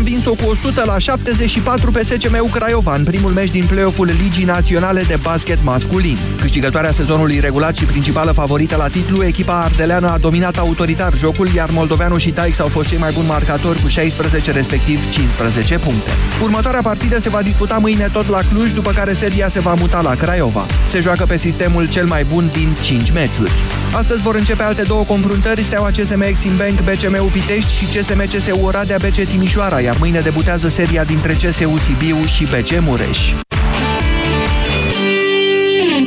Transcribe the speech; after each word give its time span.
învins-o 0.00 0.34
cu 0.34 0.50
100 0.50 0.82
la 0.86 0.98
74 0.98 1.90
pe 1.90 2.04
SCM 2.04 2.50
Craiova 2.50 2.94
în 2.94 3.04
primul 3.04 3.30
meci 3.32 3.50
din 3.50 3.64
play-off-ul 3.64 4.10
Ligii 4.22 4.44
Naționale 4.44 5.02
de 5.02 5.18
Basket 5.22 5.58
Masculin. 5.62 6.18
Câștigătoarea 6.40 6.92
sezonului 6.92 7.40
regulat 7.40 7.76
și 7.76 7.84
principală 7.84 8.32
favorită 8.32 8.76
la 8.76 8.88
titlu, 8.88 9.24
echipa 9.24 9.60
ardeleană 9.60 10.10
a 10.10 10.18
dominat 10.18 10.56
autoritar 10.56 11.16
jocul, 11.16 11.48
iar 11.54 11.70
moldoveanu 11.70 12.18
și 12.18 12.30
Taix 12.30 12.58
au 12.58 12.68
fost 12.68 12.88
cei 12.88 12.98
mai 12.98 13.10
buni 13.12 13.26
marcatori 13.26 13.80
cu 13.82 13.88
16, 13.88 14.52
respectiv 14.52 15.10
15 15.10 15.78
puncte. 15.78 16.10
Următoarea 16.42 16.82
partidă 16.82 17.20
se 17.20 17.28
va 17.28 17.42
disputa 17.42 17.78
mâine 17.78 18.08
tot 18.12 18.28
la 18.28 18.40
Cluj, 18.52 18.72
după 18.72 18.90
care 18.90 19.12
seria 19.12 19.48
se 19.48 19.60
va 19.60 19.74
muta 19.74 20.00
la 20.00 20.14
Craiova. 20.14 20.66
Se 20.88 21.00
joacă 21.00 21.24
pe 21.24 21.38
sistemul 21.38 21.88
cel 21.88 22.06
mai 22.06 22.24
bun 22.24 22.50
din 22.52 22.68
5 22.80 23.12
meciuri. 23.12 23.50
Astăzi 23.92 24.22
vor 24.22 24.34
începe 24.34 24.62
alte 24.62 24.82
două 24.82 25.04
confruntări, 25.04 25.62
Steaua 25.62 25.90
CSM 25.90 26.20
Exim 26.20 26.56
Bank 26.56 26.80
BCM 26.80 27.30
Pitești 27.30 27.74
și 27.74 27.84
CSM 27.84 28.24
CSU 28.24 28.60
Oradea 28.62 28.96
BC 28.98 29.28
Timișoara, 29.28 29.80
iar 29.80 29.89
mâine 29.98 30.20
debutează 30.20 30.68
seria 30.68 31.04
dintre 31.04 31.32
CSU 31.32 31.76
Sibiu 31.78 32.24
și 32.24 32.44
BC 32.44 32.80
Mureș. 32.80 33.32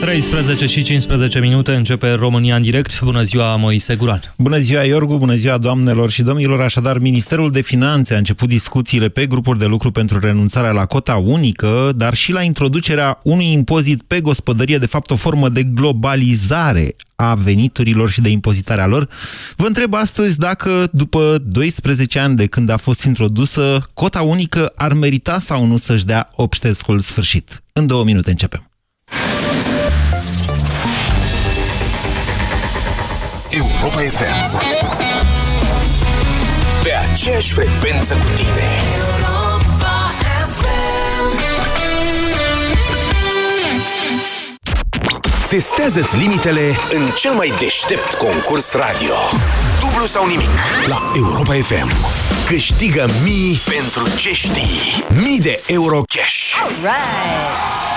13 0.03 0.65
și 0.65 0.81
15 0.81 1.39
minute 1.39 1.75
începe 1.75 2.11
România 2.11 2.55
în 2.55 2.61
direct. 2.61 3.01
Bună 3.01 3.21
ziua, 3.21 3.55
Moise 3.55 3.95
Guran. 3.95 4.19
Bună 4.37 4.57
ziua, 4.57 4.83
Iorgu, 4.83 5.17
bună 5.17 5.33
ziua, 5.33 5.57
doamnelor 5.57 6.09
și 6.09 6.21
domnilor. 6.21 6.61
Așadar, 6.61 6.97
Ministerul 6.97 7.51
de 7.51 7.61
Finanțe 7.61 8.13
a 8.13 8.17
început 8.17 8.49
discuțiile 8.49 9.09
pe 9.09 9.25
grupuri 9.25 9.59
de 9.59 9.65
lucru 9.65 9.91
pentru 9.91 10.19
renunțarea 10.19 10.71
la 10.71 10.85
cota 10.85 11.15
unică, 11.15 11.91
dar 11.95 12.13
și 12.13 12.31
la 12.31 12.41
introducerea 12.41 13.19
unui 13.23 13.51
impozit 13.51 14.01
pe 14.01 14.21
gospodărie, 14.21 14.77
de 14.77 14.85
fapt 14.85 15.11
o 15.11 15.15
formă 15.15 15.49
de 15.49 15.63
globalizare 15.63 16.95
a 17.15 17.35
veniturilor 17.35 18.09
și 18.09 18.21
de 18.21 18.29
impozitarea 18.29 18.87
lor. 18.87 19.09
Vă 19.55 19.65
întreb 19.65 19.93
astăzi 19.93 20.37
dacă, 20.37 20.89
după 20.91 21.37
12 21.43 22.19
ani 22.19 22.35
de 22.35 22.45
când 22.45 22.69
a 22.69 22.77
fost 22.77 23.03
introdusă, 23.03 23.87
cota 23.93 24.21
unică 24.21 24.71
ar 24.75 24.93
merita 24.93 25.39
sau 25.39 25.65
nu 25.65 25.77
să-și 25.77 26.05
dea 26.05 26.29
obștescul 26.35 26.99
sfârșit. 26.99 27.63
În 27.73 27.87
două 27.87 28.03
minute 28.03 28.29
începem. 28.29 28.67
Europa 33.55 33.99
FM 33.99 34.61
Pe 36.83 36.93
aceeași 37.11 37.53
frecvență 37.53 38.13
cu 38.13 38.27
tine. 38.35 38.69
Europa 38.97 40.13
FM 40.47 41.39
Testează-ți 45.47 46.17
limitele 46.17 46.77
în 46.91 47.09
cel 47.17 47.33
mai 47.33 47.53
deștept 47.59 48.13
concurs 48.13 48.73
radio. 48.73 49.13
Dublu 49.79 50.05
sau 50.05 50.27
nimic 50.27 50.49
la 50.85 51.11
Europa 51.15 51.53
FM 51.53 51.91
Câștigă 52.45 53.05
mii 53.23 53.61
pentru 53.69 54.15
ce 54.17 54.33
știi. 54.33 55.05
Mii 55.23 55.39
de 55.39 55.61
euro 55.67 56.01
cash. 56.07 56.53
Alright! 56.63 57.93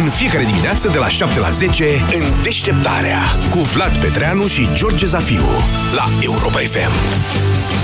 În 0.00 0.10
fiecare 0.10 0.44
dimineață 0.44 0.88
de 0.88 0.98
la 0.98 1.08
7 1.08 1.38
la 1.38 1.50
10 1.50 1.84
în 2.12 2.42
Deșteptarea 2.42 3.18
cu 3.50 3.58
Vlad 3.58 3.96
Petreanu 3.96 4.46
și 4.46 4.68
George 4.74 5.06
Zafiu 5.06 5.46
la 5.94 6.04
Europa 6.20 6.58
FM. 6.58 7.83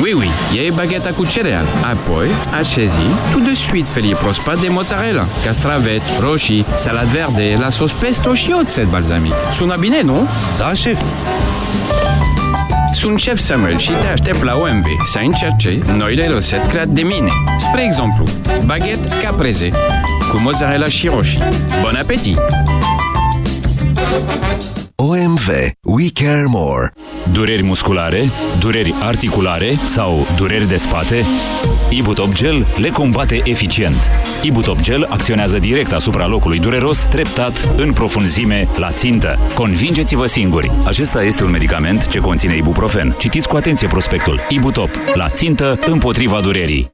Oui, 0.00 0.12
oui, 0.12 0.30
iei 0.54 0.70
bagheta 0.70 1.10
cu 1.10 1.26
cereal. 1.26 1.64
Apoi, 1.82 2.26
așezi 2.58 3.00
tout 3.32 3.44
de 3.44 3.54
suite 3.54 3.88
felie 3.92 4.14
proaspăt 4.14 4.60
de 4.60 4.68
mozzarella, 4.68 5.24
castraveți, 5.44 6.12
roșii, 6.20 6.66
salad 6.74 7.06
verde, 7.06 7.56
la 7.60 7.68
sos 7.68 7.92
pesto 7.92 8.34
și 8.34 8.54
oțet 8.60 8.86
balsamic. 8.86 9.32
Sună 9.54 9.76
bine, 9.78 10.02
nu? 10.02 10.28
Da, 10.58 10.72
șef. 10.72 11.00
Sunt 12.92 13.18
șef 13.18 13.38
Samuel 13.38 13.78
și 13.78 13.90
te 13.90 14.06
aștept 14.06 14.42
la 14.42 14.56
OMV 14.56 14.84
să 15.04 15.18
încerce 15.18 15.78
noile 15.96 16.26
rețete 16.26 16.68
create 16.68 16.90
de 16.90 17.02
mine. 17.02 17.30
Spre 17.58 17.84
exemplu, 17.84 18.24
baghet 18.64 19.22
caprese 19.22 19.70
cu 20.30 20.40
mozzarella 20.40 20.86
și 20.86 21.08
roșii. 21.08 21.42
Bon 21.82 21.94
appetit! 22.00 22.38
OMV. 25.02 25.48
We 25.82 26.10
care 26.12 26.44
more. 26.46 26.92
Dureri 27.32 27.62
musculare, 27.62 28.30
dureri 28.58 28.94
articulare 29.00 29.74
sau 29.86 30.26
dureri 30.36 30.68
de 30.68 30.76
spate? 30.76 31.24
Ibutop 31.90 32.32
Gel 32.32 32.66
le 32.76 32.88
combate 32.88 33.40
eficient. 33.44 34.10
Ibutop 34.42 34.80
Gel 34.80 35.06
acționează 35.10 35.58
direct 35.58 35.92
asupra 35.92 36.26
locului 36.26 36.58
dureros, 36.58 36.98
treptat, 36.98 37.68
în 37.76 37.92
profunzime, 37.92 38.68
la 38.76 38.90
țintă. 38.90 39.38
Convingeți-vă 39.54 40.26
singuri! 40.26 40.70
Acesta 40.84 41.22
este 41.22 41.44
un 41.44 41.50
medicament 41.50 42.08
ce 42.08 42.18
conține 42.18 42.56
ibuprofen. 42.56 43.14
Citiți 43.18 43.48
cu 43.48 43.56
atenție 43.56 43.88
prospectul. 43.88 44.40
Ibutop. 44.48 44.90
La 45.14 45.28
țintă, 45.28 45.78
împotriva 45.86 46.40
durerii. 46.40 46.90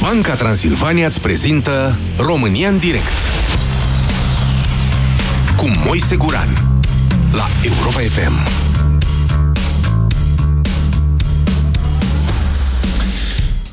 Banca 0.00 0.34
Transilvania 0.34 1.06
îți 1.06 1.20
prezintă 1.20 1.98
România 2.18 2.68
în 2.68 2.78
direct 2.78 3.44
cu 5.56 5.70
Moise 5.86 6.16
Guran 6.16 6.48
la 7.32 7.44
Europa 7.62 7.98
FM. 7.98 8.32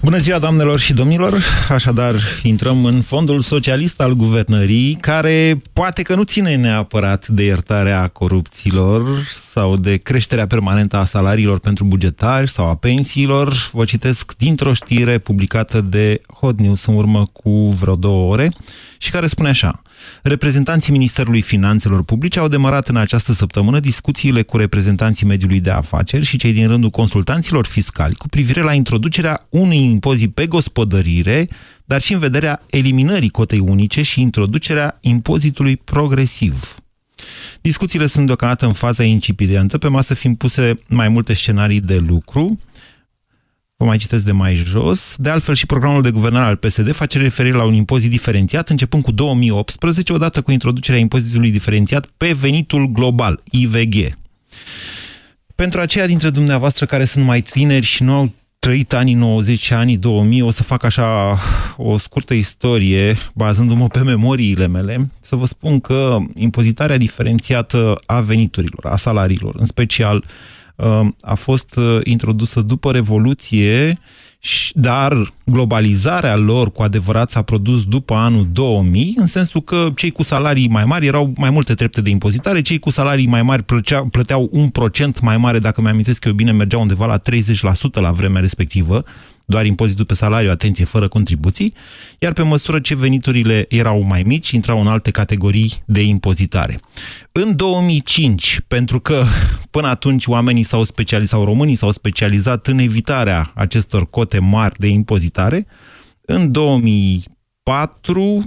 Bună 0.02 0.18
ziua, 0.18 0.40
doamnelor 0.40 0.80
și 0.80 0.94
domnilor! 0.94 1.44
Așadar, 1.70 2.16
intrăm 2.44 2.86
în 2.86 3.02
fondul 3.02 3.41
socialist 3.41 4.02
al 4.02 4.14
guvernării, 4.14 4.97
care 5.02 5.62
poate 5.74 6.02
că 6.02 6.16
nu 6.16 6.24
ține 6.24 6.56
neapărat 6.56 7.28
de 7.28 7.44
iertarea 7.44 8.08
corupților 8.08 9.20
sau 9.30 9.78
de 9.78 9.97
creșterea 9.97 10.47
permanentă 10.47 10.97
a 10.97 11.03
salariilor 11.03 11.59
pentru 11.59 11.84
bugetari 11.86 12.50
sau 12.50 12.66
a 12.66 12.75
pensiilor. 12.75 13.70
Vă 13.72 13.86
citesc 13.86 14.36
dintr-o 14.38 14.74
știre 14.74 15.18
publicată 15.18 15.81
de 15.81 16.22
Hot 16.40 16.59
News 16.59 16.86
în 16.86 16.96
urmă 16.96 17.30
cu 17.34 17.70
vreo 17.80 17.96
două 17.96 18.31
ore 18.31 18.52
și 19.01 19.12
care 19.12 19.28
spune 19.28 19.50
așa. 19.50 19.81
Reprezentanții 20.23 20.91
Ministerului 20.91 21.41
Finanțelor 21.41 22.03
Publice 22.03 22.39
au 22.39 22.47
demarat 22.47 22.88
în 22.88 22.95
această 22.95 23.34
săptămână 23.34 23.79
discuțiile 23.79 24.41
cu 24.41 24.57
reprezentanții 24.57 25.25
mediului 25.25 25.59
de 25.59 25.69
afaceri 25.69 26.25
și 26.25 26.38
cei 26.38 26.53
din 26.53 26.67
rândul 26.67 26.89
consultanților 26.89 27.66
fiscali 27.66 28.16
cu 28.16 28.28
privire 28.28 28.61
la 28.61 28.73
introducerea 28.73 29.47
unui 29.50 29.84
impozit 29.84 30.34
pe 30.34 30.47
gospodărire, 30.47 31.47
dar 31.85 32.01
și 32.01 32.13
în 32.13 32.19
vederea 32.19 32.63
eliminării 32.69 33.29
cotei 33.29 33.59
unice 33.59 34.01
și 34.01 34.22
introducerea 34.22 34.97
impozitului 35.01 35.78
progresiv. 35.78 36.75
Discuțiile 37.61 38.07
sunt 38.07 38.25
deocamdată 38.25 38.66
în 38.66 38.73
faza 38.73 39.03
incipidentă, 39.03 39.78
pe 39.78 39.87
masă 39.87 40.14
fiind 40.14 40.37
puse 40.37 40.79
mai 40.87 41.08
multe 41.08 41.34
scenarii 41.34 41.81
de 41.81 41.97
lucru, 41.97 42.59
Vă 43.81 43.87
mai 43.87 43.97
citesc 43.97 44.25
de 44.25 44.31
mai 44.31 44.55
jos. 44.55 45.16
De 45.17 45.29
altfel, 45.29 45.55
și 45.55 45.66
programul 45.66 46.01
de 46.01 46.11
guvernare 46.11 46.45
al 46.45 46.55
PSD 46.55 46.91
face 46.91 47.17
referire 47.17 47.55
la 47.55 47.63
un 47.63 47.73
impozit 47.73 48.09
diferențiat, 48.09 48.69
începând 48.69 49.03
cu 49.03 49.11
2018, 49.11 50.13
odată 50.13 50.41
cu 50.41 50.51
introducerea 50.51 50.99
impozitului 50.99 51.51
diferențiat 51.51 52.05
pe 52.17 52.31
venitul 52.31 52.85
global, 52.85 53.41
IVG. 53.51 54.13
Pentru 55.55 55.79
aceia 55.79 56.05
dintre 56.05 56.29
dumneavoastră 56.29 56.85
care 56.85 57.05
sunt 57.05 57.25
mai 57.25 57.41
tineri 57.41 57.85
și 57.85 58.03
nu 58.03 58.13
au 58.13 58.31
trăit 58.59 58.93
anii 58.93 59.13
90, 59.13 59.72
anii 59.72 59.97
2000, 59.97 60.41
o 60.41 60.51
să 60.51 60.63
fac 60.63 60.83
așa 60.83 61.39
o 61.78 61.97
scurtă 61.97 62.33
istorie, 62.33 63.17
bazându-mă 63.33 63.87
pe 63.87 63.99
memoriile 63.99 64.67
mele, 64.67 65.11
să 65.19 65.35
vă 65.35 65.45
spun 65.45 65.79
că 65.79 66.17
impozitarea 66.35 66.97
diferențiată 66.97 68.01
a 68.05 68.19
veniturilor, 68.19 68.85
a 68.85 68.95
salariilor, 68.95 69.55
în 69.57 69.66
special 69.66 70.23
a 71.22 71.33
fost 71.33 71.75
uh, 71.75 71.99
introdusă 72.03 72.61
după 72.61 72.91
Revoluție 72.91 73.99
dar 74.73 75.33
globalizarea 75.45 76.35
lor 76.35 76.72
cu 76.72 76.81
adevărat 76.81 77.29
s-a 77.29 77.41
produs 77.41 77.83
după 77.85 78.13
anul 78.13 78.47
2000, 78.51 79.13
în 79.17 79.25
sensul 79.25 79.61
că 79.61 79.89
cei 79.95 80.11
cu 80.11 80.23
salarii 80.23 80.67
mai 80.67 80.85
mari 80.85 81.05
erau 81.05 81.33
mai 81.35 81.49
multe 81.49 81.73
trepte 81.73 82.01
de 82.01 82.09
impozitare, 82.09 82.61
cei 82.61 82.79
cu 82.79 82.89
salarii 82.89 83.28
mai 83.28 83.41
mari 83.41 83.63
plăceau, 83.63 84.05
plăteau 84.05 84.49
un 84.51 84.69
procent 84.69 85.19
mai 85.19 85.37
mare, 85.37 85.59
dacă 85.59 85.81
mi-amintesc 85.81 86.25
eu 86.25 86.33
bine, 86.33 86.51
mergeau 86.51 86.81
undeva 86.81 87.05
la 87.05 87.19
30% 87.19 87.22
la 87.93 88.11
vremea 88.11 88.41
respectivă, 88.41 89.03
doar 89.52 89.66
impozitul 89.66 90.06
pe 90.06 90.14
salariu, 90.14 90.50
atenție, 90.50 90.86
fără 90.86 91.08
contribuții, 91.08 91.74
iar 92.20 92.34
pe 92.34 92.42
măsură 92.42 92.80
ce 92.80 92.96
veniturile 92.96 93.66
erau 93.70 94.02
mai 94.02 94.24
mici, 94.24 94.52
intrau 94.52 94.82
în 94.82 94.88
alte 94.88 95.12
categorii 95.12 95.74
de 95.86 96.02
impozitare. 96.02 96.80
În 97.32 97.56
2005, 97.56 98.59
pentru 98.68 99.00
că 99.00 99.24
până 99.72 99.88
atunci 99.88 100.26
oamenii 100.26 100.64
s-au 100.64 100.84
specializat, 100.84 101.38
sau 101.38 101.44
românii 101.44 101.76
s-au 101.76 101.92
specializat 101.92 102.68
în 102.68 102.78
evitarea 102.78 103.52
acestor 103.56 104.09
cote 104.09 104.40
mari 104.40 104.80
de 104.80 104.88
impozitare, 104.88 105.68
în 106.22 106.52
2004 106.52 108.24
uh, 108.24 108.44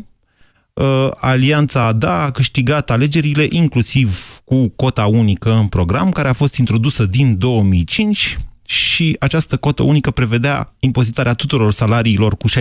Alianța 1.15 1.87
ADA 1.87 2.23
a 2.23 2.31
câștigat 2.31 2.91
alegerile 2.91 3.47
inclusiv 3.51 4.41
cu 4.45 4.69
cota 4.69 5.07
unică 5.07 5.53
în 5.53 5.67
program, 5.67 6.11
care 6.11 6.29
a 6.29 6.33
fost 6.33 6.57
introdusă 6.57 7.05
din 7.05 7.39
2005 7.39 8.39
și 8.67 9.17
această 9.21 9.57
cotă 9.57 9.83
unică 9.83 10.11
prevedea 10.11 10.75
impozitarea 10.79 11.35
tuturor 11.35 11.73
salariilor 11.73 12.37
cu 12.37 12.49
16%, 12.49 12.53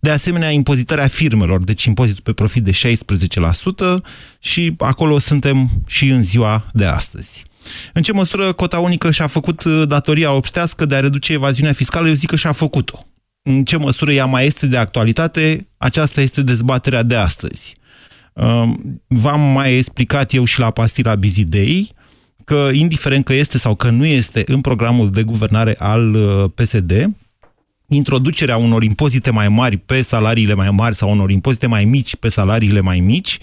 de 0.00 0.10
asemenea 0.10 0.50
impozitarea 0.50 1.06
firmelor, 1.06 1.64
deci 1.64 1.84
impozitul 1.84 2.22
pe 2.22 2.32
profit 2.32 2.64
de 2.64 2.70
16% 2.70 4.02
și 4.40 4.74
acolo 4.78 5.18
suntem 5.18 5.70
și 5.86 6.08
în 6.08 6.22
ziua 6.22 6.64
de 6.72 6.84
astăzi. 6.84 7.44
În 7.92 8.02
ce 8.02 8.12
măsură 8.12 8.52
cota 8.52 8.78
unică 8.78 9.10
și-a 9.10 9.26
făcut 9.26 9.64
uh, 9.64 9.82
datoria 9.88 10.32
obștească 10.32 10.84
de 10.84 10.94
a 10.94 11.00
reduce 11.00 11.32
evaziunea 11.32 11.72
fiscală? 11.72 12.08
Eu 12.08 12.14
zic 12.14 12.28
că 12.28 12.36
și-a 12.36 12.52
făcut-o. 12.52 13.06
În 13.42 13.64
ce 13.64 13.76
măsură 13.76 14.12
ea 14.12 14.26
mai 14.26 14.46
este 14.46 14.66
de 14.66 14.76
actualitate? 14.76 15.66
Aceasta 15.76 16.20
este 16.20 16.42
dezbaterea 16.42 17.02
de 17.02 17.14
astăzi. 17.14 17.76
Um, 18.32 19.02
v-am 19.06 19.40
mai 19.40 19.76
explicat 19.76 20.32
eu 20.32 20.44
și 20.44 20.58
la 20.58 20.70
pastila 20.70 21.14
Bizidei 21.14 21.94
că, 22.46 22.70
indiferent 22.72 23.24
că 23.24 23.32
este 23.32 23.58
sau 23.58 23.74
că 23.74 23.90
nu 23.90 24.04
este 24.04 24.42
în 24.46 24.60
programul 24.60 25.10
de 25.10 25.22
guvernare 25.22 25.74
al 25.78 26.14
uh, 26.14 26.44
PSD, 26.54 27.10
introducerea 27.88 28.56
unor 28.56 28.82
impozite 28.82 29.30
mai 29.30 29.48
mari 29.48 29.76
pe 29.76 30.02
salariile 30.02 30.54
mai 30.54 30.70
mari 30.70 30.96
sau 30.96 31.10
unor 31.10 31.30
impozite 31.30 31.66
mai 31.66 31.84
mici 31.84 32.16
pe 32.16 32.28
salariile 32.28 32.80
mai 32.80 33.00
mici 33.00 33.38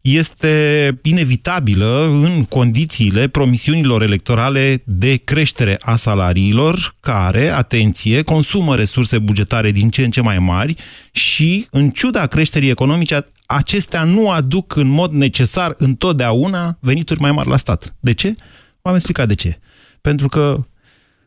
este 0.00 0.98
inevitabilă 1.02 2.06
în 2.22 2.44
condițiile 2.44 3.28
promisiunilor 3.28 4.02
electorale 4.02 4.82
de 4.84 5.16
creștere 5.16 5.78
a 5.80 5.96
salariilor, 5.96 6.94
care, 7.00 7.48
atenție, 7.48 8.22
consumă 8.22 8.76
resurse 8.76 9.18
bugetare 9.18 9.70
din 9.70 9.90
ce 9.90 10.04
în 10.04 10.10
ce 10.10 10.20
mai 10.20 10.38
mari 10.38 10.74
și, 11.10 11.66
în 11.70 11.90
ciuda 11.90 12.26
creșterii 12.26 12.70
economice, 12.70 13.26
acestea 13.46 14.04
nu 14.04 14.30
aduc 14.30 14.76
în 14.76 14.88
mod 14.88 15.12
necesar 15.12 15.74
întotdeauna 15.78 16.76
venituri 16.80 17.20
mai 17.20 17.32
mari 17.32 17.48
la 17.48 17.56
stat. 17.56 17.94
De 18.00 18.14
ce? 18.14 18.34
V-am 18.82 18.94
explicat 18.94 19.28
de 19.28 19.34
ce. 19.34 19.58
Pentru 20.00 20.28
că 20.28 20.64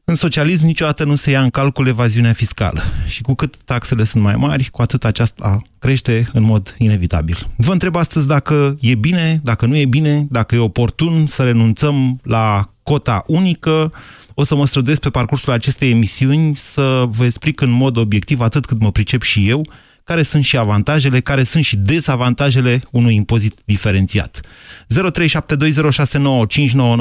în 0.09 0.15
socialism 0.15 0.65
niciodată 0.65 1.03
nu 1.03 1.15
se 1.15 1.31
ia 1.31 1.41
în 1.41 1.49
calcul 1.49 1.87
evaziunea 1.87 2.33
fiscală 2.33 2.81
și 3.05 3.21
cu 3.21 3.33
cât 3.33 3.57
taxele 3.65 4.03
sunt 4.03 4.23
mai 4.23 4.35
mari, 4.35 4.69
cu 4.69 4.81
atât 4.81 5.05
aceasta 5.05 5.61
crește 5.79 6.29
în 6.33 6.43
mod 6.43 6.75
inevitabil. 6.77 7.37
Vă 7.57 7.71
întreb 7.71 7.95
astăzi 7.95 8.27
dacă 8.27 8.77
e 8.81 8.95
bine, 8.95 9.39
dacă 9.43 9.65
nu 9.65 9.75
e 9.75 9.85
bine, 9.85 10.27
dacă 10.29 10.55
e 10.55 10.59
oportun 10.59 11.27
să 11.27 11.43
renunțăm 11.43 12.19
la 12.23 12.73
cota 12.83 13.23
unică. 13.27 13.93
O 14.33 14.43
să 14.43 14.55
mă 14.55 14.65
străduiesc 14.65 15.01
pe 15.01 15.09
parcursul 15.09 15.53
acestei 15.53 15.91
emisiuni 15.91 16.55
să 16.55 17.05
vă 17.07 17.25
explic 17.25 17.61
în 17.61 17.69
mod 17.69 17.97
obiectiv, 17.97 18.39
atât 18.39 18.65
cât 18.65 18.79
mă 18.79 18.91
pricep 18.91 19.21
și 19.21 19.49
eu, 19.49 19.65
care 20.11 20.21
sunt 20.21 20.43
și 20.43 20.57
avantajele, 20.57 21.19
care 21.19 21.43
sunt 21.43 21.63
și 21.63 21.75
dezavantajele 21.91 22.73
unui 22.91 23.15
impozit 23.15 23.55
diferențiat. 23.65 24.33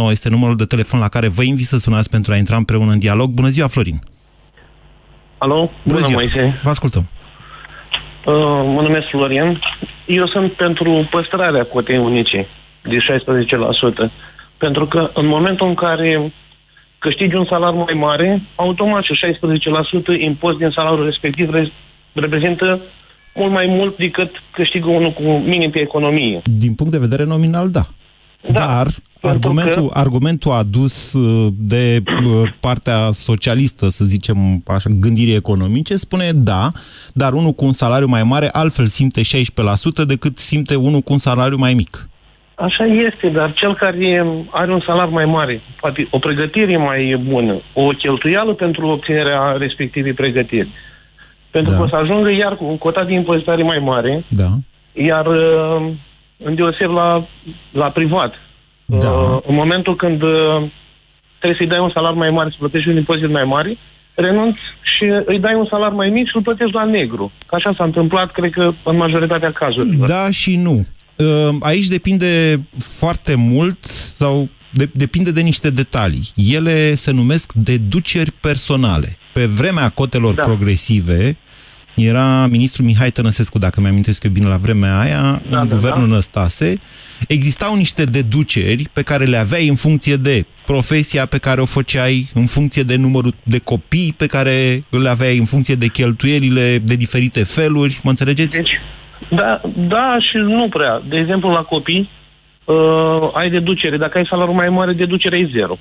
0372069599 0.08 0.10
este 0.16 0.28
numărul 0.28 0.56
de 0.56 0.64
telefon 0.64 1.00
la 1.00 1.08
care 1.08 1.28
vă 1.28 1.43
invit 1.43 1.69
să 1.72 1.76
sunați 1.78 2.10
pentru 2.10 2.32
a 2.32 2.37
intra 2.37 2.56
împreună 2.56 2.93
în 2.93 2.99
dialog. 2.99 3.28
Bună 3.31 3.49
ziua, 3.49 3.66
Florin! 3.66 3.99
Alo, 5.38 5.55
bună, 5.55 5.70
bună 5.84 6.00
ziua. 6.06 6.19
Moise! 6.19 6.60
Vă 6.62 6.69
ascultăm! 6.69 7.05
Uh, 8.26 8.34
mă 8.75 8.81
numesc 8.82 9.06
Florian. 9.08 9.60
Eu 10.06 10.26
sunt 10.26 10.52
pentru 10.52 11.08
păstrarea 11.10 11.64
cotei 11.64 11.99
unice 11.99 12.46
de 12.82 12.96
16%. 12.96 13.00
Pentru 14.58 14.87
că 14.87 15.10
în 15.14 15.26
momentul 15.26 15.66
în 15.69 15.75
care 15.75 16.32
câștigi 16.99 17.34
un 17.34 17.44
salariu 17.44 17.78
mai 17.78 17.94
mare, 17.94 18.43
automat 18.55 19.02
și 19.02 19.19
16% 20.19 20.20
impozit 20.20 20.58
din 20.58 20.70
salariul 20.70 21.05
respectiv 21.05 21.50
reprezintă 22.12 22.81
mult 23.38 23.52
mai 23.52 23.67
mult 23.67 23.96
decât 23.96 24.31
câștigă 24.52 24.88
unul 24.88 25.12
cu 25.12 25.23
minim 25.23 25.70
pe 25.70 25.79
economie. 25.79 26.43
Din 26.44 26.75
punct 26.75 26.93
de 26.93 26.99
vedere 26.99 27.25
nominal, 27.25 27.70
da. 27.70 27.87
Da, 28.40 28.52
Dar 28.52 28.87
argumentul, 29.20 29.88
că... 29.88 29.99
argumentul 29.99 30.52
adus 30.52 31.12
uh, 31.12 31.52
de 31.58 32.02
uh, 32.06 32.50
partea 32.61 33.08
socialistă, 33.12 33.88
să 33.88 34.05
zicem 34.05 34.37
așa, 34.67 34.90
gândirii 35.00 35.35
economice, 35.35 35.96
spune 35.96 36.31
da, 36.35 36.69
dar 37.14 37.32
unul 37.32 37.52
cu 37.52 37.64
un 37.64 37.73
salariu 37.73 38.06
mai 38.06 38.23
mare 38.23 38.49
altfel 38.52 38.87
simte 38.87 39.20
16% 40.02 40.06
decât 40.06 40.38
simte 40.38 40.75
unul 40.75 41.00
cu 41.00 41.12
un 41.12 41.19
salariu 41.19 41.56
mai 41.58 41.75
mic. 41.75 42.08
Așa 42.55 42.84
este, 42.84 43.29
dar 43.29 43.52
cel 43.52 43.75
care 43.75 44.26
are 44.50 44.73
un 44.73 44.81
salariu 44.87 45.12
mai 45.12 45.25
mare, 45.25 45.61
poate 45.81 46.08
o 46.11 46.19
pregătire 46.19 46.76
mai 46.76 47.23
bună, 47.29 47.61
o 47.73 47.88
cheltuială 47.88 48.52
pentru 48.55 48.87
obținerea 48.87 49.56
respectivei 49.58 50.12
pregătiri, 50.12 50.69
pentru 51.50 51.72
da. 51.72 51.78
că 51.78 51.84
o 51.84 51.88
să 51.88 51.96
ajungă 51.96 52.30
iar 52.30 52.56
cu 52.56 52.64
un 52.64 52.78
cotat 52.78 53.06
de 53.06 53.12
impozitare 53.12 53.62
mai 53.62 53.78
mare, 53.78 54.24
da. 54.28 54.48
iar 54.92 55.26
uh, 55.26 55.90
îndeoseb 56.36 56.90
la, 56.90 57.26
la 57.72 57.90
privat. 57.90 58.34
Da. 58.84 59.10
Uh, 59.10 59.38
în 59.46 59.54
momentul 59.54 59.96
când 59.96 60.22
uh, 60.22 60.62
trebuie 61.38 61.58
să-i 61.58 61.66
dai 61.66 61.78
un 61.78 61.90
salariu 61.94 62.18
mai 62.18 62.30
mare, 62.30 62.50
să 62.50 62.56
plătești 62.58 62.88
un 62.88 62.96
impozit 62.96 63.30
mai 63.30 63.44
mare, 63.44 63.78
renunți 64.14 64.60
și 64.96 65.04
îi 65.24 65.38
dai 65.38 65.54
un 65.54 65.66
salariu 65.70 65.96
mai 65.96 66.08
mic 66.08 66.26
și 66.28 66.36
îl 66.36 66.42
plătești 66.42 66.74
la 66.74 66.84
negru. 66.84 67.32
Așa 67.46 67.72
s-a 67.76 67.84
întâmplat, 67.84 68.32
cred 68.32 68.50
că, 68.50 68.72
în 68.84 68.96
majoritatea 68.96 69.52
cazurilor. 69.52 70.08
Da 70.08 70.30
și 70.30 70.56
nu. 70.56 70.86
Aici 71.60 71.86
depinde 71.86 72.60
foarte 72.78 73.34
mult 73.34 73.84
sau 73.84 74.48
de, 74.70 74.88
depinde 74.92 75.30
de 75.30 75.40
niște 75.40 75.70
detalii. 75.70 76.28
Ele 76.34 76.94
se 76.94 77.10
numesc 77.10 77.52
deduceri 77.52 78.32
personale. 78.32 79.18
Pe 79.38 79.44
vremea 79.44 79.88
cotelor 79.88 80.35
da. 80.35 80.43
progresive, 80.43 81.37
era 81.96 82.46
ministrul 82.46 82.87
Mihai 82.87 83.11
Tănăsescu, 83.11 83.58
dacă 83.58 83.81
mi-amintesc 83.81 84.25
eu 84.25 84.31
bine 84.31 84.49
la 84.49 84.56
vremea 84.56 84.99
aia, 84.99 85.43
da, 85.50 85.61
în 85.61 85.69
da, 85.69 85.75
guvernul 85.75 86.08
da. 86.08 86.14
Năstase, 86.14 86.81
existau 87.29 87.75
niște 87.76 88.05
deduceri 88.05 88.88
pe 88.93 89.02
care 89.02 89.25
le 89.25 89.37
aveai 89.37 89.69
în 89.69 89.75
funcție 89.75 90.17
de 90.17 90.46
profesia 90.67 91.27
pe 91.27 91.39
care 91.39 91.60
o 91.60 91.65
făceai, 91.65 92.29
în 92.34 92.46
funcție 92.46 92.82
de 92.82 92.96
numărul 92.96 93.34
de 93.43 93.58
copii 93.58 94.15
pe 94.17 94.27
care 94.27 94.81
îl 94.91 95.06
aveai, 95.06 95.39
în 95.39 95.44
funcție 95.44 95.74
de 95.74 95.86
cheltuielile 95.89 96.79
de 96.79 96.94
diferite 96.94 97.44
feluri, 97.44 98.01
mă 98.03 98.10
înțelegeți? 98.10 98.56
Deci, 98.56 98.70
da, 99.31 99.60
da 99.77 100.17
și 100.20 100.36
nu 100.36 100.69
prea. 100.69 101.03
De 101.08 101.17
exemplu, 101.17 101.51
la 101.51 101.62
copii, 101.62 102.10
uh, 102.65 103.31
ai 103.32 103.51
deducere. 103.51 103.96
Dacă 103.96 104.19
ai 104.19 104.27
salariu 104.31 104.55
mai 104.55 104.69
mare, 104.69 104.93
deducerea 104.93 105.39
e 105.39 105.51
zero. 105.53 105.79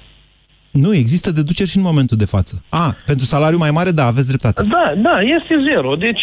Nu, 0.71 0.93
există 0.93 1.31
deduceri 1.31 1.69
și 1.69 1.77
în 1.77 1.83
momentul 1.83 2.17
de 2.17 2.25
față. 2.25 2.63
A, 2.69 2.95
pentru 3.05 3.25
salariu 3.25 3.57
mai 3.57 3.71
mare, 3.71 3.91
da, 3.91 4.05
aveți 4.05 4.27
dreptate. 4.27 4.63
Da, 4.63 4.93
da, 4.97 5.19
este 5.21 5.55
zero. 5.69 5.95
Deci, 5.95 6.21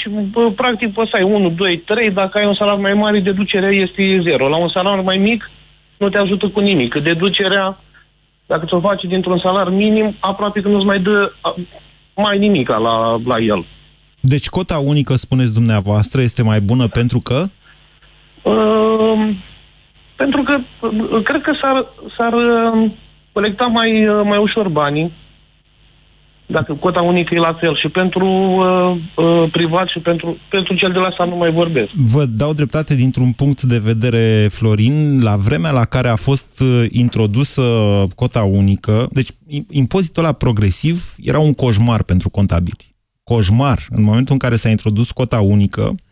practic, 0.57 0.93
poți 0.93 1.11
să 1.11 1.17
ai 1.17 1.23
1, 1.23 1.51
2, 1.51 1.79
3, 1.79 2.11
dacă 2.11 2.39
ai 2.39 2.47
un 2.47 2.55
salariu 2.55 2.83
mai 2.83 2.95
mare, 2.95 3.21
deducerea 3.21 3.71
este 3.71 4.21
zero. 4.23 4.49
La 4.49 4.57
un 4.57 4.69
salariu 4.69 5.03
mai 5.03 5.17
mic, 5.17 5.51
nu 5.97 6.09
te 6.09 6.19
ajută 6.19 6.49
cu 6.49 6.61
nimic. 6.61 6.95
Deducerea, 7.03 7.81
dacă 8.47 8.65
ți-o 8.67 8.81
faci 8.81 9.03
dintr-un 9.03 9.39
salariu 9.39 9.77
minim, 9.77 10.17
aproape 10.21 10.61
că 10.61 10.69
nu-ți 10.69 10.85
mai 10.85 11.01
dă 11.01 11.33
mai 12.15 12.39
nimic 12.39 12.69
la, 12.69 13.21
la 13.25 13.39
el. 13.39 13.65
Deci 14.21 14.49
cota 14.49 14.79
unică, 14.79 15.15
spuneți 15.15 15.55
dumneavoastră, 15.55 16.21
este 16.21 16.43
mai 16.43 16.61
bună 16.61 16.89
pentru 16.89 17.19
că? 17.19 17.47
Uh, 18.43 19.37
pentru 20.17 20.43
că 20.43 20.59
uh, 20.81 21.23
cred 21.23 21.43
că 21.43 21.53
s-ar, 21.61 21.87
s-ar 22.17 22.33
uh, 22.33 22.91
colecta 23.37 23.67
mai, 23.67 23.91
uh, 24.09 24.21
mai 24.25 24.39
ușor 24.39 24.69
banii, 24.69 25.13
dacă 26.47 26.75
cota 26.75 27.01
unică 27.01 27.35
e 27.35 27.39
la 27.39 27.57
fel 27.61 27.77
și 27.77 27.89
pentru 27.89 28.27
uh, 28.27 28.97
uh, 29.17 29.51
privat 29.53 29.89
și 29.89 29.99
pentru, 29.99 30.37
pentru 30.51 30.75
cel 30.75 30.93
de 30.93 30.99
la 30.99 31.11
stat 31.13 31.29
nu 31.29 31.37
mai 31.37 31.53
vorbesc. 31.53 31.91
Vă 31.95 32.25
dau 32.25 32.53
dreptate 32.53 32.95
dintr-un 32.95 33.33
punct 33.33 33.63
de 33.63 33.79
vedere, 33.79 34.49
Florin, 34.51 35.23
la 35.23 35.37
vremea 35.37 35.71
la 35.71 35.85
care 35.85 36.09
a 36.09 36.17
fost 36.17 36.61
uh, 36.61 36.85
introdusă 36.91 37.63
cota 38.15 38.43
unică, 38.43 39.07
deci 39.11 39.29
impozitul 39.71 40.23
la 40.23 40.33
progresiv 40.33 41.15
era 41.23 41.39
un 41.39 41.53
coșmar 41.53 42.03
pentru 42.03 42.29
contabili. 42.29 42.95
Coșmar. 43.25 43.79
În 43.91 44.03
momentul 44.03 44.33
în 44.33 44.39
care 44.39 44.57
s-a 44.57 44.69
introdus 44.69 45.11
cota 45.11 45.41
unică, 45.41 45.83
Uh, 45.83 46.04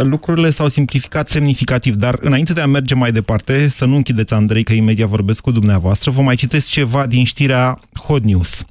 lucrurile 0.00 0.50
s-au 0.50 0.68
simplificat 0.68 1.28
semnificativ, 1.28 1.94
dar 1.94 2.16
înainte 2.20 2.52
de 2.52 2.60
a 2.60 2.66
merge 2.66 2.94
mai 2.94 3.12
departe, 3.12 3.68
să 3.68 3.84
nu 3.84 3.96
închideți, 3.96 4.34
Andrei, 4.34 4.64
că 4.64 4.72
imediat 4.72 5.08
vorbesc 5.08 5.40
cu 5.40 5.50
dumneavoastră, 5.50 6.10
vă 6.10 6.22
mai 6.22 6.36
citesc 6.36 6.68
ceva 6.68 7.06
din 7.06 7.24
știrea 7.24 7.80
Hot 8.06 8.24
News. 8.24 8.64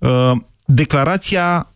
Uh, 0.00 0.32
declarația 0.64 1.70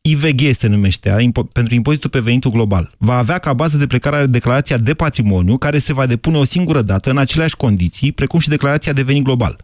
IVG 0.00 0.40
se 0.56 0.66
numește, 0.66 1.10
impo- 1.10 1.52
pentru 1.52 1.74
impozitul 1.74 2.10
pe 2.10 2.20
venitul 2.20 2.50
global. 2.50 2.94
Va 2.98 3.16
avea 3.16 3.38
ca 3.38 3.52
bază 3.52 3.76
de 3.76 3.86
plecare 3.86 4.26
declarația 4.26 4.78
de 4.78 4.94
patrimoniu, 4.94 5.56
care 5.56 5.78
se 5.78 5.92
va 5.92 6.06
depune 6.06 6.36
o 6.36 6.44
singură 6.44 6.82
dată 6.82 7.10
în 7.10 7.18
aceleași 7.18 7.56
condiții, 7.56 8.12
precum 8.12 8.38
și 8.38 8.48
declarația 8.48 8.92
de 8.92 9.02
venit 9.02 9.22
global. 9.22 9.60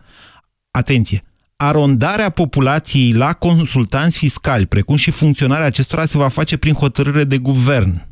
Atenție! 0.71 1.25
Arondarea 1.57 2.31
populației 2.31 3.13
la 3.13 3.33
consultanți 3.33 4.19
fiscali, 4.19 4.67
precum 4.67 4.97
și 4.97 5.11
funcționarea 5.11 5.67
acestora, 5.67 6.07
se 6.07 6.19
va 6.19 6.29
face 6.29 6.57
prin 6.57 6.73
hotărâre 6.73 7.25
de 7.25 7.39
guvern. 7.39 8.12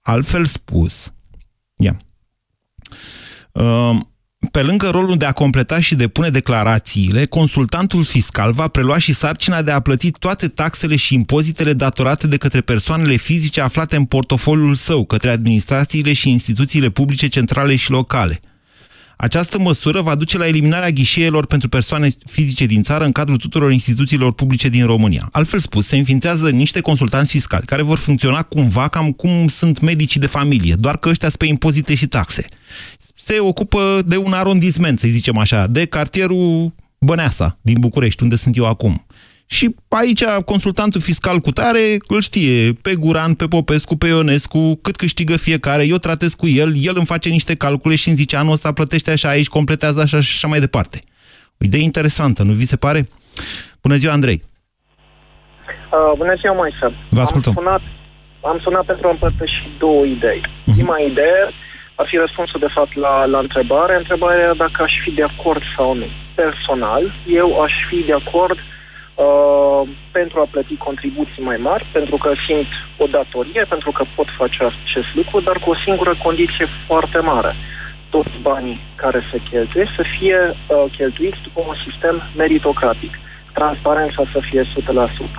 Altfel 0.00 0.46
spus, 0.46 1.12
ia. 1.76 1.96
Uh, 3.52 3.98
pe 4.50 4.62
lângă 4.62 4.88
rolul 4.88 5.16
de 5.16 5.24
a 5.24 5.32
completa 5.32 5.80
și 5.80 5.94
depune 5.94 6.30
declarațiile, 6.30 7.26
consultantul 7.26 8.04
fiscal 8.04 8.52
va 8.52 8.68
prelua 8.68 8.98
și 8.98 9.12
sarcina 9.12 9.62
de 9.62 9.70
a 9.70 9.80
plăti 9.80 10.10
toate 10.10 10.48
taxele 10.48 10.96
și 10.96 11.14
impozitele 11.14 11.72
datorate 11.72 12.26
de 12.26 12.36
către 12.36 12.60
persoanele 12.60 13.16
fizice 13.16 13.60
aflate 13.60 13.96
în 13.96 14.04
portofoliul 14.04 14.74
său, 14.74 15.04
către 15.04 15.30
administrațiile 15.30 16.12
și 16.12 16.30
instituțiile 16.30 16.90
publice 16.90 17.28
centrale 17.28 17.76
și 17.76 17.90
locale. 17.90 18.40
Această 19.20 19.58
măsură 19.58 20.00
va 20.00 20.14
duce 20.14 20.38
la 20.38 20.46
eliminarea 20.46 20.90
ghișeelor 20.90 21.46
pentru 21.46 21.68
persoane 21.68 22.08
fizice 22.26 22.66
din 22.66 22.82
țară 22.82 23.04
în 23.04 23.12
cadrul 23.12 23.36
tuturor 23.36 23.72
instituțiilor 23.72 24.32
publice 24.32 24.68
din 24.68 24.86
România. 24.86 25.28
Altfel 25.32 25.60
spus, 25.60 25.86
se 25.86 25.96
înființează 25.96 26.50
niște 26.50 26.80
consultanți 26.80 27.30
fiscali 27.30 27.64
care 27.64 27.82
vor 27.82 27.98
funcționa 27.98 28.42
cumva 28.42 28.88
cam 28.88 29.12
cum 29.12 29.48
sunt 29.48 29.80
medicii 29.80 30.20
de 30.20 30.26
familie, 30.26 30.74
doar 30.74 30.96
că 30.96 31.08
ăștia 31.08 31.30
pe 31.38 31.46
impozite 31.46 31.94
și 31.94 32.06
taxe. 32.06 32.44
Se 33.14 33.38
ocupă 33.38 34.02
de 34.06 34.16
un 34.16 34.32
arondisment, 34.32 34.98
să 34.98 35.08
zicem 35.08 35.36
așa, 35.36 35.66
de 35.66 35.84
cartierul 35.84 36.74
Băneasa 36.98 37.58
din 37.60 37.76
București, 37.80 38.22
unde 38.22 38.36
sunt 38.36 38.56
eu 38.56 38.66
acum. 38.66 39.06
Și 39.56 39.74
aici 39.88 40.24
consultantul 40.24 41.00
fiscal 41.00 41.38
cu 41.38 41.50
tare 41.50 41.96
îl 42.08 42.20
știe 42.20 42.72
pe 42.82 42.94
Guran, 42.94 43.34
pe 43.34 43.46
Popescu, 43.46 43.96
pe 43.96 44.06
Ionescu, 44.06 44.78
cât 44.82 44.96
câștigă 44.96 45.36
fiecare, 45.36 45.86
eu 45.86 45.96
tratez 45.96 46.34
cu 46.34 46.46
el, 46.48 46.72
el 46.88 46.94
îmi 46.96 47.06
face 47.06 47.28
niște 47.28 47.54
calcule 47.56 47.94
și 47.94 48.08
îmi 48.08 48.16
zice 48.16 48.36
anul 48.36 48.52
ăsta 48.52 48.72
plătește 48.72 49.10
așa, 49.10 49.28
aici 49.28 49.48
completează 49.48 50.00
așa 50.00 50.20
și 50.20 50.32
așa 50.34 50.48
mai 50.48 50.60
departe. 50.60 50.98
O 51.60 51.64
idee 51.68 51.80
interesantă, 51.80 52.42
nu 52.42 52.52
vi 52.52 52.72
se 52.72 52.76
pare? 52.76 53.08
Bună 53.82 53.96
ziua, 53.96 54.12
Andrei! 54.12 54.42
Uh, 55.92 56.12
bună 56.16 56.34
ziua, 56.40 56.54
Moise. 56.54 56.94
Vă 57.10 57.20
ascultăm. 57.20 57.54
Am 57.56 57.62
sunat, 57.62 57.82
am 58.52 58.58
sunat 58.62 58.84
pentru 58.84 59.06
a 59.06 59.10
împărtăși 59.10 59.58
două 59.78 60.04
idei. 60.04 60.40
Uh-huh. 60.40 60.74
Prima 60.74 60.98
idee 61.10 61.40
ar 61.94 62.06
fi 62.10 62.16
răspunsul, 62.16 62.60
de 62.60 62.72
fapt, 62.74 62.94
la, 62.94 63.24
la 63.24 63.38
întrebare. 63.38 63.96
Întrebarea 63.96 64.42
era 64.44 64.54
dacă 64.54 64.82
aș 64.82 64.92
fi 65.04 65.10
de 65.10 65.22
acord 65.22 65.62
sau 65.76 65.94
nu. 65.94 66.06
Personal, 66.34 67.02
eu 67.26 67.60
aș 67.60 67.72
fi 67.88 67.96
de 68.06 68.12
acord 68.12 68.58
uh, 68.58 68.78
Uh, 69.20 69.82
pentru 70.12 70.40
a 70.40 70.50
plăti 70.50 70.76
contribuții 70.76 71.42
mai 71.42 71.56
mari, 71.56 71.84
pentru 71.92 72.16
că 72.16 72.30
simt 72.46 72.70
o 72.96 73.06
datorie, 73.06 73.64
pentru 73.68 73.90
că 73.90 74.04
pot 74.16 74.28
face 74.36 74.58
acest 74.64 75.10
lucru, 75.14 75.40
dar 75.40 75.56
cu 75.58 75.70
o 75.70 75.80
singură 75.84 76.14
condiție 76.22 76.66
foarte 76.86 77.18
mare. 77.18 77.54
Toți 78.10 78.34
banii 78.42 78.80
care 78.94 79.20
se 79.30 79.38
cheltuie 79.50 79.86
să 79.96 80.02
fie 80.18 80.38
uh, 80.48 80.84
cheltuiți 80.96 81.40
după 81.42 81.60
un 81.68 81.74
sistem 81.86 82.22
meritocratic. 82.36 83.12
Transparența 83.52 84.22
să 84.32 84.40
fie 84.50 84.62
100% 84.62 84.66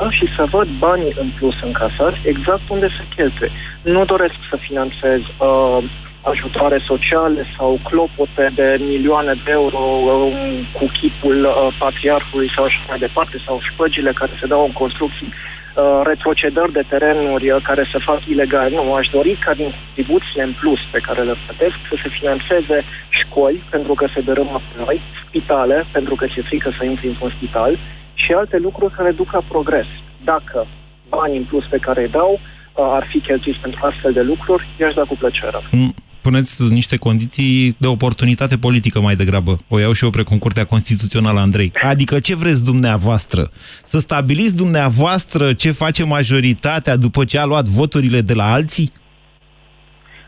și 0.09 0.25
să 0.35 0.43
văd 0.51 0.67
banii 0.77 1.15
în 1.19 1.29
plus 1.37 1.55
încasați 1.61 2.19
exact 2.23 2.69
unde 2.69 2.87
se 2.87 3.03
cheltuie. 3.15 3.51
Nu 3.81 4.05
doresc 4.05 4.35
să 4.49 4.55
finanțez 4.67 5.19
uh, 5.19 5.77
ajutoare 6.21 6.83
sociale 6.85 7.45
sau 7.57 7.79
clopote 7.83 8.51
de 8.55 8.77
milioane 8.79 9.33
de 9.45 9.51
euro 9.51 9.77
um, 9.77 10.33
cu 10.77 10.85
chipul 10.99 11.45
uh, 11.45 11.75
patriarhului 11.79 12.51
sau 12.55 12.63
așa 12.63 12.83
mai 12.87 12.99
departe, 12.99 13.41
sau 13.45 13.59
șpăgile 13.71 14.11
care 14.13 14.31
se 14.39 14.47
dau 14.47 14.65
în 14.65 14.71
construcții, 14.71 15.33
uh, 15.33 16.01
retrocedări 16.03 16.71
de 16.71 16.83
terenuri 16.89 17.51
uh, 17.51 17.61
care 17.63 17.83
se 17.91 17.99
fac 17.99 18.19
ilegal. 18.25 18.71
Nu, 18.71 18.93
aș 18.93 19.07
dori 19.07 19.39
ca 19.45 19.53
din 19.53 19.73
contribuțiile 19.85 20.43
în 20.43 20.53
plus 20.59 20.79
pe 20.91 20.99
care 20.99 21.21
le 21.21 21.35
plătesc 21.45 21.77
să 21.89 21.95
se 22.03 22.09
financeze 22.19 22.77
școli, 23.09 23.63
pentru 23.69 23.93
că 23.93 24.05
se 24.13 24.21
dărâmă 24.21 24.61
pe 24.67 24.83
noi, 24.83 25.01
spitale, 25.27 25.85
pentru 25.91 26.15
că 26.15 26.25
ți-e 26.25 26.41
frică 26.41 26.69
să 26.77 26.85
intri 26.85 27.07
într-un 27.07 27.33
spital, 27.37 27.77
și 28.13 28.31
alte 28.31 28.57
lucruri 28.57 28.93
care 28.93 29.11
duc 29.11 29.31
la 29.31 29.41
progres. 29.47 29.87
Dacă 30.23 30.67
banii 31.09 31.37
în 31.37 31.43
plus 31.43 31.65
pe 31.65 31.77
care 31.77 32.01
îi 32.01 32.15
dau 32.19 32.39
ar 32.73 33.07
fi 33.09 33.19
cheltuiți 33.19 33.59
pentru 33.59 33.79
astfel 33.83 34.13
de 34.13 34.21
lucruri, 34.21 34.67
i-aș 34.79 34.93
da 34.93 35.01
cu 35.01 35.15
plăcere. 35.15 35.59
Mm 35.71 35.93
puneți 36.21 36.73
niște 36.73 36.97
condiții 36.97 37.75
de 37.79 37.87
oportunitate 37.87 38.57
politică 38.57 38.99
mai 38.99 39.15
degrabă. 39.15 39.57
O 39.67 39.79
iau 39.79 39.91
și 39.91 40.03
eu 40.03 40.09
precum 40.09 40.37
Curtea 40.37 40.65
Constituțională, 40.65 41.39
Andrei. 41.39 41.71
Adică 41.81 42.19
ce 42.19 42.35
vreți 42.35 42.63
dumneavoastră? 42.63 43.49
Să 43.83 43.99
stabiliți 43.99 44.55
dumneavoastră 44.55 45.53
ce 45.53 45.71
face 45.71 46.03
majoritatea 46.03 46.95
după 46.95 47.25
ce 47.25 47.37
a 47.39 47.45
luat 47.45 47.65
voturile 47.65 48.21
de 48.21 48.33
la 48.33 48.51
alții? 48.51 48.91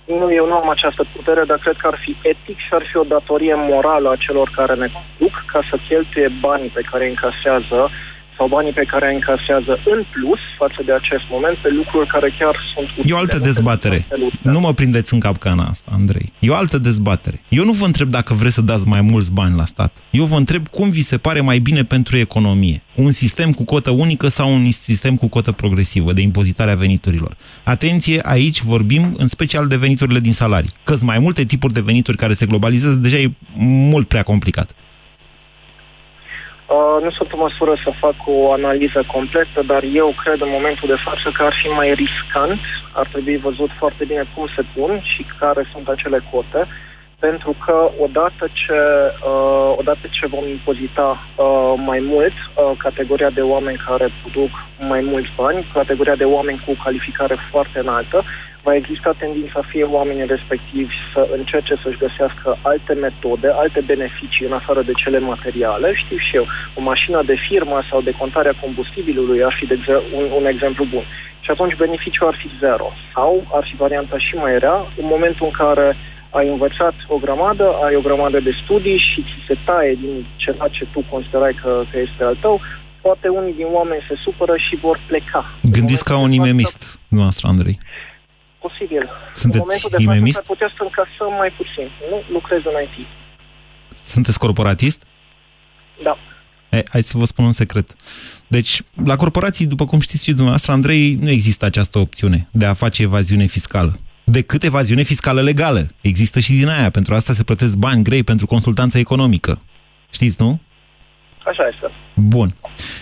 Nu, 0.05 0.33
eu 0.39 0.45
nu 0.47 0.55
am 0.61 0.69
această 0.69 1.03
putere, 1.15 1.43
dar 1.47 1.57
cred 1.57 1.77
că 1.81 1.87
ar 1.87 1.97
fi 2.03 2.11
etic 2.31 2.57
și 2.65 2.71
ar 2.77 2.83
fi 2.89 2.97
o 2.97 3.09
datorie 3.15 3.55
morală 3.71 4.09
a 4.09 4.23
celor 4.25 4.51
care 4.55 4.73
ne 4.75 4.89
conduc 4.95 5.35
ca 5.51 5.59
să 5.69 5.75
cheltuie 5.87 6.29
banii 6.41 6.75
pe 6.77 6.87
care 6.91 7.03
îi 7.03 7.15
încasează 7.15 7.79
sau 8.37 8.47
banii 8.47 8.71
pe 8.71 8.85
care 8.91 9.05
îi 9.09 9.15
încasează 9.15 9.73
în 9.93 9.99
plus 10.13 10.39
față 10.57 10.81
de 10.85 10.93
acest 10.93 11.25
moment 11.29 11.57
pe 11.57 11.69
lucruri 11.79 12.07
care 12.07 12.35
chiar 12.39 12.55
sunt 12.73 12.87
utile. 12.89 13.13
E 13.13 13.17
o 13.17 13.17
altă 13.17 13.39
dezbatere. 13.39 13.99
Nu 14.41 14.59
mă 14.59 14.73
prindeți 14.73 15.13
în 15.13 15.19
capcana 15.19 15.63
asta, 15.63 15.91
Andrei. 15.93 16.31
E 16.39 16.49
o 16.49 16.55
altă 16.55 16.77
dezbatere. 16.77 17.41
Eu 17.49 17.65
nu 17.65 17.71
vă 17.71 17.85
întreb 17.85 18.09
dacă 18.09 18.33
vreți 18.33 18.53
să 18.53 18.61
dați 18.61 18.87
mai 18.87 19.01
mulți 19.01 19.31
bani 19.33 19.55
la 19.55 19.65
stat. 19.65 20.03
Eu 20.09 20.25
vă 20.25 20.35
întreb 20.35 20.67
cum 20.67 20.89
vi 20.89 21.01
se 21.01 21.17
pare 21.17 21.41
mai 21.41 21.59
bine 21.59 21.83
pentru 21.83 22.17
economie. 22.17 22.81
Un 22.95 23.11
sistem 23.11 23.51
cu 23.51 23.63
cotă 23.63 23.89
unică 23.89 24.27
sau 24.27 24.53
un 24.53 24.71
sistem 24.71 25.15
cu 25.15 25.27
cotă 25.27 25.51
progresivă 25.51 26.13
de 26.13 26.21
impozitare 26.21 26.71
a 26.71 26.75
veniturilor. 26.75 27.35
Atenție, 27.63 28.21
aici 28.23 28.61
vorbim 28.61 29.15
în 29.17 29.27
special 29.27 29.67
de 29.67 29.77
veniturile 29.77 30.19
din 30.19 30.33
salarii. 30.33 30.69
Că 30.83 30.95
mai 31.01 31.19
multe 31.19 31.43
tipuri 31.43 31.73
de 31.73 31.81
venituri 31.81 32.17
care 32.17 32.33
se 32.33 32.45
globalizează, 32.45 32.95
deja 32.95 33.17
e 33.17 33.31
mult 33.55 34.07
prea 34.07 34.23
complicat. 34.23 34.75
Uh, 36.73 36.97
nu 37.05 37.11
sunt 37.17 37.29
în 37.31 37.39
măsură 37.47 37.73
să 37.83 37.99
fac 38.03 38.15
o 38.25 38.51
analiză 38.51 39.03
completă, 39.15 39.59
dar 39.71 39.83
eu 40.01 40.15
cred 40.23 40.39
în 40.41 40.51
momentul 40.57 40.87
de 40.93 41.03
față 41.07 41.27
că 41.35 41.43
ar 41.43 41.55
fi 41.61 41.67
mai 41.67 41.89
riscant, 42.03 42.59
ar 42.91 43.07
trebui 43.11 43.37
văzut 43.37 43.71
foarte 43.81 44.03
bine 44.05 44.23
cum 44.35 44.45
se 44.55 44.63
pun 44.73 44.91
și 45.11 45.21
care 45.39 45.61
sunt 45.71 45.87
acele 45.87 46.19
cote, 46.31 46.61
pentru 47.19 47.55
că 47.65 47.75
odată 48.05 48.45
ce, 48.61 48.79
uh, 49.31 49.69
odată 49.81 50.05
ce 50.17 50.25
vom 50.35 50.45
impozita 50.47 51.09
uh, 51.19 51.73
mai 51.89 51.99
mult 51.99 52.35
uh, 52.41 52.71
categoria 52.77 53.29
de 53.29 53.41
oameni 53.41 53.83
care 53.87 54.07
produc 54.21 54.51
mai 54.91 55.01
mulți 55.01 55.31
bani, 55.35 55.67
categoria 55.73 56.15
de 56.15 56.27
oameni 56.37 56.63
cu 56.65 56.71
calificare 56.83 57.37
foarte 57.51 57.79
înaltă, 57.79 58.23
va 58.65 58.75
exista 58.75 59.11
tendința 59.23 59.61
fie 59.71 59.83
oamenii 59.83 60.31
respectivi 60.35 60.93
să 61.13 61.21
încerce 61.37 61.73
să-și 61.83 62.01
găsească 62.05 62.57
alte 62.61 62.93
metode, 62.93 63.47
alte 63.63 63.81
beneficii 63.91 64.45
în 64.45 64.53
afară 64.59 64.81
de 64.81 64.91
cele 65.01 65.19
materiale. 65.19 65.87
Știu 66.03 66.17
și 66.17 66.35
eu, 66.39 66.45
o 66.77 66.81
mașină 66.81 67.19
de 67.31 67.37
firmă 67.47 67.77
sau 67.89 68.01
de 68.01 68.17
contare 68.21 68.49
a 68.49 68.61
combustibilului 68.63 69.43
ar 69.43 69.55
fi 69.59 69.65
de 69.65 69.77
un, 70.17 70.25
un 70.39 70.45
exemplu 70.45 70.83
bun. 70.93 71.05
Și 71.43 71.49
atunci 71.51 71.75
beneficiul 71.85 72.27
ar 72.27 72.37
fi 72.41 72.49
zero. 72.59 72.87
Sau 73.13 73.31
ar 73.57 73.63
fi 73.69 73.75
varianta 73.75 74.17
și 74.17 74.33
mai 74.35 74.59
rea, 74.59 74.77
în 75.01 75.05
momentul 75.13 75.45
în 75.49 75.55
care 75.63 75.87
ai 76.29 76.47
învățat 76.47 76.95
o 77.07 77.17
grămadă, 77.17 77.65
ai 77.85 77.95
o 77.95 78.05
grămadă 78.07 78.39
de 78.39 78.53
studii 78.63 78.99
și 79.09 79.21
ți 79.21 79.45
se 79.47 79.55
taie 79.65 79.93
din 80.03 80.25
ceva 80.35 80.67
ce 80.67 80.87
tu 80.93 81.05
considerai 81.09 81.53
că, 81.61 81.83
că 81.91 81.97
este 81.99 82.23
al 82.23 82.37
tău, 82.41 82.61
poate 83.01 83.27
unii 83.27 83.53
din 83.53 83.67
oameni 83.71 84.05
se 84.07 84.15
supără 84.23 84.55
și 84.57 84.75
vor 84.75 84.99
pleca. 85.07 85.41
Gândiți 85.71 86.03
ca 86.03 86.17
un 86.17 86.31
imemist, 86.31 86.99
noastră, 87.07 87.47
Andrei 87.47 87.77
posibil. 88.65 89.03
Sunteți 89.41 89.63
în 89.63 89.67
momentul 89.67 89.91
de 89.95 90.01
imemist? 90.03 90.37
față 90.37 90.51
putea 90.53 90.69
să 90.77 90.81
încasăm 90.87 91.31
mai 91.41 91.51
puțin. 91.59 91.87
Nu 92.11 92.17
lucrez 92.37 92.61
în 92.71 92.75
IT. 92.85 92.95
Sunteți 94.13 94.39
corporatist? 94.39 94.99
Da. 96.03 96.17
E, 96.77 96.83
hai 96.89 97.03
să 97.03 97.17
vă 97.17 97.25
spun 97.25 97.45
un 97.45 97.51
secret. 97.51 97.87
Deci, 98.47 98.81
la 99.05 99.15
corporații, 99.15 99.65
după 99.65 99.85
cum 99.85 99.99
știți 99.99 100.23
și 100.23 100.29
dumneavoastră, 100.29 100.71
Andrei, 100.71 101.13
nu 101.13 101.29
există 101.29 101.65
această 101.65 101.99
opțiune 101.99 102.47
de 102.51 102.65
a 102.65 102.73
face 102.73 103.01
evaziune 103.01 103.45
fiscală. 103.45 103.93
Decât 104.23 104.63
evaziune 104.63 105.03
fiscală 105.03 105.41
legală. 105.41 105.87
Există 106.01 106.39
și 106.39 106.53
din 106.53 106.67
aia. 106.67 106.89
Pentru 106.89 107.13
asta 107.13 107.33
se 107.33 107.43
plătesc 107.43 107.75
bani 107.75 108.03
grei 108.03 108.23
pentru 108.23 108.45
consultanța 108.45 108.99
economică. 108.99 109.61
Știți, 110.09 110.41
nu? 110.41 110.59
Așa 111.45 111.63
este. 111.73 111.91
Bun. 112.15 112.55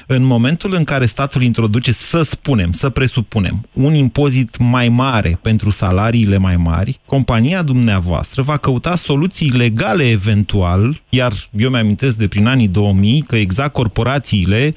În 0.08 0.24
momentul 0.24 0.74
în 0.74 0.84
care 0.84 1.06
statul 1.06 1.42
introduce, 1.42 1.92
să 1.92 2.22
spunem, 2.22 2.72
să 2.72 2.90
presupunem, 2.90 3.66
un 3.74 3.94
impozit 3.94 4.58
mai 4.58 4.90
mare 4.90 5.40
pentru 5.42 5.70
salariile 5.70 6.38
mai 6.38 6.56
mari, 6.56 7.00
compania 7.06 7.62
dumneavoastră 7.62 8.42
va 8.42 8.58
căuta 8.58 8.96
soluții 8.96 9.50
legale 9.50 10.10
eventual, 10.10 11.02
iar 11.10 11.34
eu 11.52 11.70
mi-amintesc 11.70 12.18
de 12.18 12.28
prin 12.28 12.46
anii 12.46 12.68
2000 12.68 13.22
că 13.28 13.36
exact 13.36 13.74
corporațiile 13.74 14.74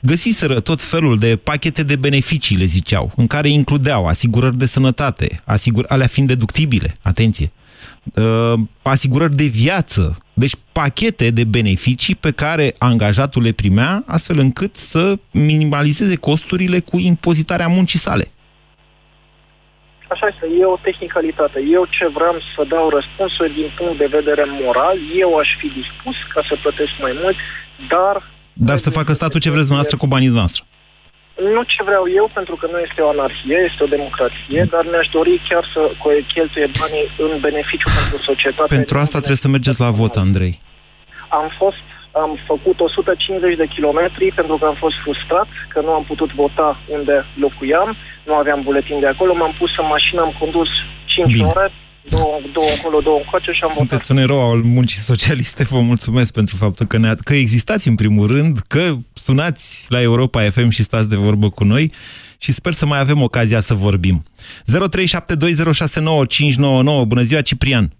găsiseră 0.00 0.60
tot 0.60 0.82
felul 0.82 1.18
de 1.18 1.36
pachete 1.36 1.82
de 1.82 1.96
beneficii, 1.96 2.56
le 2.56 2.64
ziceau, 2.64 3.12
în 3.16 3.26
care 3.26 3.48
includeau 3.48 4.06
asigurări 4.06 4.56
de 4.56 4.66
sănătate, 4.66 5.40
asigur 5.44 5.84
alea 5.88 6.06
fiind 6.06 6.28
deductibile, 6.28 6.94
atenție, 7.02 7.52
uh, 7.54 7.63
asigurări 8.82 9.34
de 9.34 9.44
viață, 9.44 10.18
deci 10.32 10.54
pachete 10.72 11.30
de 11.30 11.44
beneficii 11.44 12.14
pe 12.14 12.30
care 12.30 12.74
angajatul 12.78 13.42
le 13.42 13.52
primea, 13.52 14.04
astfel 14.06 14.38
încât 14.38 14.76
să 14.76 15.18
minimalizeze 15.30 16.16
costurile 16.16 16.80
cu 16.80 16.98
impozitarea 16.98 17.66
muncii 17.66 17.98
sale. 17.98 18.24
Așa 20.08 20.26
este, 20.26 20.46
e 20.60 20.64
o 20.64 20.76
tehnicalitate. 20.82 21.58
Eu 21.76 21.84
ce 21.96 22.06
vreau 22.16 22.36
să 22.56 22.64
dau 22.68 22.88
răspunsuri 22.88 23.54
din 23.54 23.70
punct 23.78 23.98
de 23.98 24.08
vedere 24.18 24.44
moral, 24.62 24.96
eu 25.18 25.36
aș 25.36 25.48
fi 25.60 25.66
dispus 25.66 26.16
ca 26.34 26.40
să 26.48 26.54
plătesc 26.62 26.92
mai 27.00 27.14
mult, 27.22 27.36
dar... 27.88 28.14
Dar 28.52 28.76
să 28.76 28.90
facă 28.90 29.12
statul 29.12 29.40
ce 29.40 29.50
vreți 29.50 29.68
dumneavoastră 29.70 29.96
cu 29.96 30.06
banii 30.06 30.28
noastre. 30.28 30.64
Nu 31.54 31.62
ce 31.62 31.82
vreau 31.82 32.04
eu, 32.20 32.30
pentru 32.34 32.56
că 32.56 32.66
nu 32.72 32.78
este 32.78 33.00
o 33.00 33.08
anarhie, 33.08 33.58
este 33.70 33.82
o 33.82 33.92
democrație, 33.96 34.60
dar 34.70 34.84
mi-aș 34.90 35.08
dori 35.18 35.42
chiar 35.48 35.64
să 35.74 35.80
cheltuie 36.34 36.68
banii 36.80 37.06
în 37.18 37.40
beneficiu 37.40 37.88
pentru 37.98 38.16
societate. 38.30 38.74
Pentru 38.74 38.98
asta 38.98 39.18
trebuie 39.18 39.44
să 39.44 39.48
mergeți 39.48 39.80
la 39.80 39.90
vot, 39.90 40.14
Andrei. 40.26 40.54
Am 41.28 41.46
fost, 41.60 41.84
am 42.24 42.38
făcut 42.46 42.80
150 42.80 43.56
de 43.56 43.66
kilometri 43.66 44.32
pentru 44.40 44.56
că 44.56 44.64
am 44.66 44.78
fost 44.84 44.96
frustrat 45.02 45.48
că 45.72 45.80
nu 45.80 45.92
am 45.98 46.04
putut 46.04 46.30
vota 46.32 46.80
unde 46.88 47.26
locuiam, 47.44 47.96
nu 48.28 48.34
aveam 48.34 48.60
buletin 48.62 49.00
de 49.00 49.06
acolo, 49.06 49.34
m-am 49.34 49.54
pus 49.58 49.70
în 49.78 49.86
mașină, 49.86 50.20
am 50.20 50.34
condus 50.38 50.68
5 51.04 51.32
Bine. 51.32 51.46
ore, 51.46 51.66
două, 52.08 52.40
două 52.52 52.66
încolo, 52.76 53.00
două 53.00 53.16
încoace 53.16 53.52
și 53.52 53.62
am 53.62 53.72
Sunteți 53.74 54.06
votat. 54.06 54.16
un 54.16 54.22
erou 54.22 54.50
al 54.50 54.62
muncii 54.62 55.00
socialiste, 55.00 55.64
vă 55.64 55.80
mulțumesc 55.80 56.32
pentru 56.32 56.56
faptul 56.56 56.86
că, 56.86 56.98
ne 56.98 57.14
că 57.14 57.34
existați 57.34 57.88
în 57.88 57.94
primul 57.94 58.26
rând, 58.26 58.58
că 58.58 58.94
sunați 59.12 59.86
la 59.88 60.00
Europa 60.00 60.50
FM 60.50 60.68
și 60.68 60.82
stați 60.82 61.08
de 61.08 61.16
vorbă 61.16 61.50
cu 61.50 61.64
noi 61.64 61.92
și 62.38 62.52
sper 62.52 62.72
să 62.72 62.86
mai 62.86 62.98
avem 62.98 63.22
ocazia 63.22 63.60
să 63.60 63.74
vorbim. 63.74 64.22
0372069599. 64.62 67.04
Bună 67.06 67.22
ziua, 67.22 67.40
Ciprian! 67.40 67.92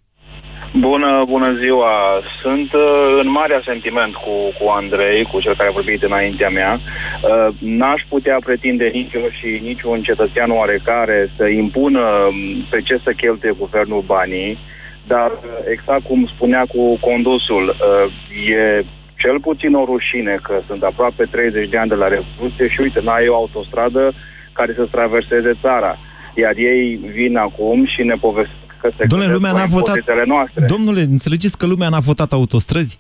Bună, 0.79 1.25
bună 1.29 1.59
ziua! 1.63 2.23
Sunt 2.43 2.73
uh, 2.73 3.19
în 3.23 3.31
mare 3.31 3.63
sentiment 3.65 4.15
cu, 4.15 4.35
cu 4.59 4.69
Andrei, 4.69 5.25
cu 5.25 5.41
cel 5.41 5.57
care 5.57 5.69
a 5.69 5.73
vorbit 5.73 6.03
înaintea 6.03 6.49
mea. 6.49 6.81
Uh, 6.81 7.55
n-aș 7.59 8.03
putea 8.09 8.37
pretinde 8.45 8.91
nici 8.93 9.13
eu 9.13 9.29
și 9.31 9.61
niciun 9.63 10.03
cetățean 10.03 10.51
oarecare 10.51 11.31
să 11.37 11.47
impună 11.47 12.01
um, 12.01 12.37
pe 12.71 12.81
ce 12.81 13.01
să 13.05 13.13
cheltuie 13.13 13.55
guvernul 13.59 14.03
banii, 14.07 14.59
dar 15.07 15.31
uh, 15.31 15.39
exact 15.73 16.05
cum 16.05 16.31
spunea 16.35 16.65
cu 16.75 16.99
condusul, 16.99 17.65
uh, 17.69 18.13
e 18.57 18.85
cel 19.17 19.41
puțin 19.41 19.75
o 19.75 19.85
rușine 19.85 20.39
că 20.43 20.61
sunt 20.67 20.83
aproape 20.83 21.25
30 21.31 21.69
de 21.69 21.79
ani 21.79 21.89
de 21.89 21.95
la 21.95 22.09
Revoluție 22.09 22.69
și 22.69 22.81
uite, 22.81 23.01
n-ai 23.01 23.29
o 23.29 23.35
autostradă 23.35 24.13
care 24.53 24.73
să 24.77 24.89
traverseze 24.91 25.53
țara. 25.61 25.99
Iar 26.35 26.55
ei 26.57 27.01
vin 27.13 27.37
acum 27.37 27.87
și 27.87 28.03
ne 28.03 28.15
povestesc 28.15 28.64
că 28.85 28.95
se 28.99 29.07
Domnule, 29.07 29.33
lumea 29.33 29.53
n-a 29.53 29.65
votat. 29.65 29.97
Noastre. 30.27 30.65
Domnule, 30.67 31.03
înțelegeți 31.03 31.59
că 31.59 31.67
lumea 31.67 31.89
n-a 31.89 31.99
votat 31.99 32.33
autostrăzi? 32.33 32.99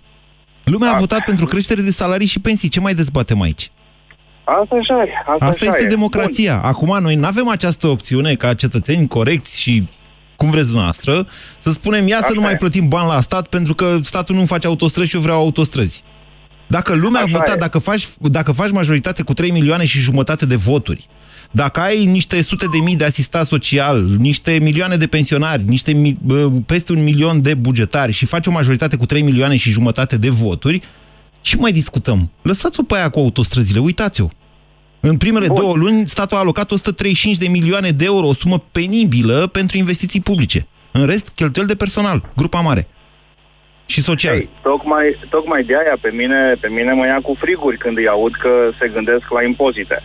Lumea 0.64 0.94
a 0.94 0.98
votat 0.98 1.24
pentru 1.24 1.44
creștere 1.46 1.80
de 1.82 1.90
salarii 1.90 2.26
și 2.26 2.40
pensii. 2.40 2.68
Ce 2.68 2.80
mai 2.80 2.94
dezbatem 2.94 3.40
aici? 3.40 3.70
Asta 4.44 4.74
așa 4.80 4.94
e. 5.02 5.08
Asta, 5.26 5.46
Asta 5.46 5.64
așa 5.64 5.74
este 5.74 5.86
e. 5.86 5.88
democrația. 5.88 6.56
Bun. 6.56 6.68
Acum 6.68 7.02
noi 7.02 7.14
nu 7.14 7.26
avem 7.26 7.48
această 7.48 7.86
opțiune 7.86 8.34
ca 8.34 8.54
cetățeni 8.54 9.08
corecți 9.08 9.60
și 9.60 9.88
cum 10.36 10.50
vreți 10.50 10.66
dumneavoastră, 10.66 11.26
să 11.58 11.70
spunem, 11.70 12.06
ia 12.06 12.18
să 12.18 12.24
Așa 12.24 12.32
nu 12.34 12.40
mai 12.40 12.52
e. 12.52 12.56
plătim 12.56 12.88
bani 12.88 13.08
la 13.08 13.20
stat 13.20 13.46
pentru 13.46 13.74
că 13.74 13.98
statul 14.02 14.34
nu 14.34 14.44
face 14.44 14.66
autostrăzi 14.66 15.08
și 15.08 15.16
eu 15.16 15.22
vreau 15.22 15.38
autostrăzi. 15.38 16.04
Dacă 16.66 16.94
lumea 16.94 17.22
Așa 17.22 17.34
a 17.34 17.38
votat, 17.38 17.56
e. 17.56 17.58
dacă 17.58 17.78
faci, 17.78 18.08
dacă 18.18 18.52
faci 18.52 18.70
majoritate 18.70 19.22
cu 19.22 19.32
3 19.32 19.50
milioane 19.50 19.84
și 19.84 19.98
jumătate 19.98 20.46
de 20.46 20.56
voturi, 20.56 21.06
dacă 21.56 21.80
ai 21.80 22.04
niște 22.04 22.42
sute 22.42 22.66
de 22.66 22.78
mii 22.84 22.96
de 22.96 23.04
asistat 23.04 23.46
social, 23.46 24.04
niște 24.18 24.58
milioane 24.62 24.96
de 24.96 25.06
pensionari, 25.06 25.62
niște 25.66 25.92
mi- 25.92 26.16
bă, 26.22 26.50
peste 26.66 26.92
un 26.92 27.02
milion 27.02 27.42
de 27.42 27.54
bugetari 27.54 28.12
și 28.12 28.26
faci 28.26 28.46
o 28.46 28.50
majoritate 28.50 28.96
cu 28.96 29.06
3 29.06 29.22
milioane 29.22 29.56
și 29.56 29.70
jumătate 29.70 30.16
de 30.16 30.28
voturi, 30.30 30.82
ce 31.40 31.56
mai 31.56 31.72
discutăm? 31.72 32.30
Lăsați-o 32.42 32.82
pe 32.82 32.94
aia 32.94 33.08
cu 33.08 33.18
autostrăzile, 33.18 33.80
uitați-o. 33.80 34.28
În 35.00 35.16
primele 35.16 35.46
Bun. 35.46 35.56
două 35.56 35.74
luni, 35.74 36.08
statul 36.08 36.36
a 36.36 36.40
alocat 36.40 36.70
135 36.70 37.36
de 37.36 37.48
milioane 37.48 37.90
de 37.90 38.04
euro, 38.04 38.26
o 38.26 38.32
sumă 38.32 38.62
penibilă 38.72 39.46
pentru 39.46 39.76
investiții 39.76 40.20
publice. 40.20 40.66
În 40.92 41.06
rest, 41.06 41.28
cheltuieli 41.34 41.70
de 41.70 41.76
personal, 41.76 42.22
grupa 42.36 42.60
mare. 42.60 42.86
Și 43.86 44.02
social. 44.02 44.36
Ei, 44.36 44.48
tocmai, 44.62 45.06
tocmai 45.30 45.62
de 45.64 45.74
aia 45.74 45.96
pe 46.00 46.10
mine, 46.10 46.56
pe 46.60 46.68
mine 46.68 46.92
mă 46.92 47.06
ia 47.06 47.20
cu 47.22 47.36
friguri 47.40 47.78
când 47.78 47.96
îi 47.96 48.08
aud 48.08 48.32
că 48.42 48.52
se 48.78 48.88
gândesc 48.94 49.24
la 49.36 49.42
impozite, 49.50 50.02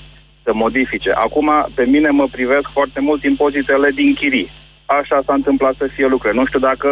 să 0.50 0.54
modifice. 0.66 1.12
Acum, 1.26 1.48
pe 1.78 1.84
mine 1.94 2.10
mă 2.20 2.26
privesc 2.36 2.68
foarte 2.78 3.00
mult 3.08 3.22
impozitele 3.32 3.90
din 4.00 4.10
chirii. 4.20 4.50
Așa 5.00 5.18
s-a 5.26 5.34
întâmplat 5.42 5.76
să 5.82 5.86
fie 5.96 6.08
lucrurile. 6.14 6.40
Nu 6.40 6.46
știu 6.50 6.60
dacă 6.70 6.90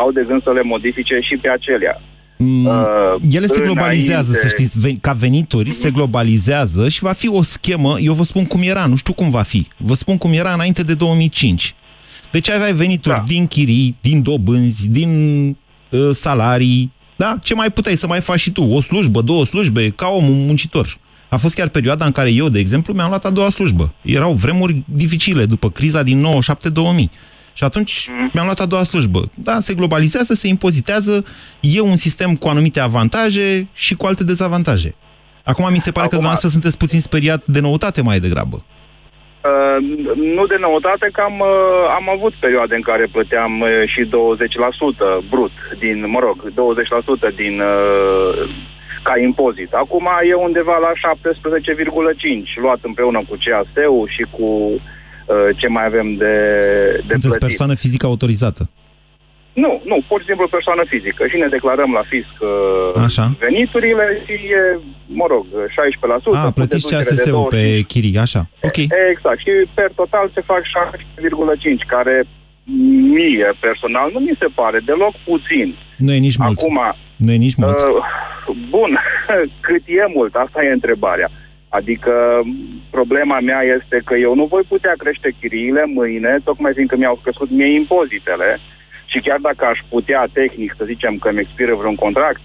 au 0.00 0.08
de 0.16 0.22
gând 0.28 0.42
să 0.42 0.52
le 0.52 0.62
modifice 0.62 1.16
și 1.28 1.34
pe 1.42 1.48
acelea. 1.48 1.94
Mm, 2.38 2.64
Uh, 2.66 3.14
Ele 3.36 3.46
se 3.46 3.60
globalizează, 3.68 4.28
înainte- 4.30 4.48
să 4.48 4.54
știți, 4.56 4.74
ve- 4.84 4.98
ca 5.06 5.12
venituri 5.12 5.70
se 5.70 5.90
globalizează 5.90 6.88
și 6.88 7.02
va 7.08 7.12
fi 7.12 7.28
o 7.28 7.42
schemă, 7.42 7.92
eu 7.98 8.12
vă 8.12 8.22
spun 8.22 8.44
cum 8.46 8.60
era, 8.62 8.86
nu 8.86 8.96
știu 8.96 9.12
cum 9.12 9.30
va 9.30 9.42
fi, 9.42 9.66
vă 9.76 9.94
spun 9.94 10.16
cum 10.18 10.32
era 10.32 10.52
înainte 10.52 10.82
de 10.82 10.94
2005. 10.94 11.74
Deci 12.30 12.50
aveai 12.50 12.72
venituri 12.72 13.14
Da. 13.14 13.22
din 13.26 13.46
chirii, 13.46 13.96
din 14.00 14.22
dobânzi, 14.22 14.90
din 14.90 15.10
uh, 15.90 16.10
salarii, 16.12 16.92
da? 17.16 17.36
Ce 17.42 17.54
mai 17.54 17.70
puteai 17.70 17.94
să 17.94 18.06
mai 18.06 18.20
faci 18.20 18.40
și 18.40 18.50
tu? 18.50 18.62
O 18.62 18.80
slujbă, 18.80 19.20
două 19.20 19.44
slujbe, 19.44 19.88
ca 19.90 20.06
om 20.08 20.28
un 20.28 20.46
muncitor. 20.46 20.96
A 21.28 21.36
fost 21.36 21.54
chiar 21.54 21.68
perioada 21.68 22.04
în 22.04 22.12
care 22.12 22.30
eu, 22.32 22.48
de 22.48 22.58
exemplu, 22.58 22.92
mi-am 22.92 23.08
luat 23.08 23.24
a 23.24 23.30
doua 23.30 23.50
slujbă. 23.50 23.92
Erau 24.02 24.32
vremuri 24.32 24.82
dificile 24.84 25.44
după 25.44 25.70
criza 25.70 26.02
din 26.02 26.26
97-2000. 27.04 27.10
Și 27.52 27.64
atunci 27.64 28.08
mi-am 28.32 28.44
luat 28.44 28.60
a 28.60 28.66
doua 28.66 28.82
slujbă. 28.82 29.20
Da, 29.34 29.60
se 29.60 29.74
globalizează, 29.74 30.34
se 30.34 30.48
impozitează, 30.48 31.24
e 31.60 31.80
un 31.80 31.96
sistem 31.96 32.34
cu 32.34 32.48
anumite 32.48 32.80
avantaje 32.80 33.68
și 33.72 33.94
cu 33.96 34.06
alte 34.06 34.24
dezavantaje. 34.24 34.94
Acum 35.44 35.72
mi 35.72 35.78
se 35.78 35.90
pare 35.90 36.06
că 36.08 36.14
Acum- 36.14 36.22
dumneavoastră 36.22 36.48
sunteți 36.48 36.76
puțin 36.76 37.00
speriat 37.00 37.46
de 37.46 37.60
noutate 37.60 38.02
mai 38.02 38.20
degrabă. 38.20 38.64
Uh, 39.46 39.76
nu 40.36 40.46
de 40.46 40.56
noutate 40.60 41.08
că 41.12 41.20
am, 41.20 41.38
uh, 41.40 41.94
am 41.98 42.06
avut 42.16 42.34
perioade 42.40 42.74
în 42.74 42.80
care 42.90 43.08
plăteam 43.12 43.60
uh, 43.60 43.68
și 43.92 44.02
20% 44.04 44.10
brut 45.30 45.54
din, 45.78 46.10
mă 46.10 46.18
rog, 46.18 46.36
20% 47.32 47.34
din 47.36 47.60
uh, 47.60 48.48
ca 49.08 49.14
impozit. 49.28 49.70
Acum 49.82 50.06
e 50.30 50.34
undeva 50.48 50.76
la 50.86 50.92
17,5 50.92 52.62
luat 52.64 52.80
împreună 52.82 53.20
cu 53.28 53.34
CAS-ul 53.44 54.06
și 54.16 54.24
cu 54.36 54.46
uh, 54.46 55.48
ce 55.60 55.66
mai 55.68 55.84
avem 55.90 56.08
de, 56.22 56.34
de 57.06 57.12
Sunteți 57.12 57.20
plătit. 57.26 57.46
persoană 57.48 57.74
fizică 57.74 58.06
autorizată. 58.06 58.62
Nu, 59.64 59.72
nu, 59.90 59.96
pur 60.08 60.18
și 60.20 60.26
simplu 60.30 60.54
persoană 60.56 60.82
fizică. 60.92 61.22
Și 61.30 61.36
ne 61.42 61.48
declarăm 61.56 61.90
la 61.98 62.04
fisc 62.12 62.34
uh, 62.40 63.02
Așa. 63.06 63.24
veniturile 63.46 64.06
și 64.24 64.32
e, 64.60 64.62
mă 65.20 65.26
rog, 65.28 65.44
16%. 65.46 65.54
A, 66.32 66.44
cu 66.44 66.52
plătiți 66.58 66.84
deducere 66.84 67.02
de 67.02 67.08
CASS-ul 67.08 67.46
25. 67.50 67.54
pe 67.54 67.62
chirii, 67.90 68.18
așa. 68.26 68.42
Ok. 68.68 68.78
Exact. 69.12 69.38
Și 69.44 69.52
per 69.78 69.90
total 70.00 70.30
se 70.34 70.40
fac 70.50 70.62
6,5, 70.62 71.86
care 71.94 72.16
mie 73.18 73.48
personal 73.66 74.08
nu 74.12 74.20
mi 74.26 74.38
se 74.40 74.48
pare 74.54 74.78
deloc 74.90 75.14
puțin. 75.30 75.68
Nu 75.96 76.12
e 76.12 76.26
nici 76.28 76.36
mult. 76.36 76.58
Acum, 76.58 76.78
Nu 77.16 77.32
e 77.32 77.36
nici 77.36 77.54
mult. 77.54 77.80
uh, 77.80 78.04
bun, 78.70 78.98
cât 79.66 79.82
e 79.86 80.12
mult? 80.14 80.34
Asta 80.34 80.64
e 80.64 80.72
întrebarea. 80.72 81.30
Adică 81.68 82.12
problema 82.90 83.40
mea 83.40 83.62
este 83.76 84.02
că 84.04 84.14
eu 84.14 84.34
nu 84.34 84.44
voi 84.44 84.62
putea 84.68 84.94
crește 84.96 85.34
chiriile 85.40 85.84
mâine, 85.94 86.38
tocmai 86.44 86.72
fiindcă 86.74 86.96
mi-au 86.96 87.20
crescut 87.22 87.50
mie 87.50 87.74
impozitele 87.74 88.58
și 89.06 89.18
chiar 89.20 89.38
dacă 89.38 89.64
aș 89.64 89.78
putea 89.88 90.28
tehnic 90.32 90.74
să 90.78 90.84
zicem 90.84 91.18
că 91.18 91.28
îmi 91.28 91.40
expiră 91.40 91.74
vreun 91.74 91.94
contract, 91.94 92.40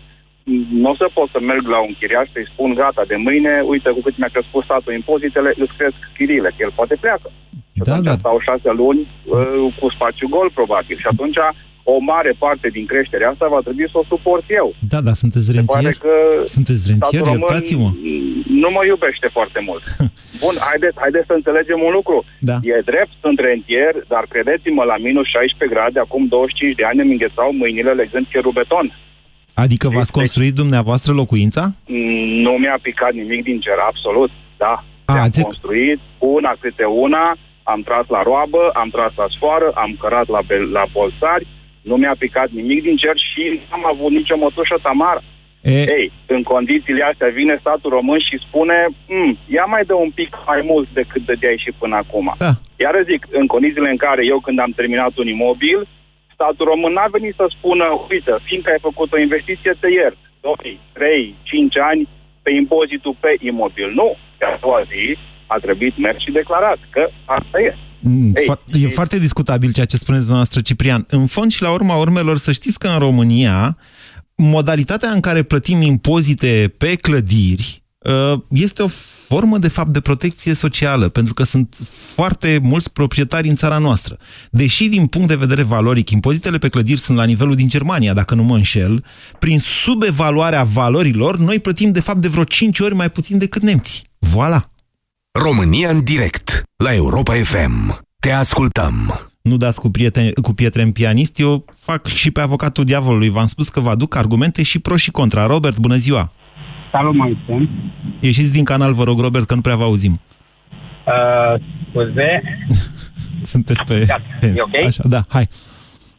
nu 0.82 0.90
o 0.90 0.96
să 0.96 1.10
pot 1.14 1.30
să 1.30 1.40
merg 1.40 1.68
la 1.68 1.80
un 1.88 1.94
chiriaș 2.00 2.28
să-i 2.34 2.52
spun 2.54 2.74
gata, 2.74 3.04
de 3.08 3.16
mâine, 3.16 3.62
uite 3.66 3.90
cu 3.90 4.02
cât 4.02 4.18
mi-a 4.18 4.32
crescut 4.36 4.64
statul 4.64 4.94
impozitele, 4.94 5.52
îți 5.64 5.76
cresc 5.78 6.00
chiriile, 6.18 6.50
că 6.50 6.60
el 6.60 6.72
poate 6.76 6.96
pleacă. 7.04 7.30
Și 7.74 7.82
Da, 7.84 7.92
atunci 7.92 8.08
da. 8.08 8.18
stau 8.18 8.40
șase 8.40 8.72
luni 8.82 9.02
uh, 9.08 9.74
cu 9.80 9.90
spațiu 9.90 10.28
gol, 10.28 10.50
probabil. 10.54 10.98
Și 10.98 11.08
atunci 11.14 11.38
o 11.84 11.98
mare 12.12 12.34
parte 12.44 12.68
din 12.78 12.86
creșterea 12.86 13.30
asta 13.30 13.48
va 13.56 13.60
trebui 13.68 13.88
să 13.92 13.98
o 13.98 14.06
suport 14.14 14.44
eu. 14.62 14.68
Da, 14.94 15.00
da, 15.08 15.14
sunteți 15.22 15.46
Se 15.46 15.52
pare 15.66 15.82
rentier? 15.82 15.96
că 16.06 16.14
Sunteți 16.56 16.82
rentier? 16.92 17.10
statul 17.22 17.26
român 17.32 17.40
Iertați-mă. 17.40 17.90
nu 18.64 18.70
mă 18.76 18.82
iubește 18.92 19.28
foarte 19.38 19.60
mult. 19.68 19.84
Bun, 20.44 20.56
haideți, 20.70 20.98
haideți 21.04 21.28
să 21.30 21.34
înțelegem 21.40 21.80
un 21.88 21.94
lucru. 22.00 22.18
Da. 22.50 22.56
E 22.74 22.90
drept, 22.92 23.14
sunt 23.26 23.38
rentier, 23.50 23.94
dar 24.14 24.24
credeți-mă, 24.34 24.84
la 24.92 24.98
minus 25.08 25.28
16 25.28 25.76
grade, 25.76 26.00
acum 26.00 26.24
25 26.28 26.76
de 26.80 26.86
ani 26.90 27.00
îmi 27.04 27.12
înghețau 27.16 27.50
mâinile 27.62 27.92
legând 28.02 28.26
fierul 28.32 28.58
beton. 28.60 28.88
Adică 29.64 29.86
v-ați 29.96 30.12
construit 30.20 30.54
dumneavoastră 30.64 31.12
locuința? 31.14 31.64
Mm, 31.88 32.32
Nu 32.46 32.52
mi-a 32.52 32.80
picat 32.82 33.14
nimic 33.14 33.42
din 33.50 33.60
cer, 33.66 33.78
absolut, 33.90 34.32
da. 34.64 34.74
A, 35.06 35.14
am 35.14 35.20
ați- 35.28 35.42
construit 35.42 36.00
una 36.36 36.54
câte 36.62 36.84
una, 37.06 37.26
am 37.64 37.82
tras 37.88 38.06
la 38.16 38.22
roabă, 38.30 38.62
am 38.82 38.90
tras 38.96 39.12
la 39.22 39.26
sfoară, 39.36 39.72
am 39.84 39.92
cărat 40.02 40.28
la, 40.36 40.42
bel- 40.50 40.72
la 40.72 40.86
bolsari, 40.96 41.48
nu 41.82 41.96
mi-a 41.96 42.16
picat 42.18 42.50
nimic 42.50 42.82
din 42.84 42.96
cer 42.98 43.16
și 43.30 43.62
n-am 43.70 43.86
avut 43.86 44.12
nicio 44.12 44.38
mătușă 44.38 44.78
tamară. 44.82 45.22
E, 45.62 45.72
Ei, 45.98 46.12
în 46.26 46.44
condițiile 46.44 47.04
astea 47.04 47.28
vine 47.30 47.58
statul 47.60 47.90
român 47.90 48.20
și 48.20 48.44
spune, 48.48 48.88
"Mm, 49.08 49.38
ia 49.48 49.66
mai 49.66 49.84
dă 49.86 49.94
un 49.94 50.10
pic 50.10 50.32
mai 50.46 50.62
mult 50.64 50.88
decât 50.94 51.26
dădeai 51.26 51.62
și 51.64 51.72
până 51.80 51.96
acum. 51.96 52.34
da. 52.38 52.52
Iar 52.84 52.96
zic, 53.12 53.28
în 53.32 53.48
condițiile 53.48 53.90
în 53.90 53.98
care 53.98 54.26
eu 54.26 54.40
când 54.40 54.60
am 54.60 54.72
terminat 54.76 55.18
un 55.18 55.28
imobil, 55.28 55.88
statul 56.34 56.66
român 56.66 56.94
n-a 56.94 57.08
venit 57.12 57.34
să 57.36 57.46
spună, 57.58 57.86
uite, 58.10 58.34
fiindcă 58.44 58.70
ai 58.72 58.86
făcut 58.90 59.14
o 59.14 59.20
investiție, 59.20 59.74
te 59.80 59.90
iert. 59.92 60.18
2, 60.42 60.80
3, 60.94 61.36
5 61.44 61.78
ani 61.78 62.08
pe 62.44 62.52
impozitul 62.52 63.16
pe 63.20 63.36
imobil. 63.40 63.92
Nu. 63.94 64.16
De 64.38 64.46
a 64.46 64.58
doua 64.62 64.82
zi 64.92 65.18
a 65.48 65.58
trebuit 65.58 65.98
mers 65.98 66.20
și 66.24 66.32
declarat 66.32 66.78
că 66.90 67.08
asta 67.26 67.62
e. 67.62 67.76
Mm, 68.02 68.34
Ei, 68.36 68.46
fo- 68.50 68.82
e 68.84 68.88
foarte 68.88 69.20
discutabil 69.20 69.72
ceea 69.72 69.86
ce 69.86 69.98
spuneți 69.98 70.22
dumneavoastră, 70.22 70.62
Ciprian. 70.62 71.06
În 71.10 71.26
fond 71.26 71.52
și 71.52 71.62
la 71.62 71.72
urma 71.72 71.96
urmelor, 71.96 72.38
să 72.38 72.52
știți 72.52 72.80
că 72.80 72.88
în 72.88 73.00
România, 73.00 73.78
modalitatea 74.36 75.10
în 75.12 75.20
care 75.20 75.44
plătim 75.44 75.82
impozite 75.82 76.74
pe 76.78 76.96
clădiri 76.96 77.84
uh, 77.98 78.40
este 78.50 78.84
o 78.84 78.88
formă, 79.28 79.58
de 79.58 79.68
fapt, 79.68 79.90
de 79.90 80.00
protecție 80.00 80.54
socială, 80.54 81.10
pentru 81.10 81.34
că 81.34 81.44
sunt 81.44 81.78
foarte 82.16 82.60
mulți 82.64 82.92
proprietari 82.94 83.50
în 83.50 83.56
țara 83.56 83.78
noastră. 83.78 84.18
Deși, 84.52 84.88
din 84.88 85.08
punct 85.08 85.28
de 85.28 85.36
vedere 85.36 85.62
valoric, 85.64 86.10
impozitele 86.10 86.58
pe 86.58 86.70
clădiri 86.70 87.00
sunt 87.00 87.18
la 87.18 87.24
nivelul 87.24 87.56
din 87.56 87.68
Germania, 87.70 88.14
dacă 88.14 88.36
nu 88.36 88.44
mă 88.44 88.56
înșel, 88.56 89.04
prin 89.40 89.60
subevaluarea 89.60 90.64
valorilor, 90.64 91.38
noi 91.38 91.60
plătim, 91.60 91.92
de 91.92 92.00
fapt, 92.00 92.22
de 92.22 92.28
vreo 92.28 92.44
5 92.44 92.80
ori 92.80 92.96
mai 92.96 93.10
puțin 93.10 93.38
decât 93.38 93.62
nemții. 93.62 94.02
Voilà! 94.28 94.70
România 95.40 95.90
în 95.90 96.04
direct 96.04 96.64
la 96.84 96.94
Europa 96.94 97.32
FM. 97.34 98.00
Te 98.20 98.32
ascultăm. 98.32 98.96
nu 99.42 99.58
dați 99.58 99.80
cu, 99.80 99.90
prieten, 99.90 100.32
cu 100.42 100.54
pietre 100.54 100.82
în 100.82 100.92
pianist, 100.92 101.40
eu 101.40 101.66
fac 101.76 102.08
și 102.08 102.32
pe 102.32 102.42
avocatul 102.42 102.84
diavolului. 102.84 103.30
V-am 103.30 103.46
spus 103.46 103.70
că 103.70 103.80
vă 103.80 103.90
aduc 103.90 104.16
argumente 104.16 104.64
și 104.64 104.80
pro 104.80 104.96
și 104.96 105.12
contra. 105.12 105.46
Robert, 105.46 105.78
bună 105.78 105.96
ziua! 105.96 106.32
Salut, 106.92 107.16
Moise. 107.16 107.70
Ieșiți 108.20 108.52
din 108.52 108.64
canal, 108.64 108.94
vă 108.94 109.04
rog, 109.04 109.20
Robert, 109.20 109.46
că 109.46 109.56
nu 109.56 109.62
prea 109.62 109.76
vă 109.76 109.84
auzim. 109.84 110.20
Uh, 111.06 111.62
scuze. 111.90 112.42
Sunteți 113.52 113.84
pe... 113.84 114.06
Gata, 114.08 114.46
e 114.48 114.62
ok? 114.62 114.86
Așa, 114.86 115.04
da, 115.08 115.22
hai. 115.30 115.48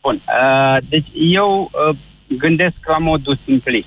Bun. 0.02 0.14
Uh, 0.14 0.76
deci 0.88 1.08
eu 1.14 1.70
uh, 1.88 1.96
gândesc 2.38 2.76
la 2.86 2.98
modul 2.98 3.38
simplist. 3.44 3.86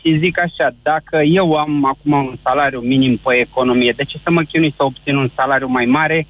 Și 0.00 0.18
zic 0.18 0.38
așa, 0.38 0.74
dacă 0.82 1.20
eu 1.22 1.54
am 1.54 1.84
acum 1.84 2.12
un 2.12 2.36
salariu 2.42 2.80
minim 2.80 3.16
pe 3.16 3.34
economie, 3.34 3.92
de 3.96 4.04
ce 4.04 4.18
să 4.22 4.30
mă 4.30 4.42
chinui 4.42 4.74
să 4.76 4.84
obțin 4.84 5.16
un 5.16 5.30
salariu 5.34 5.68
mai 5.68 5.84
mare 5.84 6.26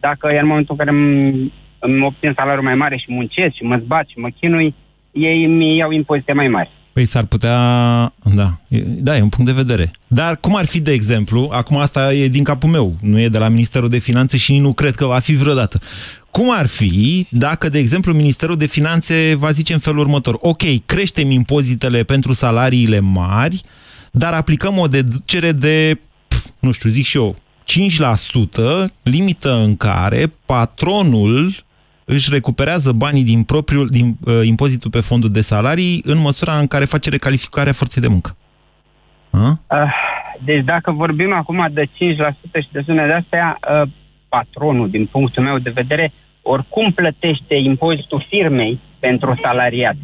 dacă 0.00 0.28
în 0.28 0.46
momentul 0.46 0.76
în 0.78 0.84
care 0.84 0.96
îmi, 0.96 1.52
îmi 1.78 2.04
obțin 2.04 2.32
salariul 2.36 2.64
mai 2.64 2.74
mare 2.74 2.96
și 2.96 3.12
muncesc 3.12 3.54
și 3.54 3.62
mă 3.62 3.76
zbat 3.76 4.08
și 4.08 4.18
mă 4.18 4.28
chinui, 4.28 4.74
ei 5.12 5.46
mi 5.46 5.76
iau 5.76 5.90
impozite 5.90 6.32
mai 6.32 6.48
mari. 6.48 6.70
Păi 6.98 7.06
s-ar 7.06 7.24
putea... 7.24 7.58
Da, 8.34 8.58
e, 8.68 8.78
da, 8.78 9.16
e 9.16 9.22
un 9.22 9.28
punct 9.28 9.50
de 9.50 9.62
vedere. 9.62 9.90
Dar 10.06 10.36
cum 10.36 10.56
ar 10.56 10.66
fi, 10.66 10.80
de 10.80 10.92
exemplu, 10.92 11.48
acum 11.52 11.76
asta 11.76 12.14
e 12.14 12.28
din 12.28 12.44
capul 12.44 12.70
meu, 12.70 12.96
nu 13.00 13.20
e 13.20 13.28
de 13.28 13.38
la 13.38 13.48
Ministerul 13.48 13.88
de 13.88 13.98
Finanțe 13.98 14.36
și 14.36 14.52
nici 14.52 14.60
nu 14.60 14.72
cred 14.72 14.94
că 14.94 15.06
va 15.06 15.18
fi 15.18 15.34
vreodată. 15.34 15.80
Cum 16.30 16.52
ar 16.52 16.66
fi 16.66 17.26
dacă, 17.30 17.68
de 17.68 17.78
exemplu, 17.78 18.12
Ministerul 18.12 18.56
de 18.56 18.66
Finanțe 18.66 19.34
va 19.34 19.50
zice 19.50 19.72
în 19.72 19.78
felul 19.78 19.98
următor, 19.98 20.38
ok, 20.40 20.62
creștem 20.86 21.30
impozitele 21.30 22.02
pentru 22.02 22.32
salariile 22.32 23.00
mari, 23.00 23.62
dar 24.10 24.32
aplicăm 24.32 24.78
o 24.78 24.86
deducere 24.86 25.52
de, 25.52 26.00
pf, 26.28 26.46
nu 26.58 26.72
știu, 26.72 26.90
zic 26.90 27.04
și 27.04 27.16
eu, 27.16 27.36
5%, 28.86 28.90
limită 29.02 29.54
în 29.54 29.76
care 29.76 30.32
patronul 30.46 31.64
își 32.10 32.30
recuperează 32.32 32.92
banii 32.92 33.24
din 33.24 33.42
propriul 33.42 33.86
din 33.86 34.16
uh, 34.24 34.40
impozitul 34.44 34.90
pe 34.90 35.00
fondul 35.00 35.30
de 35.30 35.40
salarii 35.40 36.00
în 36.04 36.18
măsura 36.18 36.58
în 36.58 36.66
care 36.66 36.84
face 36.84 37.10
recalificarea 37.10 37.72
forței 37.72 38.02
de 38.02 38.08
muncă. 38.08 38.36
A? 39.30 39.48
Uh, 39.70 39.92
deci 40.44 40.64
dacă 40.64 40.90
vorbim 40.90 41.32
acum 41.32 41.68
de 41.72 41.84
5% 41.84 41.90
și 42.62 42.68
de 42.72 42.82
zone 42.86 43.06
de 43.06 43.12
astea, 43.12 43.58
uh, 43.82 43.88
patronul, 44.28 44.90
din 44.90 45.06
punctul 45.06 45.42
meu 45.42 45.58
de 45.58 45.70
vedere, 45.70 46.12
oricum 46.42 46.92
plătește 46.92 47.54
impozitul 47.54 48.26
firmei 48.28 48.80
pentru 48.98 49.38
salariat. 49.42 49.96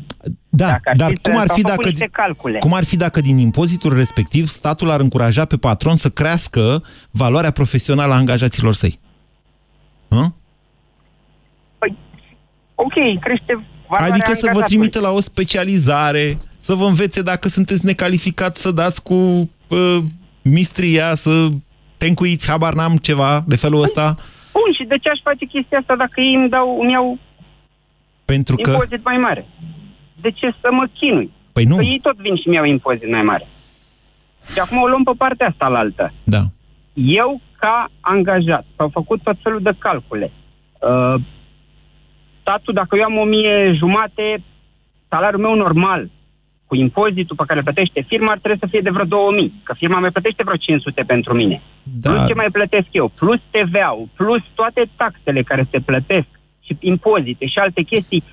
Da, 0.49 0.67
Dacă 0.67 0.91
ar 0.91 0.97
dar 0.97 1.09
fi 1.11 1.17
să- 1.23 1.31
cum 1.31 1.39
ar 1.41 1.47
s-au 1.47 1.55
fi 1.57 1.61
făcut 1.63 1.77
dacă 1.77 1.89
niște 1.89 2.09
calcule. 2.13 2.59
cum 2.59 2.75
ar 2.75 2.85
fi 2.85 2.97
dacă 2.97 3.21
din 3.21 3.39
impozitul 3.39 3.95
respectiv 3.95 4.47
statul 4.47 4.91
ar 4.91 5.01
încuraja 5.01 5.45
pe 5.45 5.57
patron 5.57 5.97
să 5.97 6.09
crească 6.09 6.83
valoarea 7.11 7.51
profesională 7.51 8.13
a 8.13 8.17
angajaților 8.17 8.73
săi? 8.75 8.99
A? 10.09 10.35
Ok, 12.75 12.95
crește 13.21 13.65
valoarea 13.89 14.15
Adică 14.15 14.33
să 14.35 14.41
vă 14.43 14.49
angajatului. 14.49 14.67
trimite 14.67 15.01
la 15.01 15.11
o 15.11 15.21
specializare, 15.21 16.39
să 16.59 16.75
vă 16.75 16.85
învețe 16.85 17.23
dacă 17.23 17.49
sunteți 17.49 17.85
necalificați 17.85 18.63
să 18.63 18.71
dați 18.71 19.03
cu 19.03 19.15
uh, 19.15 19.99
mistria, 20.43 21.15
să 21.15 21.49
te 21.99 22.07
încuiți, 22.07 22.49
habar 22.51 22.73
n-am 22.75 22.97
ceva 22.97 23.45
de 23.47 23.57
felul 23.57 23.83
ăsta, 23.83 24.15
Bun, 24.53 24.73
și 24.79 24.85
de 24.85 24.99
ce 24.99 25.09
aș 25.09 25.21
face 25.23 25.45
chestia 25.45 25.79
asta 25.79 25.97
dacă 25.97 26.21
ei 26.21 26.35
îmi, 26.35 26.49
dau, 26.49 26.81
îmi 26.81 26.93
iau 26.93 27.19
pentru 28.25 28.57
că... 28.57 28.71
impozit 28.71 29.05
mai 29.05 29.17
mare? 29.17 29.47
De 30.21 30.31
ce 30.31 30.55
să 30.61 30.69
mă 30.71 30.87
chinui? 30.95 31.31
Păi 31.53 31.65
nu. 31.65 31.77
Că 31.77 31.83
ei 31.83 32.01
tot 32.03 32.17
vin 32.17 32.37
și 32.37 32.49
mi 32.49 32.55
iau 32.55 32.65
impozit 32.65 33.11
mai 33.11 33.23
mare. 33.23 33.47
Și 34.53 34.59
acum 34.59 34.83
o 34.83 34.87
luăm 34.87 35.03
pe 35.03 35.11
partea 35.17 35.47
asta 35.47 35.69
la 35.69 35.79
altă. 35.79 36.13
Da. 36.25 36.43
Eu, 36.95 37.41
ca 37.59 37.91
angajat, 38.01 38.65
s-au 38.77 38.89
făcut 38.89 39.23
tot 39.23 39.37
felul 39.43 39.63
de 39.63 39.73
calcule. 39.79 40.33
Uh, 40.81 41.21
statul, 42.45 42.75
dacă 42.75 42.97
eu 42.97 43.05
am 43.05 43.17
o 43.17 43.25
mie 43.25 43.73
jumate, 43.81 44.27
salariul 45.09 45.47
meu 45.47 45.55
normal, 45.55 46.11
cu 46.67 46.75
impozitul 46.75 47.37
pe 47.37 47.45
care 47.47 47.59
îl 47.59 47.65
plătește 47.65 48.01
firma, 48.11 48.31
ar 48.31 48.39
trebui 48.39 48.59
să 48.59 48.67
fie 48.71 48.81
de 48.81 48.91
vreo 48.91 49.05
2000, 49.05 49.53
că 49.63 49.73
firma 49.77 49.99
mai 49.99 50.11
plătește 50.11 50.43
vreo 50.43 50.57
500 50.57 51.03
pentru 51.15 51.33
mine. 51.35 51.63
Da. 51.83 52.11
Plus 52.11 52.27
ce 52.27 52.35
mai 52.35 52.51
plătesc 52.53 52.89
eu, 52.91 53.09
plus 53.21 53.41
TVA-ul, 53.51 54.09
plus 54.17 54.43
toate 54.55 54.83
taxele 54.97 55.43
care 55.43 55.69
se 55.71 55.79
plătesc 55.81 56.29
și 56.67 56.77
impozite 56.81 57.47
și 57.47 57.59
alte 57.59 57.83
chestii. 57.83 58.25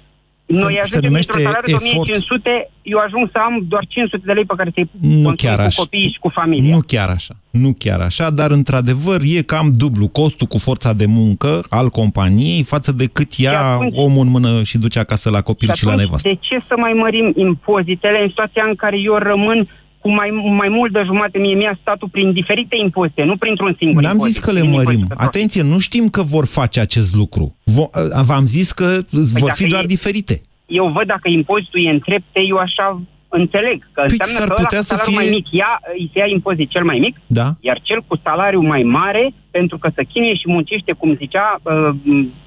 Se- 0.53 0.59
Noi 0.59 0.73
se 0.73 0.79
ajungem 0.83 1.09
numește 1.09 1.31
într-un 1.37 1.51
salariu 1.51 1.77
de 1.77 1.83
efort. 1.85 2.07
1500, 2.07 2.69
eu 2.81 2.99
ajung 3.05 3.29
să 3.31 3.37
am 3.47 3.65
doar 3.67 3.85
500 3.87 4.23
de 4.25 4.31
lei 4.33 4.45
pe 4.45 4.53
care 4.57 4.71
să-i 4.73 4.89
Nu 4.99 5.09
consum 5.09 5.33
chiar 5.35 5.55
cu 5.55 5.61
așa. 5.61 5.81
copiii 5.81 6.11
și 6.13 6.19
cu 6.19 6.29
familia. 6.29 6.73
Nu 6.75 6.79
chiar 6.87 7.09
așa. 7.09 7.33
Nu 7.49 7.71
chiar 7.77 7.99
așa, 7.99 8.29
dar 8.29 8.51
într-adevăr 8.51 9.19
e 9.37 9.41
cam 9.41 9.67
dublu 9.83 10.07
costul 10.07 10.47
cu 10.47 10.57
forța 10.57 10.93
de 10.93 11.05
muncă 11.05 11.63
al 11.69 11.89
companiei 11.89 12.63
față 12.63 12.91
de 12.91 13.05
cât 13.17 13.33
ia 13.33 13.59
atunci- 13.59 13.93
omul 13.95 14.25
în 14.25 14.31
mână 14.31 14.63
și 14.63 14.77
duce 14.77 14.99
acasă 14.99 15.29
la 15.29 15.41
copil 15.41 15.69
și, 15.73 15.85
la 15.85 15.91
atunci, 15.91 16.05
nevastă. 16.05 16.27
de 16.29 16.35
ce 16.41 16.55
să 16.67 16.73
mai 16.77 16.93
mărim 16.93 17.33
impozitele 17.35 18.19
în 18.21 18.27
situația 18.29 18.63
în 18.67 18.75
care 18.75 18.97
eu 18.99 19.15
rămân 19.15 19.69
cu 20.01 20.09
mai, 20.11 20.29
mai 20.57 20.69
mult 20.69 20.91
de 20.91 21.01
jumate 21.05 21.37
mie 21.37 21.55
mi-a 21.55 21.77
statul 21.81 22.07
prin 22.11 22.31
diferite 22.33 22.75
impozite, 22.75 23.23
nu 23.23 23.37
printr-un 23.37 23.75
singur 23.77 24.01
N-am 24.01 24.11
impozit. 24.11 24.33
zis 24.33 24.43
că 24.43 24.51
le 24.51 24.59
prin 24.59 24.69
impozit 24.71 24.87
mărim. 24.93 25.07
pe 25.07 25.13
profit. 25.15 25.27
Atenție, 25.27 25.61
nu 25.61 25.79
știm 25.79 26.07
că 26.09 26.21
vor 26.21 26.45
face 26.45 26.79
acest 26.79 27.15
lucru. 27.15 27.55
Vo- 27.71 27.89
V-am 28.25 28.45
zis 28.45 28.71
că 28.71 28.85
vor 29.11 29.31
Păi 29.33 29.41
dacă 29.41 29.53
fi 29.63 29.67
doar 29.67 29.83
e- 29.83 29.87
diferite. 29.95 30.41
Eu 30.65 30.87
văd 30.87 31.07
dacă 31.07 31.29
impozitul 31.29 31.85
e 31.85 31.89
în 31.89 31.99
trepte, 31.99 32.39
eu 32.49 32.57
așa 32.57 33.01
înțeleg. 33.29 33.77
Că 33.91 34.01
Păi 34.01 34.17
înseamnă 34.17 34.33
s-ar 34.37 34.47
că 34.47 34.53
ăla 34.53 34.61
putea 34.63 34.79
cu 34.79 34.83
să 34.85 34.95
salariul 34.95 35.13
fie- 35.17 35.23
mai 35.25 35.35
mic 35.35 35.45
ia, 35.61 35.71
îi 35.97 36.09
se 36.13 36.19
ia 36.19 36.25
impozit 36.27 36.69
cel 36.69 36.83
mai 36.83 36.99
mic, 36.99 37.15
Da? 37.27 37.47
iar 37.59 37.79
cel 37.81 37.99
cu 38.07 38.15
salariu 38.23 38.61
mai 38.61 38.83
mare, 38.83 39.33
pentru 39.51 39.77
că 39.77 39.89
să 39.95 40.01
chinuie 40.11 40.33
și 40.33 40.47
muncește, 40.55 40.91
cum 40.91 41.15
zicea 41.15 41.59
uh, 41.63 41.89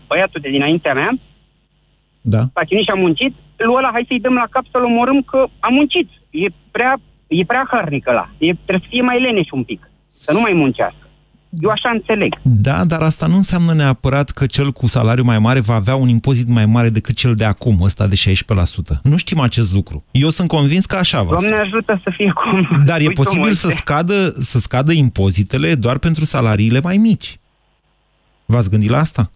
băiatul 0.06 0.40
de 0.42 0.48
dinaintea 0.50 0.94
mea, 0.94 1.10
Da. 2.20 2.42
s-a 2.54 2.62
chinuit 2.68 2.84
și 2.86 2.90
a 2.96 3.02
muncit, 3.04 3.32
lui 3.56 3.74
ăla 3.78 3.90
hai 3.92 4.04
să-i 4.08 4.20
dăm 4.20 4.34
la 4.34 4.46
cap 4.50 4.64
să-l 4.72 4.84
omorâm 4.84 5.20
că 5.22 5.46
a 5.58 5.68
muncit. 5.68 6.08
E 6.30 6.46
prea, 6.70 7.00
e 7.40 7.44
prea 7.44 7.68
harnic 7.70 8.08
ăla. 8.08 8.30
E, 8.38 8.52
trebuie 8.52 8.82
să 8.82 8.86
fie 8.88 9.02
mai 9.02 9.20
leneș 9.20 9.48
un 9.50 9.62
pic. 9.64 9.90
Să 10.18 10.32
nu 10.32 10.40
mai 10.40 10.52
muncească. 10.52 10.98
Eu 11.60 11.70
așa 11.70 11.90
înțeleg. 11.90 12.34
Da, 12.42 12.84
dar 12.84 13.02
asta 13.02 13.26
nu 13.26 13.34
înseamnă 13.34 13.72
neapărat 13.72 14.30
că 14.30 14.46
cel 14.46 14.72
cu 14.72 14.86
salariu 14.86 15.24
mai 15.24 15.38
mare 15.38 15.60
va 15.60 15.74
avea 15.74 15.94
un 15.94 16.08
impozit 16.08 16.48
mai 16.48 16.66
mare 16.66 16.88
decât 16.88 17.16
cel 17.16 17.34
de 17.34 17.44
acum, 17.44 17.80
ăsta 17.80 18.06
de 18.06 18.16
16%. 18.16 19.00
Nu 19.02 19.16
știm 19.16 19.40
acest 19.40 19.74
lucru. 19.74 20.04
Eu 20.10 20.28
sunt 20.28 20.48
convins 20.48 20.86
că 20.86 20.96
așa 20.96 21.22
va 21.22 21.36
fi. 21.36 21.40
Doamne 21.40 21.60
ajută 21.60 22.00
să 22.04 22.10
fie 22.16 22.32
cum... 22.32 22.68
Dar 22.86 22.96
e 22.96 23.00
Uite, 23.00 23.12
posibil 23.12 23.44
Moise. 23.44 23.68
să 23.68 23.74
scadă, 23.76 24.34
să 24.38 24.58
scadă 24.58 24.92
impozitele 24.92 25.74
doar 25.74 25.98
pentru 25.98 26.24
salariile 26.24 26.80
mai 26.80 26.96
mici. 26.96 27.38
V-ați 28.44 28.70
gândit 28.70 28.90
la 28.90 28.98
asta? 28.98 29.30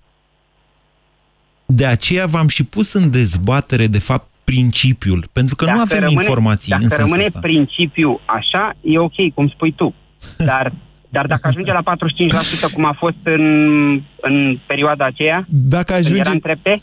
De 1.66 1.86
aceea 1.86 2.26
v-am 2.26 2.48
și 2.48 2.64
pus 2.64 2.92
în 2.92 3.10
dezbatere, 3.10 3.86
de 3.86 3.98
fapt, 3.98 4.30
principiul, 4.52 5.28
pentru 5.32 5.54
că 5.56 5.64
nu 5.64 5.70
Dacă 5.70 5.82
avem 5.82 5.98
rămâne- 5.98 6.20
informații 6.20 6.70
Dacă 6.70 6.82
în 6.82 6.88
sensul 6.88 7.06
rămâne 7.06 7.26
ăsta. 7.26 7.38
principiul 7.38 8.20
așa, 8.38 8.74
e 8.80 8.98
ok, 8.98 9.18
cum 9.34 9.48
spui 9.48 9.72
tu. 9.72 9.94
Dar, 10.50 10.72
dar 11.08 11.26
dacă 11.26 11.48
ajunge 11.48 11.72
la 11.72 11.82
45%, 11.82 12.72
cum 12.74 12.84
a 12.84 12.94
fost 12.98 13.16
în, 13.22 13.44
în 14.20 14.58
perioada 14.66 15.04
aceea, 15.04 15.46
Dacă 15.48 15.84
când 15.92 15.98
ajunge... 15.98 16.20
era 16.20 16.30
în 16.30 16.40
trepte, 16.40 16.82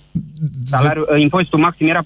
salariul, 0.64 1.08
uh, 1.16 1.22
impozitul 1.22 1.60
maxim 1.60 1.88
era 1.88 2.02
45% 2.04 2.06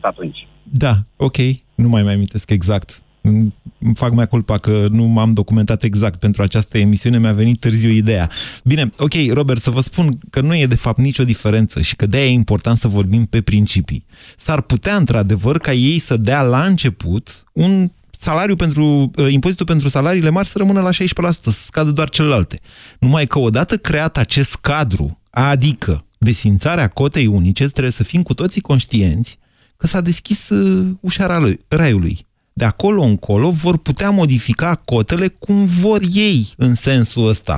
atunci. 0.00 0.46
Da, 0.62 0.92
ok, 1.16 1.36
nu 1.74 1.88
mai 1.88 2.02
mai 2.02 2.14
amintesc 2.14 2.50
exact. 2.50 3.02
Îmi 3.30 3.54
îmi 3.82 3.94
fac 3.94 4.14
mea 4.14 4.26
culpa 4.26 4.58
că 4.58 4.86
nu 4.90 5.04
m-am 5.04 5.32
documentat 5.32 5.82
exact 5.82 6.18
pentru 6.18 6.42
această 6.42 6.78
emisiune, 6.78 7.18
mi-a 7.18 7.32
venit 7.32 7.60
târziu 7.60 7.90
ideea. 7.90 8.30
Bine, 8.64 8.90
ok, 8.98 9.12
Robert, 9.32 9.60
să 9.60 9.70
vă 9.70 9.80
spun 9.80 10.18
că 10.30 10.40
nu 10.40 10.56
e 10.56 10.66
de 10.66 10.74
fapt 10.74 10.98
nicio 10.98 11.24
diferență 11.24 11.80
și 11.80 11.96
că 11.96 12.06
de-aia 12.06 12.26
e 12.26 12.32
important 12.32 12.76
să 12.76 12.88
vorbim 12.88 13.24
pe 13.24 13.40
principii. 13.40 14.04
S-ar 14.36 14.60
putea, 14.60 14.96
într-adevăr, 14.96 15.58
ca 15.58 15.72
ei 15.72 15.98
să 15.98 16.16
dea 16.16 16.42
la 16.42 16.64
început 16.64 17.44
un 17.52 17.90
salariu 18.10 18.56
pentru, 18.56 19.10
uh, 19.16 19.32
impozitul 19.32 19.66
pentru 19.66 19.88
salariile 19.88 20.30
mari 20.30 20.48
să 20.48 20.58
rămână 20.58 20.80
la 20.80 20.90
16%, 20.90 21.50
să 21.50 21.50
scadă 21.50 21.90
doar 21.90 22.08
celelalte. 22.08 22.60
Numai 22.98 23.26
că 23.26 23.38
odată 23.38 23.76
creat 23.76 24.16
acest 24.16 24.54
cadru, 24.54 25.18
adică 25.30 26.04
desfințarea 26.18 26.88
cotei 26.88 27.26
unice, 27.26 27.68
trebuie 27.68 27.92
să 27.92 28.04
fim 28.04 28.22
cu 28.22 28.34
toții 28.34 28.60
conștienți 28.60 29.38
că 29.76 29.86
s-a 29.86 30.00
deschis 30.00 30.48
uh, 30.48 30.86
ușa 31.00 31.56
raiului. 31.68 32.28
De 32.60 32.66
acolo 32.66 33.02
încolo 33.02 33.48
vor 33.64 33.76
putea 33.88 34.10
modifica 34.10 34.70
cotele 34.92 35.26
cum 35.44 35.58
vor 35.84 36.00
ei 36.30 36.40
în 36.66 36.74
sensul 36.74 37.28
ăsta, 37.28 37.56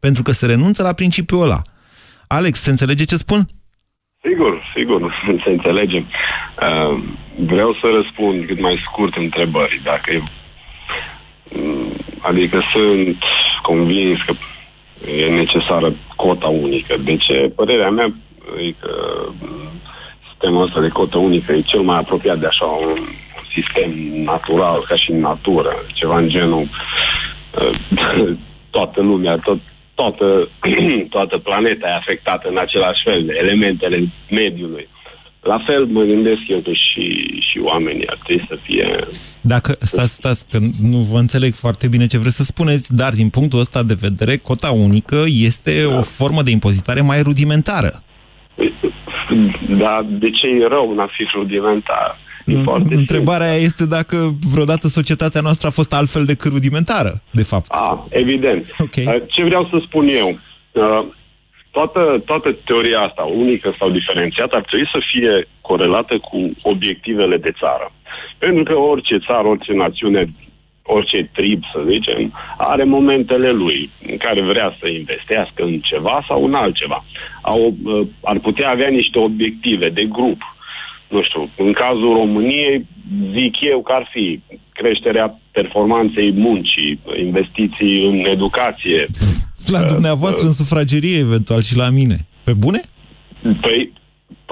pentru 0.00 0.22
că 0.22 0.32
se 0.32 0.46
renunță 0.46 0.82
la 0.82 0.92
principiul 0.92 1.42
ăla. 1.42 1.60
Alex, 2.28 2.54
se 2.62 2.70
înțelege 2.70 3.04
ce 3.04 3.16
spun? 3.16 3.40
Sigur, 4.26 4.52
sigur, 4.74 5.00
se 5.44 5.50
înțelegem. 5.50 6.04
Uh, 6.06 7.02
vreau 7.36 7.72
să 7.80 7.86
răspund 7.94 8.46
cât 8.46 8.60
mai 8.60 8.82
scurt 8.86 9.16
întrebării. 9.16 9.80
Dacă 9.84 10.10
e, 10.12 10.22
mm, 11.54 11.92
adică 12.20 12.62
sunt 12.72 13.22
convins 13.62 14.18
că 14.26 14.32
e 15.10 15.28
necesară 15.28 15.94
cota 16.16 16.48
unică. 16.48 16.96
De 16.96 17.16
ce? 17.16 17.52
Părerea 17.56 17.90
mea 17.90 18.14
e 18.66 18.70
că 18.80 18.92
mm, 19.40 19.70
sistemul 20.28 20.64
ăsta 20.66 20.80
de 20.80 20.88
cotă 20.88 21.18
unică 21.18 21.52
e 21.52 21.62
cel 21.72 21.80
mai 21.80 21.98
apropiat 21.98 22.38
de 22.38 22.46
așa 22.46 22.64
un 22.64 22.98
sistem 23.54 23.90
natural, 24.24 24.84
ca 24.88 24.96
și 24.96 25.10
în 25.10 25.20
natură, 25.20 25.86
ceva 25.94 26.18
în 26.18 26.28
genul 26.28 26.68
uh, 27.60 28.36
toată 28.76 29.02
lumea, 29.02 29.36
tot, 29.36 29.58
toată, 29.94 30.48
toată 31.14 31.38
planeta 31.38 31.88
e 31.88 31.94
afectată 31.94 32.48
în 32.48 32.58
același 32.58 33.02
fel 33.04 33.24
de 33.24 33.34
elementele 33.38 34.12
mediului. 34.30 34.88
La 35.42 35.58
fel 35.66 35.84
mă 35.84 36.02
gândesc 36.02 36.40
eu 36.46 36.58
că 36.58 36.70
și, 36.72 37.06
și 37.50 37.58
oamenii 37.62 38.06
ar 38.06 38.18
trebui 38.24 38.44
să 38.48 38.58
fie... 38.62 39.06
Dacă, 39.40 39.72
stați, 39.78 40.14
stați, 40.14 40.50
că 40.50 40.58
nu 40.90 40.98
vă 41.10 41.18
înțeleg 41.18 41.52
foarte 41.54 41.88
bine 41.88 42.06
ce 42.06 42.18
vreți 42.18 42.36
să 42.36 42.42
spuneți, 42.42 42.94
dar 42.94 43.12
din 43.12 43.28
punctul 43.28 43.58
ăsta 43.58 43.82
de 43.82 43.96
vedere, 44.00 44.36
cota 44.36 44.70
unică 44.70 45.24
este 45.26 45.82
da. 45.82 45.96
o 45.98 46.02
formă 46.02 46.42
de 46.42 46.50
impozitare 46.50 47.00
mai 47.00 47.22
rudimentară. 47.22 47.90
Dar 49.68 50.04
de 50.08 50.30
ce 50.30 50.46
e 50.46 50.66
rău 50.66 50.90
în 50.90 50.98
a 50.98 51.08
fi 51.16 51.28
rudimentar? 51.34 52.18
Întrebarea 52.90 53.46
simplu. 53.46 53.64
este 53.64 53.86
dacă 53.86 54.16
vreodată 54.52 54.88
societatea 54.88 55.40
noastră 55.40 55.68
a 55.68 55.70
fost 55.70 55.92
altfel 55.94 56.24
decât 56.24 56.52
rudimentară, 56.52 57.20
de 57.30 57.42
fapt. 57.42 57.66
A, 57.70 58.06
evident. 58.10 58.74
Okay. 58.78 59.24
Ce 59.26 59.44
vreau 59.44 59.68
să 59.70 59.82
spun 59.86 60.06
eu? 60.06 60.38
Uh, 60.72 61.06
toată, 61.70 62.22
toată 62.24 62.56
teoria 62.64 63.00
asta, 63.00 63.22
unică 63.22 63.74
sau 63.78 63.90
diferențiată, 63.90 64.56
ar 64.56 64.62
trebui 64.62 64.88
să 64.92 64.98
fie 65.12 65.48
corelată 65.60 66.18
cu 66.18 66.50
obiectivele 66.62 67.36
de 67.36 67.52
țară. 67.58 67.92
Pentru 68.38 68.62
că 68.62 68.74
orice 68.74 69.18
țară, 69.26 69.46
orice 69.48 69.72
națiune, 69.72 70.22
orice 70.82 71.30
trib, 71.32 71.62
să 71.72 71.80
zicem, 71.88 72.32
are 72.58 72.84
momentele 72.84 73.50
lui 73.50 73.90
în 74.06 74.16
care 74.16 74.42
vrea 74.42 74.76
să 74.80 74.88
investească 74.88 75.62
în 75.62 75.80
ceva 75.80 76.24
sau 76.28 76.44
în 76.44 76.54
altceva. 76.54 77.04
Au, 77.42 77.74
uh, 77.84 78.06
ar 78.22 78.38
putea 78.38 78.70
avea 78.70 78.88
niște 78.88 79.18
obiective 79.18 79.88
de 79.88 80.04
grup. 80.04 80.40
Nu 81.10 81.22
știu, 81.22 81.50
în 81.56 81.72
cazul 81.72 82.12
României, 82.12 82.86
zic 83.36 83.54
eu 83.72 83.82
că 83.82 83.92
ar 83.92 84.08
fi 84.12 84.42
creșterea 84.72 85.40
performanței 85.50 86.32
muncii, 86.32 87.00
investiții 87.26 88.06
în 88.06 88.24
educație, 88.24 89.06
la 89.66 89.82
dumneavoastră 89.82 90.46
în 90.46 90.52
sufragerie, 90.52 91.18
eventual, 91.18 91.60
și 91.60 91.76
la 91.76 91.88
mine. 91.90 92.16
Pe 92.44 92.52
bune? 92.52 92.80
Păi, 93.42 93.92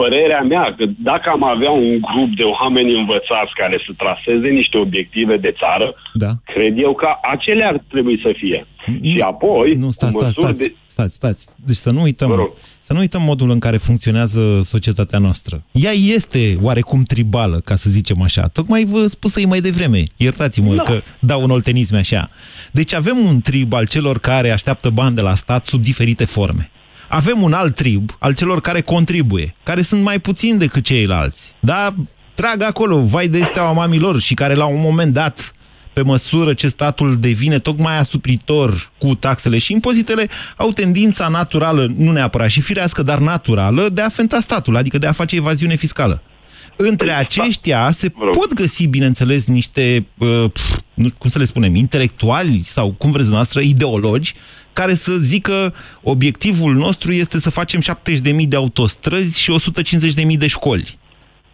părerea 0.01 0.43
mea, 0.53 0.75
că 0.77 0.85
dacă 1.11 1.27
am 1.31 1.45
avea 1.55 1.71
un 1.71 1.91
grup 2.11 2.31
de 2.41 2.43
oameni 2.43 2.99
învățați 3.03 3.53
care 3.63 3.77
să 3.87 3.93
traseze 4.03 4.49
niște 4.61 4.77
obiective 4.79 5.37
de 5.37 5.53
țară, 5.61 5.95
da. 6.15 6.31
cred 6.55 6.75
eu 6.79 6.93
că 6.95 7.09
acelea 7.35 7.69
ar 7.69 7.79
trebui 7.89 8.19
să 8.25 8.31
fie. 8.37 8.67
Nu, 8.87 9.11
și 9.11 9.21
apoi, 9.21 9.73
nu, 9.73 9.91
stați, 9.91 10.17
stați, 10.19 10.33
stați, 10.33 10.59
de... 10.59 10.75
stați, 10.87 11.15
stați. 11.15 11.49
Deci 11.65 11.77
să 11.77 11.91
nu 11.91 12.03
uităm, 12.03 12.53
să 12.79 12.93
nu 12.93 12.99
uităm 12.99 13.23
modul 13.23 13.51
în 13.51 13.59
care 13.59 13.77
funcționează 13.77 14.61
societatea 14.63 15.19
noastră. 15.19 15.65
Ea 15.73 15.91
este 15.91 16.59
oarecum 16.63 17.03
tribală, 17.03 17.61
ca 17.65 17.75
să 17.75 17.91
zicem 17.91 18.23
așa. 18.23 18.49
Tocmai 18.49 18.85
vă 18.85 19.07
spusă-i 19.07 19.45
mai 19.45 19.61
devreme. 19.61 20.03
Iertați-mă 20.17 20.75
da. 20.75 20.83
că 20.83 21.01
dau 21.19 21.43
un 21.43 21.51
oltenism 21.51 21.95
așa. 21.95 22.31
Deci 22.73 22.95
avem 22.95 23.19
un 23.19 23.41
trib 23.41 23.73
al 23.73 23.87
celor 23.87 24.19
care 24.19 24.51
așteaptă 24.51 24.91
bani 24.91 25.15
de 25.15 25.21
la 25.21 25.35
stat 25.35 25.65
sub 25.65 25.83
diferite 25.83 26.25
forme. 26.25 26.71
Avem 27.09 27.43
un 27.43 27.53
alt 27.53 27.75
trib 27.75 28.17
al 28.19 28.35
celor 28.35 28.61
care 28.61 28.81
contribuie, 28.81 29.55
care 29.63 29.83
sunt 29.83 30.03
mai 30.03 30.19
puțini 30.19 30.59
decât 30.59 30.85
ceilalți. 30.85 31.55
Da, 31.61 31.95
trag 32.35 32.63
acolo, 32.63 33.01
vai 33.01 33.29
de 33.29 33.43
steaua 33.43 33.73
mamilor 33.73 34.21
și 34.21 34.35
care 34.35 34.55
la 34.55 34.67
un 34.67 34.81
moment 34.81 35.13
dat 35.13 35.53
pe 35.93 36.03
măsură 36.03 36.55
ce 36.55 36.69
statul 36.69 37.19
devine 37.21 37.59
tocmai 37.59 37.99
asupritor 37.99 38.91
cu 38.99 39.15
taxele 39.15 39.59
și 39.59 39.73
impozitele, 39.73 40.29
au 40.57 40.71
tendința 40.71 41.29
naturală, 41.29 41.93
nu 41.97 42.13
neapărat 42.13 42.51
și 42.51 42.61
firească, 42.61 43.03
dar 43.03 43.19
naturală, 43.19 43.89
de 43.89 44.03
a 44.03 44.09
fenta 44.09 44.41
statul, 44.41 44.77
adică 44.77 44.99
de 44.99 45.07
a 45.07 45.13
face 45.13 45.37
evaziune 45.37 45.75
fiscală. 45.75 46.23
Între 46.81 47.07
păi, 47.07 47.17
aceștia 47.19 47.91
se 47.91 48.09
pot 48.09 48.55
găsi, 48.55 48.87
bineînțeles, 48.87 49.47
niște, 49.47 50.07
uh, 50.19 50.45
cum 51.19 51.29
să 51.29 51.39
le 51.39 51.45
spunem, 51.45 51.75
intelectuali 51.75 52.59
sau, 52.59 52.95
cum 52.99 53.11
vreți 53.11 53.31
noastră, 53.31 53.61
ideologi, 53.61 54.35
care 54.73 54.95
să 54.95 55.13
zică 55.13 55.75
obiectivul 56.03 56.75
nostru 56.75 57.13
este 57.13 57.39
să 57.39 57.51
facem 57.51 57.81
70.000 57.81 58.49
de 58.49 58.57
autostrăzi 58.57 59.41
și 59.41 59.53
150.000 60.31 60.37
de 60.39 60.47
școli. 60.47 60.95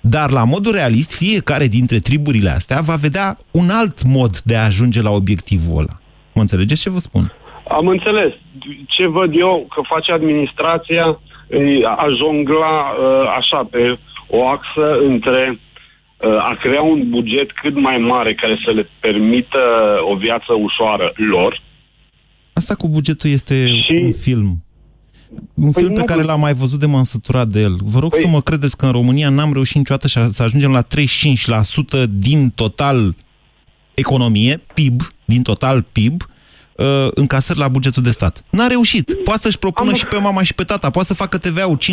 Dar 0.00 0.30
la 0.30 0.44
modul 0.44 0.72
realist, 0.72 1.14
fiecare 1.14 1.66
dintre 1.66 1.98
triburile 1.98 2.50
astea 2.50 2.80
va 2.80 2.94
vedea 2.94 3.37
un 3.50 3.70
alt 3.70 4.02
mod 4.02 4.38
de 4.38 4.56
a 4.56 4.64
ajunge 4.64 5.02
la 5.02 5.10
obiectivul 5.10 5.78
ăla. 5.78 6.00
Mă 6.34 6.40
înțelegeți 6.40 6.80
ce 6.80 6.90
vă 6.90 6.98
spun? 6.98 7.32
Am 7.68 7.88
înțeles. 7.88 8.32
Ce 8.87 9.06
văd 9.06 9.32
eu 9.37 9.66
că 9.74 9.80
face 9.94 10.12
administrația 10.12 11.18
a 11.96 12.06
jongla 12.18 12.94
uh, 12.98 13.34
așa 13.38 13.68
pe 13.70 13.98
o 14.26 14.46
axă 14.46 14.98
între 15.06 15.60
uh, 16.20 16.28
a 16.28 16.56
crea 16.60 16.82
un 16.82 17.10
buget 17.10 17.52
cât 17.62 17.80
mai 17.80 17.98
mare 17.98 18.34
care 18.34 18.58
să 18.64 18.70
le 18.70 18.88
permită 19.00 19.58
o 20.10 20.16
viață 20.16 20.52
ușoară 20.52 21.12
lor. 21.16 21.62
Asta 22.52 22.74
cu 22.74 22.88
bugetul 22.88 23.30
este 23.30 23.66
și... 23.68 24.00
un 24.02 24.12
film. 24.12 24.64
Un 25.54 25.70
păi 25.70 25.82
film 25.82 25.94
pe 25.94 26.02
care 26.02 26.22
l-am 26.22 26.40
mai 26.40 26.54
văzut 26.54 26.80
de 26.80 26.87
m-am 26.87 27.02
săturat 27.02 27.48
de 27.48 27.60
el. 27.60 27.76
Vă 27.84 27.98
rog 27.98 28.10
păi... 28.10 28.20
să 28.20 28.28
mă 28.28 28.40
credeți 28.40 28.76
că 28.76 28.87
în 28.87 28.92
România 28.92 29.28
n-am 29.28 29.52
reușit 29.52 29.76
niciodată 29.76 30.08
să 30.30 30.42
ajungem 30.42 30.72
la 30.72 30.82
35% 30.82 30.87
din 32.10 32.50
total 32.50 33.14
economie, 33.94 34.62
PIB, 34.74 35.00
din 35.24 35.42
total 35.42 35.82
PIB, 35.92 36.22
uh, 36.76 37.08
încasări 37.14 37.58
la 37.58 37.68
bugetul 37.68 38.02
de 38.02 38.10
stat. 38.10 38.44
N-a 38.50 38.66
reușit. 38.66 39.14
Poate 39.24 39.40
să-și 39.40 39.58
propună 39.58 39.90
Am... 39.90 39.96
și 39.96 40.06
pe 40.06 40.16
mama 40.16 40.42
și 40.42 40.54
pe 40.54 40.62
tata. 40.62 40.90
Poate 40.90 41.08
să 41.08 41.14
facă 41.14 41.38
TVA-ul 41.38 41.78
50%, 41.78 41.82
100%. 41.82 41.87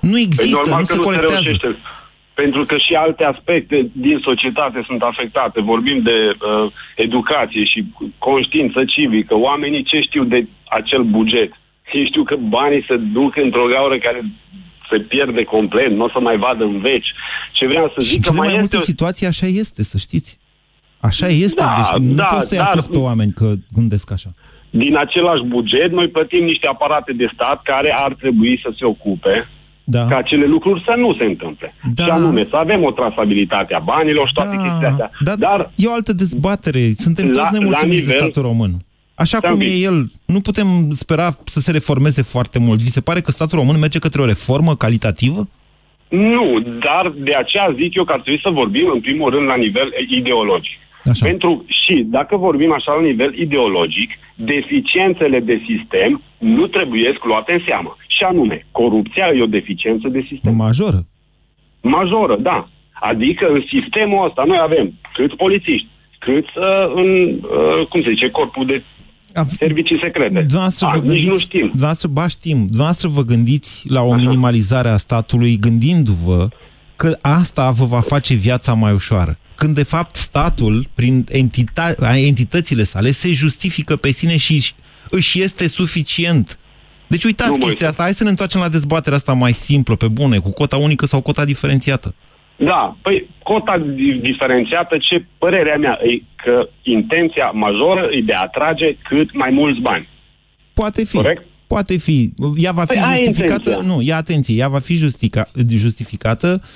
Nu 0.00 0.10
păi 0.10 0.22
există, 0.22 0.60
păi 0.62 0.78
nu 0.78 0.84
se 0.84 0.96
colectează. 0.96 1.50
Se 1.60 1.76
pentru 2.42 2.64
că 2.64 2.76
și 2.76 2.94
alte 2.94 3.24
aspecte 3.24 3.90
din 3.92 4.18
societate 4.22 4.82
sunt 4.86 5.02
afectate. 5.02 5.60
Vorbim 5.60 5.98
de 6.02 6.18
uh, 6.30 6.72
educație 6.96 7.64
și 7.64 7.84
conștiință 8.18 8.84
civică. 8.84 9.34
Oamenii 9.36 9.82
ce 9.82 10.00
știu 10.00 10.24
de 10.24 10.46
acel 10.68 11.02
buget? 11.02 11.50
Ei 11.92 12.06
știu 12.06 12.22
că 12.24 12.36
banii 12.36 12.84
se 12.88 12.96
duc 12.96 13.36
într-o 13.36 13.66
gaură 13.74 13.98
care 13.98 14.20
se 14.90 14.98
pierde 14.98 15.42
complet, 15.44 15.90
nu 15.90 16.04
o 16.04 16.08
să 16.08 16.20
mai 16.20 16.36
vadă 16.36 16.64
în 16.64 16.80
veci. 16.80 17.10
Ce 17.52 17.66
vreau 17.66 17.88
să 17.88 17.94
zic 17.98 18.10
și 18.10 18.20
că 18.20 18.32
mai, 18.32 18.46
mai 18.46 18.56
multe 18.58 18.76
este... 18.76 18.90
situații 18.90 19.26
așa 19.26 19.46
este, 19.46 19.82
să 19.82 19.98
știți. 19.98 20.38
Așa 21.00 21.26
este, 21.26 21.62
da, 21.62 21.74
deci 21.76 22.02
nu 22.02 22.14
da, 22.14 22.24
poți 22.24 22.48
să-i 22.48 22.58
dar... 22.58 22.78
pe 22.90 22.98
oameni 22.98 23.32
că 23.32 23.52
gândesc 23.74 24.12
așa. 24.12 24.30
Din 24.70 24.96
același 24.96 25.42
buget, 25.44 25.90
noi 25.90 26.08
plătim 26.08 26.44
niște 26.44 26.66
aparate 26.66 27.12
de 27.12 27.30
stat 27.34 27.62
care 27.62 27.94
ar 27.96 28.14
trebui 28.14 28.60
să 28.62 28.72
se 28.78 28.84
ocupe 28.84 29.48
da. 29.84 30.06
ca 30.06 30.16
acele 30.16 30.46
lucruri 30.46 30.82
să 30.84 30.94
nu 30.96 31.14
se 31.14 31.24
întâmple. 31.24 31.74
Da. 31.94 32.04
Și 32.04 32.10
anume, 32.10 32.46
să 32.50 32.56
avem 32.56 32.84
o 32.84 32.90
trasabilitate 32.90 33.74
a 33.74 33.78
banilor 33.78 34.26
și 34.26 34.32
toate 34.32 34.56
da. 34.56 34.62
chestiile 34.62 34.86
astea. 34.86 35.10
Da, 35.20 35.36
Dar 35.36 35.70
e 35.76 35.86
o 35.86 35.92
altă 35.92 36.12
dezbatere. 36.12 36.92
Suntem 36.94 37.28
la, 37.28 37.42
toți 37.42 37.58
nemulțumiți 37.58 38.04
nivel... 38.04 38.12
de 38.12 38.18
statul 38.18 38.42
român. 38.42 38.72
Așa 39.14 39.38
cum 39.40 39.60
e 39.60 39.64
el, 39.64 40.10
nu 40.26 40.40
putem 40.40 40.66
spera 40.90 41.30
să 41.44 41.60
se 41.60 41.70
reformeze 41.70 42.22
foarte 42.22 42.58
mult. 42.58 42.80
Vi 42.82 42.96
se 42.98 43.00
pare 43.00 43.20
că 43.20 43.30
statul 43.30 43.58
român 43.58 43.78
merge 43.78 43.98
către 43.98 44.20
o 44.22 44.24
reformă 44.24 44.76
calitativă? 44.76 45.48
Nu, 46.08 46.60
dar 46.60 47.12
de 47.16 47.34
aceea 47.34 47.74
zic 47.80 47.94
eu 47.94 48.04
că 48.04 48.12
ar 48.12 48.20
trebui 48.20 48.40
să 48.42 48.50
vorbim 48.50 48.90
în 48.94 49.00
primul 49.00 49.30
rând 49.30 49.46
la 49.46 49.56
nivel 49.56 49.88
ideologic. 50.08 50.78
Așa. 51.04 51.26
Pentru 51.26 51.64
și, 51.66 52.04
dacă 52.06 52.36
vorbim 52.36 52.72
așa 52.72 52.92
la 52.92 53.00
nivel 53.00 53.38
ideologic, 53.38 54.10
deficiențele 54.34 55.40
de 55.40 55.60
sistem 55.68 56.22
nu 56.38 56.66
trebuie 56.66 57.18
luate 57.22 57.52
în 57.52 57.62
seamă. 57.66 57.96
Și 58.06 58.22
anume, 58.22 58.66
corupția 58.70 59.26
e 59.36 59.42
o 59.42 59.46
deficiență 59.46 60.08
de 60.08 60.24
sistem. 60.28 60.54
Majoră. 60.54 61.06
Majoră, 61.80 62.36
da. 62.36 62.68
Adică 62.92 63.46
în 63.46 63.62
sistemul 63.68 64.26
ăsta 64.26 64.44
noi 64.46 64.58
avem 64.60 64.94
câți 65.14 65.36
polițiști, 65.36 65.88
câți 66.18 66.52
uh, 66.56 66.92
în, 66.94 67.08
uh, 67.28 67.86
cum 67.88 68.00
se 68.00 68.10
zice, 68.10 68.30
corpul 68.30 68.66
de 68.66 68.82
servicii 69.48 69.98
secrete. 70.02 70.34
Dumneavoastră 70.34 70.86
a, 70.86 70.90
vă 70.90 70.98
gândiți, 70.98 71.16
nici 71.16 71.28
nu 71.28 71.38
știm. 71.38 71.66
Dumneavoastră, 71.66 72.08
ba 72.08 72.26
știm. 72.26 72.58
Dumneavoastră 72.66 73.08
vă 73.08 73.22
gândiți 73.22 73.90
la 73.90 74.02
o 74.02 74.12
Așa. 74.12 74.22
minimalizare 74.22 74.88
a 74.88 74.96
statului 74.96 75.56
gândindu-vă 75.56 76.48
că 76.96 77.16
asta 77.20 77.70
vă 77.70 77.84
va 77.84 78.00
face 78.00 78.34
viața 78.34 78.72
mai 78.72 78.92
ușoară 78.92 79.38
când 79.60 79.74
de 79.74 79.82
fapt 79.82 80.16
statul, 80.16 80.86
prin 80.94 81.26
entita- 81.32 81.94
entitățile 82.14 82.82
sale, 82.82 83.10
se 83.10 83.32
justifică 83.32 83.96
pe 83.96 84.10
sine 84.10 84.36
și 84.36 84.72
își 85.10 85.42
este 85.42 85.66
suficient. 85.68 86.58
Deci 87.06 87.24
uitați 87.24 87.50
Nu 87.50 87.56
mă 87.60 87.64
chestia 87.66 87.86
uit. 87.86 87.90
asta. 87.94 88.02
Hai 88.02 88.14
să 88.14 88.24
ne 88.24 88.30
întoarcem 88.30 88.60
la 88.60 88.68
dezbaterea 88.68 89.16
asta 89.16 89.32
mai 89.32 89.52
simplă, 89.52 89.94
pe 89.96 90.08
bune, 90.08 90.38
cu 90.38 90.50
cota 90.50 90.76
unică 90.76 91.06
sau 91.06 91.20
cota 91.20 91.44
diferențiată. 91.44 92.14
Da, 92.56 92.96
păi 93.02 93.28
cota 93.42 93.78
di- 93.78 94.20
diferențiată, 94.22 94.96
ce 94.98 95.26
părerea 95.38 95.76
mea 95.76 95.98
e 96.02 96.22
că 96.44 96.68
intenția 96.82 97.50
majoră 97.50 98.08
e 98.10 98.20
de 98.20 98.32
a 98.32 98.40
atrage 98.42 98.96
cât 99.08 99.34
mai 99.34 99.50
mulți 99.52 99.80
bani. 99.80 100.08
Poate 100.74 101.04
fi. 101.04 101.16
Corect? 101.16 101.42
Poate 101.66 101.96
fi. 101.96 102.32
Ea 102.56 102.72
va 102.72 102.84
fi 102.84 102.86
Păi, 102.86 103.02
aia 103.02 103.20
e 103.20 103.24
justificată. 103.24 103.68
intenția. 103.68 103.94
Nu, 103.94 104.00
ia 104.02 104.16
atenție, 104.16 104.56
ea 104.56 104.68
va 104.68 104.78
fi 104.78 104.94
justica, 104.94 105.46
justificată 105.76 106.60
uh, 106.62 106.68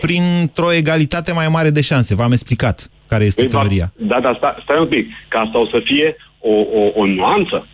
printr-o 0.00 0.72
egalitate 0.72 1.32
mai 1.32 1.48
mare 1.48 1.70
de 1.70 1.80
șanse. 1.80 2.14
V-am 2.14 2.32
explicat 2.32 2.88
care 3.08 3.24
este 3.24 3.44
Păi, 3.44 3.50
va- 3.50 3.60
teoria. 3.60 3.92
Da, 3.96 4.20
da, 4.20 4.34
stai, 4.36 4.54
stai 4.62 4.78
un 4.80 4.86
pic, 4.88 5.06
că 5.28 5.36
asta 5.38 5.58
o 5.58 5.66
să 5.66 5.80
fie 5.84 6.16
o, 6.38 6.52
o, 6.52 6.90
o 6.94 7.06
nuanță. 7.06 7.66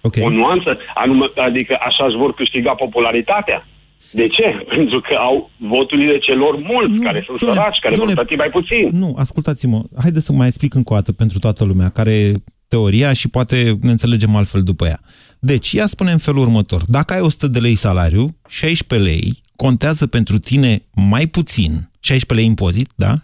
Okay. 0.00 0.24
O 0.24 0.30
nuanță, 0.30 0.78
anume, 0.94 1.26
adică 1.36 1.78
așa 1.80 2.04
își 2.06 2.16
vor 2.16 2.34
câștiga 2.34 2.74
popularitatea. 2.74 3.66
De 4.12 4.26
ce? 4.26 4.42
Pentru 4.74 5.00
că 5.00 5.14
au 5.14 5.50
voturile 5.56 6.18
celor 6.18 6.56
mulți, 6.56 6.92
nu, 6.92 7.02
care 7.02 7.22
sunt 7.26 7.38
domne, 7.38 7.54
săraci, 7.54 7.78
care 7.78 7.94
domne, 7.94 8.14
vor 8.14 8.24
plăti 8.24 8.36
mai 8.38 8.50
puțin. 8.50 8.88
Nu, 8.92 9.14
ascultați-mă. 9.18 9.82
Haideți 10.00 10.24
să 10.24 10.32
mai 10.32 10.46
explic 10.46 10.74
încă 10.74 10.92
o 10.92 10.96
dată 10.96 11.12
pentru 11.12 11.38
toată 11.38 11.64
lumea 11.64 11.88
care 11.88 12.10
e 12.12 12.32
teoria 12.68 13.12
și 13.12 13.28
poate 13.30 13.76
ne 13.80 13.90
înțelegem 13.90 14.36
altfel 14.36 14.62
după 14.62 14.86
ea. 14.86 15.00
Deci, 15.40 15.72
ea 15.72 15.86
spune 15.86 16.12
în 16.12 16.18
felul 16.18 16.40
următor. 16.40 16.84
Dacă 16.86 17.12
ai 17.12 17.20
100 17.20 17.48
de 17.48 17.58
lei 17.58 17.74
salariu, 17.74 18.36
16 18.48 19.08
lei 19.08 19.42
contează 19.56 20.06
pentru 20.06 20.38
tine 20.38 20.82
mai 20.94 21.26
puțin, 21.26 21.90
16 22.00 22.34
lei 22.34 22.44
impozit, 22.44 22.90
da? 22.94 23.20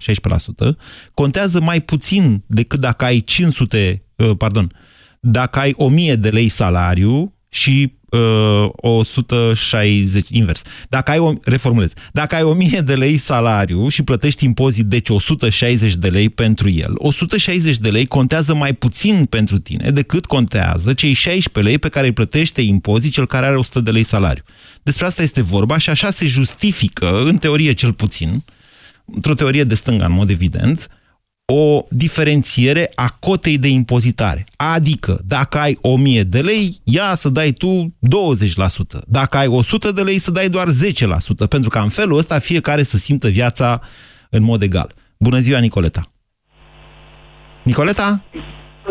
16%, 0.70 0.76
contează 1.14 1.60
mai 1.60 1.80
puțin 1.80 2.42
decât 2.46 2.80
dacă 2.80 3.04
ai 3.04 3.20
500, 3.20 3.98
uh, 4.16 4.30
pardon, 4.38 4.72
dacă 5.20 5.58
ai 5.58 5.74
1000 5.76 6.16
de 6.16 6.28
lei 6.28 6.48
salariu 6.48 7.32
și 7.48 7.92
uh, 8.10 8.68
160, 8.76 10.28
invers. 10.30 10.62
Dacă 10.88 11.10
ai, 11.10 11.18
o, 11.18 11.32
reformulez, 11.42 11.92
dacă 12.12 12.34
ai 12.34 12.42
1000 12.42 12.80
de 12.80 12.94
lei 12.94 13.16
salariu 13.16 13.88
și 13.88 14.02
plătești 14.02 14.44
impozit, 14.44 14.84
deci 14.84 15.08
160 15.08 15.94
de 15.94 16.08
lei 16.08 16.28
pentru 16.28 16.70
el, 16.70 16.92
160 16.94 17.76
de 17.76 17.90
lei 17.90 18.06
contează 18.06 18.54
mai 18.54 18.72
puțin 18.72 19.24
pentru 19.24 19.58
tine 19.58 19.90
decât 19.90 20.26
contează 20.26 20.92
cei 20.92 21.12
16 21.12 21.70
lei 21.70 21.78
pe 21.78 21.88
care 21.88 22.06
îi 22.06 22.12
plătește 22.12 22.60
impozit 22.60 23.12
cel 23.12 23.26
care 23.26 23.46
are 23.46 23.56
100 23.56 23.80
de 23.80 23.90
lei 23.90 24.02
salariu. 24.02 24.42
Despre 24.82 25.06
asta 25.06 25.22
este 25.22 25.42
vorba 25.42 25.78
și 25.78 25.90
așa 25.90 26.10
se 26.10 26.26
justifică, 26.26 27.22
în 27.24 27.36
teorie 27.36 27.72
cel 27.72 27.92
puțin, 27.92 28.44
într-o 29.04 29.34
teorie 29.34 29.64
de 29.64 29.74
stânga, 29.74 30.04
în 30.04 30.12
mod 30.12 30.30
evident, 30.30 30.88
o 31.52 31.84
diferențiere 31.90 32.90
a 32.94 33.16
cotei 33.20 33.58
de 33.58 33.68
impozitare. 33.68 34.44
Adică, 34.56 35.18
dacă 35.24 35.58
ai 35.58 35.78
1000 35.80 36.22
de 36.22 36.40
lei, 36.40 36.76
ia 36.84 37.14
să 37.14 37.28
dai 37.28 37.50
tu 37.50 37.66
20%. 37.76 39.04
Dacă 39.08 39.36
ai 39.36 39.46
100 39.46 39.92
de 39.92 40.02
lei, 40.02 40.18
să 40.18 40.30
dai 40.30 40.48
doar 40.48 40.66
10%, 40.66 41.48
pentru 41.48 41.70
că 41.70 41.78
în 41.78 41.88
felul 41.88 42.18
ăsta 42.18 42.38
fiecare 42.38 42.82
să 42.82 42.96
simtă 42.96 43.28
viața 43.28 43.80
în 44.30 44.42
mod 44.42 44.62
egal. 44.62 44.94
Bună 45.18 45.38
ziua, 45.38 45.58
Nicoleta! 45.58 46.00
Nicoleta? 47.62 48.22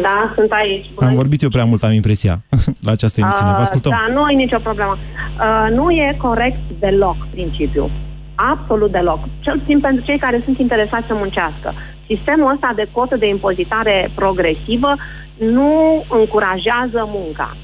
Da, 0.01 0.33
sunt 0.35 0.51
aici. 0.51 0.85
Bună 0.93 1.07
Am 1.09 1.15
vorbit 1.15 1.41
eu 1.41 1.49
prea 1.49 1.65
mult, 1.65 1.83
am 1.83 1.91
impresia, 1.91 2.43
la 2.85 2.91
această 2.91 3.19
emisiune. 3.19 3.51
Vă 3.51 3.57
ascultăm. 3.57 3.91
Da, 3.91 4.13
nu 4.13 4.29
e 4.29 4.35
nicio 4.35 4.59
problemă. 4.59 4.97
Uh, 4.97 5.75
nu 5.75 5.91
e 5.91 6.17
corect 6.21 6.79
deloc 6.79 7.17
principiul. 7.31 7.91
Absolut 8.35 8.91
deloc. 8.91 9.19
Cel 9.39 9.59
puțin 9.59 9.79
pentru 9.79 10.05
cei 10.05 10.19
care 10.19 10.41
sunt 10.43 10.57
interesați 10.59 11.07
să 11.07 11.13
muncească. 11.13 11.73
Sistemul 12.07 12.51
ăsta 12.53 12.71
de 12.75 12.87
cotă 12.91 13.15
de 13.17 13.27
impozitare 13.27 14.11
progresivă 14.15 14.95
nu 15.37 15.71
încurajează 16.09 17.09
munca. 17.17 17.57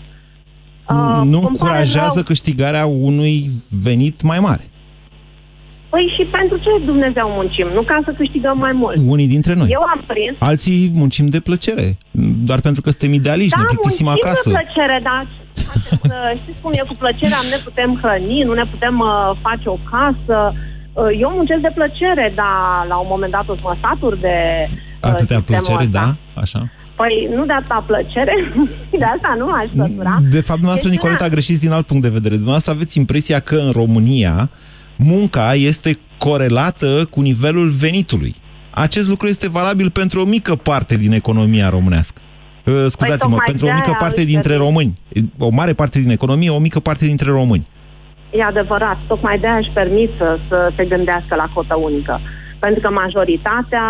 Uh, 0.89 1.21
nu 1.31 1.37
îmi 1.37 1.41
pare 1.41 1.47
încurajează 1.47 2.19
rău. 2.21 2.23
câștigarea 2.23 2.85
unui 2.85 3.49
venit 3.83 4.21
mai 4.21 4.39
mare. 4.39 4.63
Păi 5.89 6.13
și 6.17 6.23
pentru 6.25 6.57
ce 6.57 6.85
Dumnezeu 6.85 7.27
muncim? 7.29 7.67
Nu 7.73 7.81
ca 7.81 8.01
să 8.05 8.11
câștigăm 8.17 8.57
mai 8.57 8.71
mult. 8.71 8.97
Unii 9.05 9.27
dintre 9.27 9.53
noi. 9.53 9.67
Eu 9.69 9.81
am 9.81 10.03
prins 10.07 10.35
Alții 10.39 10.91
muncim 10.93 11.25
de 11.27 11.39
plăcere, 11.39 11.97
doar 12.49 12.59
pentru 12.59 12.81
că 12.81 12.89
suntem 12.89 13.13
idealiști, 13.13 13.57
ne 13.57 13.63
plictisim 13.63 14.05
muncim 14.05 14.25
acasă. 14.27 14.49
de 14.49 14.55
plăcere, 14.55 14.99
dar 15.03 15.21
uh, 15.23 15.40
știți 16.41 16.61
cum 16.61 16.71
e 16.73 16.83
cu 16.87 16.95
plăcerea, 17.03 17.41
ne 17.51 17.59
putem 17.67 17.89
hrăni, 18.01 18.43
nu 18.47 18.53
ne 18.53 18.65
putem 18.73 18.95
uh, 18.99 19.37
face 19.45 19.67
o 19.75 19.77
casă. 19.93 20.37
Uh, 20.53 21.11
eu 21.23 21.29
muncesc 21.39 21.61
de 21.61 21.71
plăcere, 21.79 22.25
dar 22.41 22.85
la 22.91 22.97
un 23.03 23.09
moment 23.09 23.31
dat 23.31 23.45
o 23.47 23.55
să 23.55 23.61
mă 23.63 23.75
satur 23.81 24.13
de 24.27 24.37
uh, 24.69 25.09
Atâtea 25.11 25.37
sistemul 25.37 25.43
plăcere, 25.51 25.85
ăsta. 25.87 25.99
da? 25.99 26.41
Așa. 26.41 26.61
Păi 26.95 27.13
nu 27.35 27.45
de 27.45 27.53
atâta 27.53 27.83
plăcere, 27.87 28.35
de 29.01 29.07
asta 29.15 29.35
nu 29.37 29.47
aș 29.59 29.67
sătura. 29.75 30.15
De 30.37 30.41
fapt, 30.47 30.59
dumneavoastră, 30.61 30.89
Deci, 30.89 30.97
Nicoleta, 30.97 31.23
na, 31.23 31.29
greșiți 31.35 31.59
din 31.59 31.71
alt 31.71 31.85
punct 31.85 32.03
de 32.03 32.15
vedere. 32.17 32.33
Dumneavoastră 32.33 32.71
aveți 32.73 32.97
impresia 32.97 33.39
că 33.39 33.55
în 33.55 33.71
România 33.71 34.49
munca 34.97 35.53
este 35.53 35.99
corelată 36.17 37.07
cu 37.09 37.21
nivelul 37.21 37.69
venitului. 37.69 38.35
Acest 38.69 39.09
lucru 39.09 39.27
este 39.27 39.49
valabil 39.49 39.89
pentru 39.89 40.21
o 40.21 40.25
mică 40.25 40.55
parte 40.55 40.97
din 40.97 41.11
economia 41.11 41.69
românească. 41.69 42.21
Uh, 42.65 42.85
Scuzați-mă, 42.87 43.35
tocmai 43.37 43.45
pentru 43.45 43.65
o 43.65 43.67
de-aia 43.67 43.81
mică 43.85 43.95
parte 44.03 44.19
îi 44.19 44.25
dintre 44.25 44.53
permit. 44.55 44.67
români. 44.67 44.91
O 45.39 45.49
mare 45.49 45.73
parte 45.73 45.99
din 45.99 46.09
economie, 46.09 46.49
o 46.49 46.59
mică 46.59 46.79
parte 46.79 47.05
dintre 47.05 47.31
români. 47.31 47.65
E 48.31 48.43
adevărat, 48.43 48.97
tocmai 49.07 49.39
de-aia 49.39 49.57
își 49.57 49.71
permit 49.73 50.09
să, 50.17 50.37
să 50.49 50.71
se 50.75 50.85
gândească 50.85 51.35
la 51.35 51.47
cotă 51.53 51.75
unică. 51.75 52.19
Pentru 52.59 52.81
că 52.81 52.89
majoritatea 52.89 53.85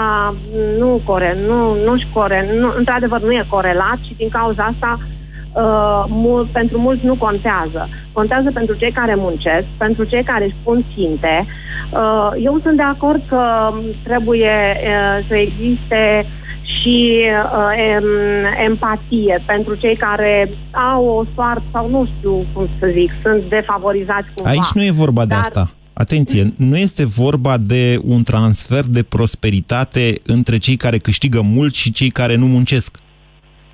nu, 0.77 1.01
core, 1.05 1.38
nu, 1.47 1.84
nu-și 1.84 2.07
core, 2.13 2.49
nu, 2.60 2.73
într-adevăr 2.77 3.21
nu 3.21 3.31
e 3.31 3.45
corelat 3.49 3.99
și 4.07 4.13
din 4.17 4.29
cauza 4.29 4.63
asta 4.63 4.99
uh, 4.99 6.03
mul, 6.07 6.49
pentru 6.51 6.77
mulți 6.79 7.05
nu 7.05 7.15
contează. 7.15 7.89
Contează 8.12 8.51
pentru 8.53 8.75
cei 8.75 8.91
care 8.91 9.15
muncesc, 9.15 9.65
pentru 9.77 10.03
cei 10.03 10.23
care 10.23 10.45
își 10.45 10.62
pun 10.63 10.86
ținte. 10.93 11.45
Uh, 11.91 12.29
eu 12.43 12.60
sunt 12.63 12.75
de 12.75 12.84
acord 12.84 13.21
că 13.27 13.73
trebuie 14.03 14.55
uh, 14.75 15.25
să 15.27 15.36
existe 15.36 16.25
și 16.79 17.25
uh, 17.53 17.95
em, 17.95 18.03
empatie 18.69 19.43
pentru 19.45 19.75
cei 19.75 19.95
care 19.95 20.49
au 20.93 21.05
o 21.05 21.23
soartă 21.36 21.63
sau 21.71 21.89
nu 21.89 22.10
știu 22.17 22.45
cum 22.53 22.69
să 22.79 22.89
zic, 22.93 23.12
sunt 23.23 23.49
defavorizați 23.49 24.27
cumva. 24.36 24.49
Aici 24.51 24.71
nu 24.73 24.84
e 24.84 24.91
vorba 24.91 25.21
de 25.21 25.27
Dar- 25.34 25.39
asta. 25.39 25.69
Atenție, 25.93 26.53
nu 26.57 26.77
este 26.77 27.05
vorba 27.05 27.57
de 27.57 27.99
un 28.03 28.23
transfer 28.23 28.84
de 28.88 29.03
prosperitate 29.03 30.13
între 30.25 30.57
cei 30.57 30.75
care 30.75 30.97
câștigă 30.97 31.41
mult 31.41 31.73
și 31.73 31.91
cei 31.91 32.10
care 32.10 32.36
nu 32.36 32.45
muncesc. 32.45 32.97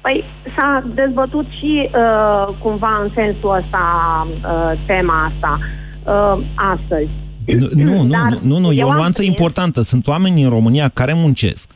Păi 0.01 0.23
s-a 0.55 0.83
dezbătut 0.95 1.45
și 1.59 1.89
uh, 1.89 2.55
cumva 2.59 3.01
în 3.03 3.11
sensul 3.15 3.55
ăsta 3.63 3.83
uh, 4.27 4.79
tema 4.87 5.33
asta 5.33 5.59
uh, 6.03 6.45
astăzi. 6.55 7.09
Nu, 7.45 7.67
nu, 7.83 8.03
nu, 8.03 8.09
Dar 8.09 8.39
nu, 8.41 8.57
nu, 8.57 8.71
e 8.71 8.79
eu 8.79 8.87
o 8.87 8.89
am 8.89 8.95
nuanță 8.95 9.21
prins- 9.21 9.37
importantă. 9.37 9.81
Sunt 9.81 10.07
oameni 10.07 10.43
în 10.43 10.49
România 10.49 10.87
care 10.93 11.13
muncesc, 11.15 11.71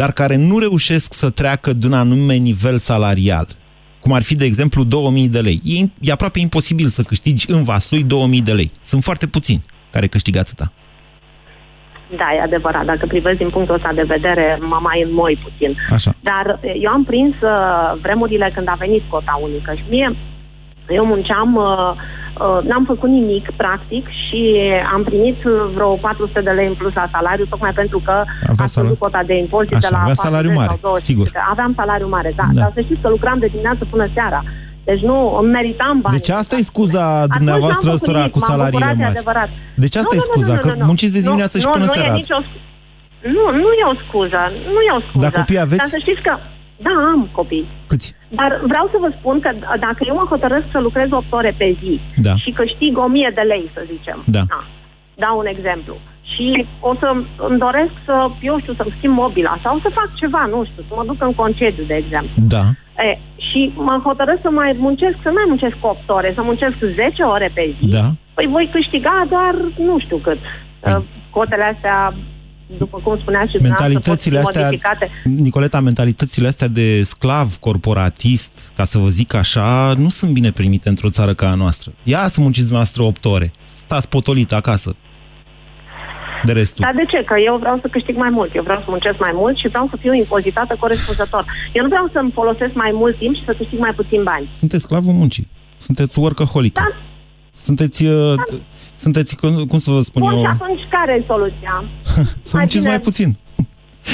dar 0.00 0.12
care 0.12 0.36
nu 0.36 0.58
reușesc 0.58 1.12
să 1.12 1.30
treacă 1.30 1.72
de 1.72 1.86
un 1.86 1.92
anume 1.92 2.34
nivel 2.34 2.78
salarial. 2.78 3.46
Cum 4.00 4.12
ar 4.12 4.22
fi, 4.22 4.34
de 4.34 4.44
exemplu, 4.44 4.84
2000 4.84 5.28
de 5.28 5.40
lei. 5.40 5.60
E, 5.64 5.78
e 6.00 6.12
aproape 6.12 6.38
imposibil 6.38 6.86
să 6.86 7.02
câștigi 7.02 7.50
în 7.50 7.62
Vaslui 7.64 8.02
2000 8.02 8.42
de 8.42 8.52
lei. 8.52 8.70
Sunt 8.82 9.02
foarte 9.02 9.26
puțini 9.26 9.64
care 9.90 10.06
câștigă 10.06 10.38
atâta. 10.38 10.72
Da, 12.16 12.28
e 12.34 12.40
adevărat. 12.40 12.84
Dacă 12.84 13.06
privesc 13.06 13.38
din 13.38 13.50
punctul 13.50 13.74
ăsta 13.74 13.92
de 13.94 14.02
vedere, 14.02 14.58
mă 14.60 14.78
mai 14.82 15.02
înmoi 15.02 15.38
puțin. 15.42 15.76
Așa. 15.90 16.12
Dar 16.22 16.58
eh, 16.60 16.74
eu 16.80 16.90
am 16.90 17.04
prins 17.04 17.34
uh, 17.40 17.98
vremurile 18.02 18.50
când 18.54 18.68
a 18.68 18.76
venit 18.78 19.02
cota 19.08 19.38
unică 19.42 19.72
și 19.76 19.84
mie, 19.88 20.16
eu 20.88 21.04
munceam, 21.04 21.54
uh, 21.54 21.64
uh, 21.64 21.96
n-am 22.68 22.84
făcut 22.92 23.08
nimic 23.08 23.50
practic 23.62 24.04
și 24.22 24.40
am 24.94 25.02
primit 25.04 25.38
uh, 25.44 25.52
vreo 25.74 25.90
400 25.94 26.40
de 26.40 26.50
lei 26.50 26.66
în 26.66 26.74
plus 26.74 26.94
la 26.94 27.06
salariu, 27.12 27.44
tocmai 27.52 27.72
pentru 27.72 27.98
că 28.06 28.14
Avea 28.52 28.64
a 28.64 28.72
scăzut 28.74 28.96
salar- 28.96 28.98
cota 29.04 29.22
de 29.30 29.34
impozit 29.44 29.74
Așa, 29.74 29.88
de 29.88 29.94
la 29.96 30.00
avea 30.02 30.14
40 30.14 30.26
salariu 30.26 30.50
sau 30.50 30.58
mare, 30.60 30.78
20. 30.82 31.04
sigur. 31.10 31.26
Aveam 31.52 31.72
salariu 31.80 32.08
mare, 32.16 32.30
da, 32.40 32.46
Da. 32.52 32.60
Dar 32.60 32.70
să 32.74 32.80
știți 32.86 33.00
că 33.00 33.08
lucram 33.08 33.38
de 33.38 33.46
dimineață 33.54 33.82
până 33.92 34.06
seara. 34.16 34.40
Deci 34.88 35.02
nu 35.10 35.16
îmi 35.40 35.50
meritam 35.58 35.96
bani. 36.04 36.16
Deci 36.18 36.28
asta 36.40 36.54
e 36.56 36.62
scuza 36.72 37.04
dumneavoastră 37.36 37.86
n-am 37.88 37.96
făcut 37.96 38.00
ăstora 38.00 38.18
nimic, 38.18 38.32
cu 38.34 38.38
m-am 38.40 38.48
salariile 38.50 38.78
bucurat, 38.84 38.98
e 39.00 39.04
mari. 39.06 39.16
adevărat. 39.16 39.48
Deci 39.84 39.96
asta 40.00 40.12
Nu, 40.14 40.18
e 40.18 40.22
nu, 40.22 40.26
nu, 40.26 40.32
scuza, 40.32 40.54
nu, 40.56 40.62
că 40.64 40.68
nu, 40.72 40.78
nu. 40.80 40.86
munciți 40.90 41.12
de 41.16 41.20
dimineață 41.26 41.54
și 41.62 41.66
nu, 41.68 41.74
până 41.76 41.84
nu 41.88 41.92
seara. 41.96 42.12
E 42.16 42.20
nicio, 42.22 42.38
nu, 43.36 43.44
nu 43.64 43.70
e 43.82 43.84
o 43.94 43.96
scuză. 44.04 44.40
Nu 44.74 44.80
e 44.88 44.92
o 44.98 45.02
scuză. 45.06 45.22
Dar 45.24 45.32
copii 45.38 45.60
aveți? 45.66 45.82
Dar 45.82 45.92
să 45.96 46.00
știți 46.06 46.22
că, 46.26 46.32
da, 46.86 46.92
am 47.12 47.20
copii. 47.38 47.66
Câți? 47.88 48.14
Dar 48.28 48.60
vreau 48.66 48.86
să 48.92 48.96
vă 49.00 49.10
spun 49.18 49.40
că 49.40 49.50
d- 49.54 49.80
dacă 49.80 50.00
eu 50.06 50.14
mă 50.14 50.26
hotărăsc 50.28 50.64
să 50.72 50.78
lucrez 50.80 51.08
8 51.10 51.32
ore 51.32 51.54
pe 51.58 51.76
zi 51.82 52.00
Da. 52.16 52.34
și 52.36 52.50
câștig 52.50 52.98
1000 52.98 53.32
de 53.34 53.40
lei, 53.40 53.70
să 53.74 53.80
zicem. 53.92 54.22
Da. 54.26 54.42
dau 55.14 55.38
un 55.38 55.46
exemplu. 55.46 55.94
Și 56.32 56.66
o 56.80 56.94
să 57.00 57.06
îmi 57.48 57.58
doresc 57.58 57.92
să, 58.04 58.14
eu 58.40 58.58
știu, 58.60 58.74
să-mi 58.74 58.94
schimb 58.96 59.14
mobila 59.14 59.58
sau 59.62 59.78
să 59.82 59.88
fac 59.98 60.08
ceva, 60.14 60.46
nu 60.46 60.64
știu, 60.64 60.82
să 60.88 60.92
mă 60.96 61.04
duc 61.06 61.22
în 61.22 61.34
concediu, 61.34 61.84
de 61.86 61.94
exemplu. 61.94 62.34
Da. 62.54 62.62
E, 63.08 63.18
și 63.48 63.72
mă 63.74 64.00
hotărăsc 64.04 64.40
să 64.42 64.50
mai 64.50 64.76
muncesc, 64.78 65.16
să 65.22 65.28
nu 65.28 65.34
mai 65.40 65.44
muncesc 65.48 65.76
8 65.80 66.10
ore, 66.10 66.32
să 66.34 66.42
muncesc 66.42 66.74
10 66.94 67.22
ore 67.22 67.50
pe 67.54 67.74
zi. 67.80 67.88
Da. 67.88 68.04
Păi 68.34 68.46
voi 68.46 68.68
câștiga 68.72 69.26
doar, 69.28 69.54
nu 69.78 69.98
știu 69.98 70.16
cât. 70.16 70.38
Uh, 70.86 70.96
Cotele 71.30 71.62
astea 71.64 72.14
după 72.66 73.00
cum 73.02 73.18
spunea 73.18 73.46
și 73.46 73.56
mentalitățile 73.62 74.38
astea, 74.38 74.64
modificate. 74.64 75.10
Nicoleta, 75.24 75.80
mentalitățile 75.80 76.46
astea 76.46 76.68
de 76.68 77.02
sclav 77.02 77.56
corporatist, 77.56 78.72
ca 78.76 78.84
să 78.84 78.98
vă 78.98 79.08
zic 79.08 79.34
așa, 79.34 79.94
nu 79.96 80.08
sunt 80.08 80.32
bine 80.32 80.50
primite 80.50 80.88
într-o 80.88 81.10
țară 81.10 81.34
ca 81.34 81.50
a 81.50 81.54
noastră. 81.54 81.92
Ia 82.02 82.28
să 82.28 82.40
munciți 82.40 82.72
noastră 82.72 83.02
8 83.02 83.24
ore, 83.24 83.50
stați 83.66 84.08
potolit 84.08 84.52
acasă. 84.52 84.96
De 86.44 86.52
restul. 86.52 86.84
Dar 86.84 86.94
de 86.94 87.04
ce? 87.04 87.24
Că 87.24 87.34
eu 87.46 87.56
vreau 87.56 87.78
să 87.80 87.88
câștig 87.88 88.16
mai 88.16 88.30
mult, 88.30 88.54
eu 88.54 88.62
vreau 88.62 88.78
să 88.78 88.86
muncesc 88.88 89.18
mai 89.18 89.30
mult 89.34 89.56
și 89.56 89.68
vreau 89.68 89.86
să 89.90 89.96
fiu 90.00 90.12
impozitată 90.14 90.76
corespunzător. 90.80 91.44
Eu 91.72 91.82
nu 91.82 91.88
vreau 91.88 92.10
să-mi 92.12 92.30
folosesc 92.32 92.74
mai 92.74 92.90
mult 92.92 93.18
timp 93.18 93.34
și 93.36 93.44
să 93.44 93.54
câștig 93.58 93.78
mai 93.78 93.92
puțin 93.96 94.22
bani. 94.22 94.50
Sunteți 94.52 94.82
sclavul 94.82 95.12
muncii. 95.12 95.48
Sunteți 95.76 96.18
workaholic. 96.18 96.74
Da. 96.74 96.88
Sunteți, 97.52 98.04
uh, 98.04 98.34
da. 98.36 98.56
Sunteți, 98.96 99.36
cum 99.68 99.78
să 99.78 99.90
vă 99.90 100.00
spun 100.00 100.22
Bun, 100.22 100.32
eu... 100.32 100.40
și 100.40 100.46
atunci 100.46 100.80
care 100.90 101.12
e 101.12 101.24
soluția? 101.26 101.84
să 102.48 102.56
munciți 102.56 102.78
bine... 102.78 102.88
mai 102.88 103.00
puțin. 103.00 103.36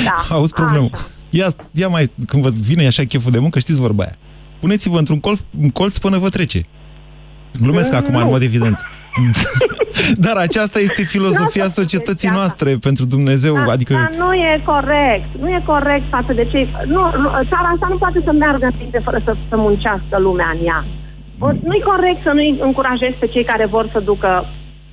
Da. 0.04 0.14
Auzi 0.36 0.52
problemă. 0.52 0.88
Ia, 1.30 1.48
ia 1.72 1.88
mai, 1.88 2.10
când 2.26 2.42
vă 2.42 2.50
vine 2.68 2.86
așa 2.86 3.02
cheful 3.02 3.32
de 3.32 3.38
muncă, 3.38 3.58
știți 3.58 3.80
vorba 3.80 4.02
aia. 4.02 4.16
Puneți-vă 4.60 4.98
într-un 4.98 5.20
colț, 5.20 5.40
colț 5.72 5.96
până 5.98 6.18
vă 6.18 6.28
trece. 6.28 6.60
Glumesc 7.60 7.90
mm, 7.92 7.98
acum, 7.98 8.14
în 8.14 8.26
mod 8.26 8.42
evident. 8.42 8.78
Dar 10.24 10.36
aceasta 10.36 10.78
este 10.78 11.02
filozofia 11.02 11.68
societății 11.68 12.30
noastre, 12.38 12.70
pentru 12.80 13.04
Dumnezeu. 13.04 13.54
Da, 13.54 13.72
adică... 13.72 13.94
Dar 13.94 14.14
nu 14.24 14.32
e 14.34 14.62
corect. 14.64 15.28
Nu 15.40 15.48
e 15.48 15.62
corect 15.66 16.06
față 16.10 16.32
de 16.32 16.44
cei... 16.44 16.64
Nu, 16.86 17.02
nu, 17.22 17.28
țara 17.50 17.68
asta 17.74 17.86
nu 17.90 17.96
poate 17.96 18.20
să 18.24 18.32
meargă 18.32 18.66
înainte 18.72 19.00
fără 19.04 19.20
să, 19.24 19.36
să 19.48 19.56
muncească 19.56 20.18
lumea 20.18 20.50
în 20.54 20.66
ea. 20.66 20.86
Nu 21.38 21.74
e 21.74 21.90
corect 21.92 22.22
să 22.22 22.30
nu-i 22.34 22.58
încurajezi 22.60 23.16
pe 23.20 23.26
cei 23.26 23.44
care 23.44 23.66
vor 23.66 23.88
să 23.92 24.00
ducă 24.00 24.46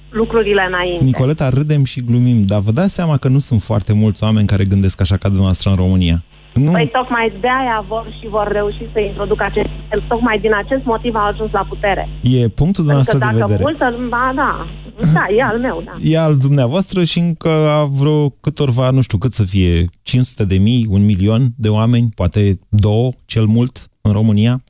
lucrurile 0.10 0.66
înainte. 0.68 1.04
Nicoleta, 1.04 1.50
râdem 1.50 1.84
și 1.84 2.02
glumim, 2.02 2.46
dar 2.46 2.60
vă 2.60 2.72
dați 2.72 2.94
seama 2.94 3.18
că 3.18 3.28
nu 3.28 3.40
sunt 3.40 3.62
foarte 3.62 3.94
mulți 3.94 4.24
oameni 4.24 4.48
care 4.48 4.64
gândesc 4.64 5.02
așa 5.02 5.18
ca 5.18 5.28
dumneavoastră 5.28 5.70
în 5.70 5.76
România. 5.76 6.24
Nu. 6.54 6.72
Păi 6.72 6.90
tocmai 6.94 7.34
de 7.42 7.48
aia 7.48 7.86
vor 7.88 8.06
și 8.20 8.28
vor 8.28 8.48
reuși 8.52 8.90
să 8.94 9.00
introducă 9.00 9.44
acest 9.44 9.70
sistem. 9.80 10.04
Tocmai 10.08 10.40
din 10.40 10.54
acest 10.64 10.84
motiv 10.86 11.16
au 11.16 11.28
ajuns 11.28 11.52
la 11.52 11.66
putere. 11.70 12.10
E 12.22 12.48
punctul 12.48 12.84
dumneavoastră 12.84 13.18
de 13.18 13.26
vedere. 13.32 13.46
dacă 13.46 13.62
multă... 13.62 14.08
Ba, 14.10 14.32
da. 14.36 14.68
Da, 15.14 15.26
e 15.38 15.44
al 15.44 15.60
meu, 15.60 15.84
da. 15.86 15.92
E 16.02 16.18
al 16.20 16.38
dumneavoastră 16.38 17.04
și 17.04 17.20
încă 17.20 17.50
vreo 17.92 18.30
câtorva, 18.30 18.90
nu 18.90 19.02
știu 19.02 19.18
cât 19.18 19.34
să 19.34 19.44
fie, 19.44 19.86
500 20.02 20.46
de 20.46 20.58
mii, 20.58 20.86
un 20.90 21.06
milion 21.06 21.48
de 21.56 21.70
oameni, 21.70 22.10
poate 22.16 22.60
două, 22.70 23.12
cel 23.26 23.46
mult, 23.46 23.88
în 24.02 24.12
România. 24.12 24.64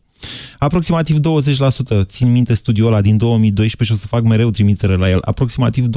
Aproximativ 0.58 1.16
20%, 1.18 1.20
țin 2.04 2.32
minte 2.32 2.54
studiul 2.54 2.88
ăla 2.88 3.02
din 3.02 3.18
2012 3.18 3.84
și 3.84 3.92
o 3.92 3.96
să 3.96 4.16
fac 4.16 4.24
mereu 4.24 4.50
trimitere 4.50 4.96
la 4.96 5.10
el, 5.10 5.20
aproximativ 5.22 5.86
20% 5.86 5.88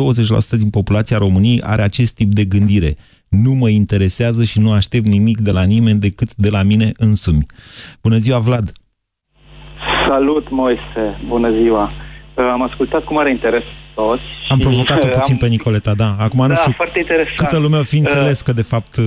din 0.58 0.70
populația 0.70 1.18
României 1.18 1.62
are 1.62 1.82
acest 1.82 2.14
tip 2.14 2.32
de 2.32 2.44
gândire 2.44 2.96
nu 3.44 3.52
mă 3.60 3.68
interesează 3.68 4.44
și 4.44 4.60
nu 4.60 4.72
aștept 4.72 5.06
nimic 5.06 5.38
de 5.38 5.52
la 5.52 5.62
nimeni 5.62 5.98
decât 5.98 6.34
de 6.34 6.50
la 6.50 6.62
mine 6.62 6.88
însumi. 6.98 7.46
Bună 8.02 8.16
ziua, 8.16 8.38
Vlad! 8.38 8.72
Salut, 10.08 10.50
Moise! 10.50 11.04
Bună 11.26 11.50
ziua! 11.60 11.84
Uh, 12.36 12.44
am 12.52 12.62
ascultat 12.62 13.04
cu 13.04 13.12
mare 13.12 13.30
interes 13.30 13.62
toți. 13.94 14.22
Am 14.48 14.58
provocat-o 14.58 15.06
puțin 15.06 15.34
am... 15.34 15.38
pe 15.38 15.46
Nicoleta, 15.46 15.94
da. 15.94 16.16
Acum 16.18 16.38
da, 16.40 16.46
nu 16.46 16.54
știu 16.54 16.72
foarte 16.76 16.98
interesant. 16.98 17.36
câtă 17.36 17.58
lume 17.58 17.78
o 17.78 17.82
fi 17.82 17.98
înțeles 17.98 18.38
uh, 18.38 18.44
că, 18.44 18.52
de 18.52 18.62
fapt, 18.62 18.96
uh, 18.96 19.04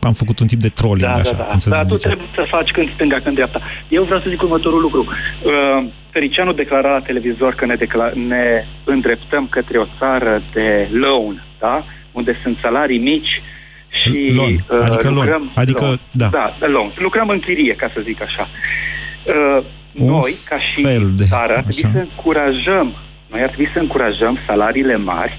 am 0.00 0.12
făcut 0.12 0.38
un 0.38 0.46
tip 0.46 0.60
de 0.60 0.68
trolling, 0.68 1.12
da, 1.12 1.14
așa, 1.14 1.36
da, 1.36 1.36
da. 1.36 1.44
cum 1.44 1.58
se 1.58 1.70
Da, 1.70 1.82
zice. 1.82 1.96
tu 1.96 2.00
trebuie 2.00 2.28
să 2.34 2.44
faci 2.48 2.70
când 2.70 2.92
stânga, 2.94 3.20
când 3.20 3.34
dreapta. 3.34 3.60
Eu 3.88 4.02
vreau 4.04 4.20
să 4.20 4.26
zic 4.28 4.42
următorul 4.42 4.80
lucru. 4.80 5.06
Uh, 5.06 5.86
Fericianu 6.10 6.52
declara 6.52 6.92
la 6.92 7.00
televizor 7.00 7.54
că 7.54 7.66
ne, 7.66 7.76
decla- 7.76 8.14
ne 8.14 8.64
îndreptăm 8.84 9.46
către 9.46 9.78
o 9.78 9.86
țară 9.98 10.42
de 10.52 10.88
loan, 10.92 11.44
da? 11.58 11.84
Unde 12.12 12.38
sunt 12.42 12.58
salarii 12.62 12.98
mici, 12.98 13.42
și 13.90 14.32
loan, 14.34 14.64
adică 14.82 15.08
uh, 15.08 15.14
lucrăm, 15.14 15.14
loan, 15.14 15.52
adică, 15.54 15.84
loan, 15.84 16.00
da. 16.10 16.28
da, 16.28 16.66
loan. 16.66 16.92
Lucrăm 16.96 17.28
în 17.28 17.40
chirie, 17.40 17.74
ca 17.74 17.90
să 17.94 18.00
zic 18.04 18.22
așa. 18.22 18.48
Uh, 19.24 19.64
noi, 19.92 20.34
ca 20.48 20.58
și 20.58 20.82
de, 20.82 21.24
țară, 21.24 21.56
ar 21.56 21.62
trebui 21.62 21.72
să 21.72 21.98
încurajăm, 21.98 22.96
noi 23.30 23.40
ar 23.42 23.48
trebui 23.48 23.70
să 23.72 23.78
încurajăm 23.78 24.38
salariile 24.46 24.96
mari, 24.96 25.38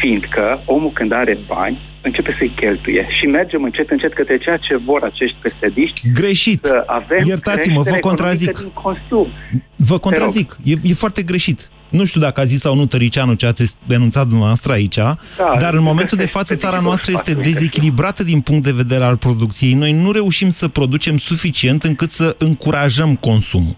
fiindcă 0.00 0.62
omul 0.64 0.92
când 0.92 1.12
are 1.12 1.38
bani, 1.46 1.78
începe 2.02 2.36
să-i 2.38 2.52
cheltuie 2.56 3.06
și 3.18 3.26
mergem 3.26 3.62
încet, 3.62 3.90
încet 3.90 4.12
către 4.14 4.38
ceea 4.38 4.56
ce 4.56 4.76
vor 4.76 5.02
acești 5.02 5.36
pesediști. 5.42 6.00
Greșit! 6.14 6.64
Să 6.64 6.82
avem 6.86 7.22
Iertați-mă, 7.26 7.82
vă 7.82 7.96
contrazic. 8.00 8.58
Din 8.58 8.70
consum. 8.70 9.26
Vă 9.76 9.98
contrazic. 9.98 10.56
E, 10.64 10.74
e 10.82 10.92
foarte 10.94 11.22
greșit. 11.22 11.70
Nu 11.88 12.04
știu 12.04 12.20
dacă 12.20 12.40
a 12.40 12.44
zis 12.44 12.60
sau 12.60 12.74
nu 12.74 12.86
Tăricianu 12.86 13.34
ce 13.34 13.46
ați 13.46 13.76
denunțat 13.86 14.26
dumneavoastră 14.26 14.72
aici, 14.72 14.94
da, 14.94 15.16
dar 15.58 15.74
în 15.74 15.82
momentul 15.82 16.18
de 16.18 16.26
față 16.26 16.54
țara 16.54 16.80
noastră 16.80 17.12
este 17.16 17.34
dezechilibrată 17.34 18.24
din 18.24 18.40
punct 18.40 18.62
de 18.62 18.70
vedere 18.70 19.04
al 19.04 19.16
producției. 19.16 19.74
Noi 19.74 19.92
nu 19.92 20.12
reușim 20.12 20.50
să 20.50 20.68
producem 20.68 21.18
suficient 21.18 21.82
încât 21.82 22.10
să 22.10 22.34
încurajăm 22.38 23.14
consumul. 23.14 23.76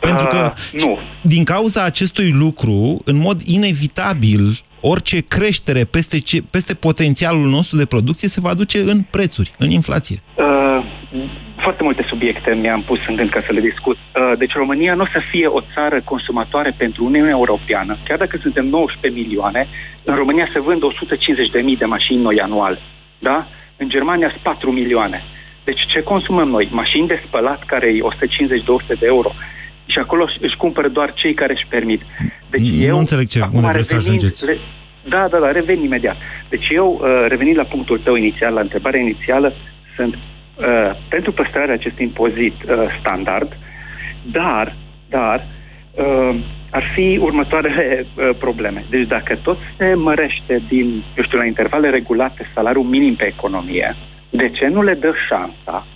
Pentru 0.00 0.26
că 0.26 0.52
uh, 0.54 0.82
nu. 0.82 0.98
din 1.22 1.44
cauza 1.44 1.84
acestui 1.84 2.30
lucru, 2.30 3.00
în 3.04 3.16
mod 3.16 3.40
inevitabil, 3.40 4.40
orice 4.80 5.20
creștere 5.28 5.84
peste, 5.84 6.20
ce, 6.20 6.42
peste 6.50 6.74
potențialul 6.74 7.46
nostru 7.46 7.76
de 7.76 7.86
producție 7.86 8.28
se 8.28 8.40
va 8.40 8.54
duce 8.54 8.78
în 8.78 9.02
prețuri, 9.10 9.50
în 9.58 9.70
inflație. 9.70 10.16
Uh, 10.34 10.84
foarte 11.56 11.82
multe 11.82 12.04
subiecte 12.08 12.54
mi-am 12.54 12.82
pus 12.82 12.98
în 13.08 13.16
gând 13.16 13.30
ca 13.30 13.42
să 13.46 13.52
le 13.52 13.60
discut. 13.60 13.96
Uh, 13.96 14.32
deci 14.38 14.52
România 14.52 14.94
nu 14.94 15.02
o 15.02 15.12
să 15.12 15.20
fie 15.30 15.46
o 15.46 15.60
țară 15.74 16.00
consumatoare 16.04 16.74
pentru 16.76 17.04
Uniunea 17.04 17.30
Europeană. 17.30 17.98
Chiar 18.04 18.18
dacă 18.18 18.38
suntem 18.42 18.66
19 18.66 19.20
milioane, 19.20 19.68
în 20.04 20.14
România 20.14 20.48
se 20.52 20.60
vând 20.60 20.82
150.000 20.82 21.78
de 21.78 21.84
mașini 21.84 22.22
noi 22.22 22.40
anual. 22.40 22.80
Da? 23.18 23.46
În 23.76 23.88
Germania 23.88 24.28
sunt 24.28 24.42
4 24.42 24.70
milioane. 24.70 25.22
Deci 25.64 25.86
ce 25.86 26.02
consumăm 26.02 26.48
noi? 26.48 26.68
Mașini 26.70 27.06
de 27.06 27.22
spălat 27.26 27.64
care 27.64 27.86
e 27.86 28.00
150-200 28.94 28.98
de 28.98 29.06
euro 29.06 29.32
și 29.92 29.98
acolo 29.98 30.24
își 30.40 30.56
cumpără 30.56 30.88
doar 30.88 31.12
cei 31.12 31.34
care 31.34 31.52
își 31.52 31.66
permit. 31.68 32.02
Deci 32.50 32.60
nu 32.60 32.82
eu, 32.82 32.98
înțeleg 32.98 33.26
ce, 33.28 33.40
unde 33.52 33.68
vreți 33.72 33.88
să 33.88 33.94
ajungeți. 33.94 34.44
Le, 34.44 34.58
da, 35.08 35.28
da, 35.30 35.38
da, 35.38 35.50
revin 35.50 35.82
imediat. 35.82 36.16
Deci 36.48 36.66
eu, 36.70 37.00
uh, 37.02 37.24
revenind 37.28 37.56
la 37.56 37.64
punctul 37.64 37.98
tău 37.98 38.14
inițial, 38.14 38.54
la 38.54 38.60
întrebarea 38.60 39.00
inițială, 39.00 39.52
sunt 39.96 40.14
uh, 40.14 40.90
pentru 41.08 41.32
păstrarea 41.32 41.74
acestui 41.74 42.04
impozit 42.04 42.54
uh, 42.62 42.98
standard, 43.00 43.56
dar, 44.22 44.76
dar, 45.08 45.46
uh, 45.94 46.36
ar 46.70 46.84
fi 46.94 47.18
următoarele 47.20 48.06
uh, 48.06 48.30
probleme. 48.38 48.84
Deci 48.90 49.06
dacă 49.06 49.38
tot 49.42 49.58
se 49.76 49.94
mărește 49.94 50.62
din, 50.68 51.04
eu 51.16 51.24
știu, 51.24 51.38
la 51.38 51.44
intervale 51.44 51.90
regulate 51.90 52.50
salariul 52.54 52.84
minim 52.84 53.14
pe 53.14 53.26
economie, 53.26 53.96
de 54.30 54.50
ce 54.50 54.66
nu 54.66 54.82
le 54.82 54.94
dă 54.94 55.12
șansa 55.28 55.86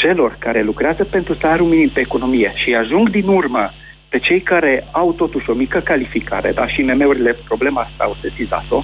celor 0.00 0.36
care 0.38 0.62
lucrează 0.62 1.04
pentru 1.04 1.34
salariul 1.40 1.68
minim 1.68 1.88
pe 1.88 2.00
economie 2.00 2.52
și 2.54 2.74
ajung 2.74 3.08
din 3.10 3.28
urmă 3.28 3.72
pe 4.08 4.18
cei 4.18 4.40
care 4.40 4.86
au 4.90 5.12
totuși 5.12 5.50
o 5.50 5.54
mică 5.54 5.80
calificare, 5.80 6.52
dar 6.52 6.70
și 6.70 6.82
MM-urile 6.82 7.36
problema 7.44 7.80
asta 7.80 8.04
au 8.04 8.16
sesizat-o, 8.20 8.82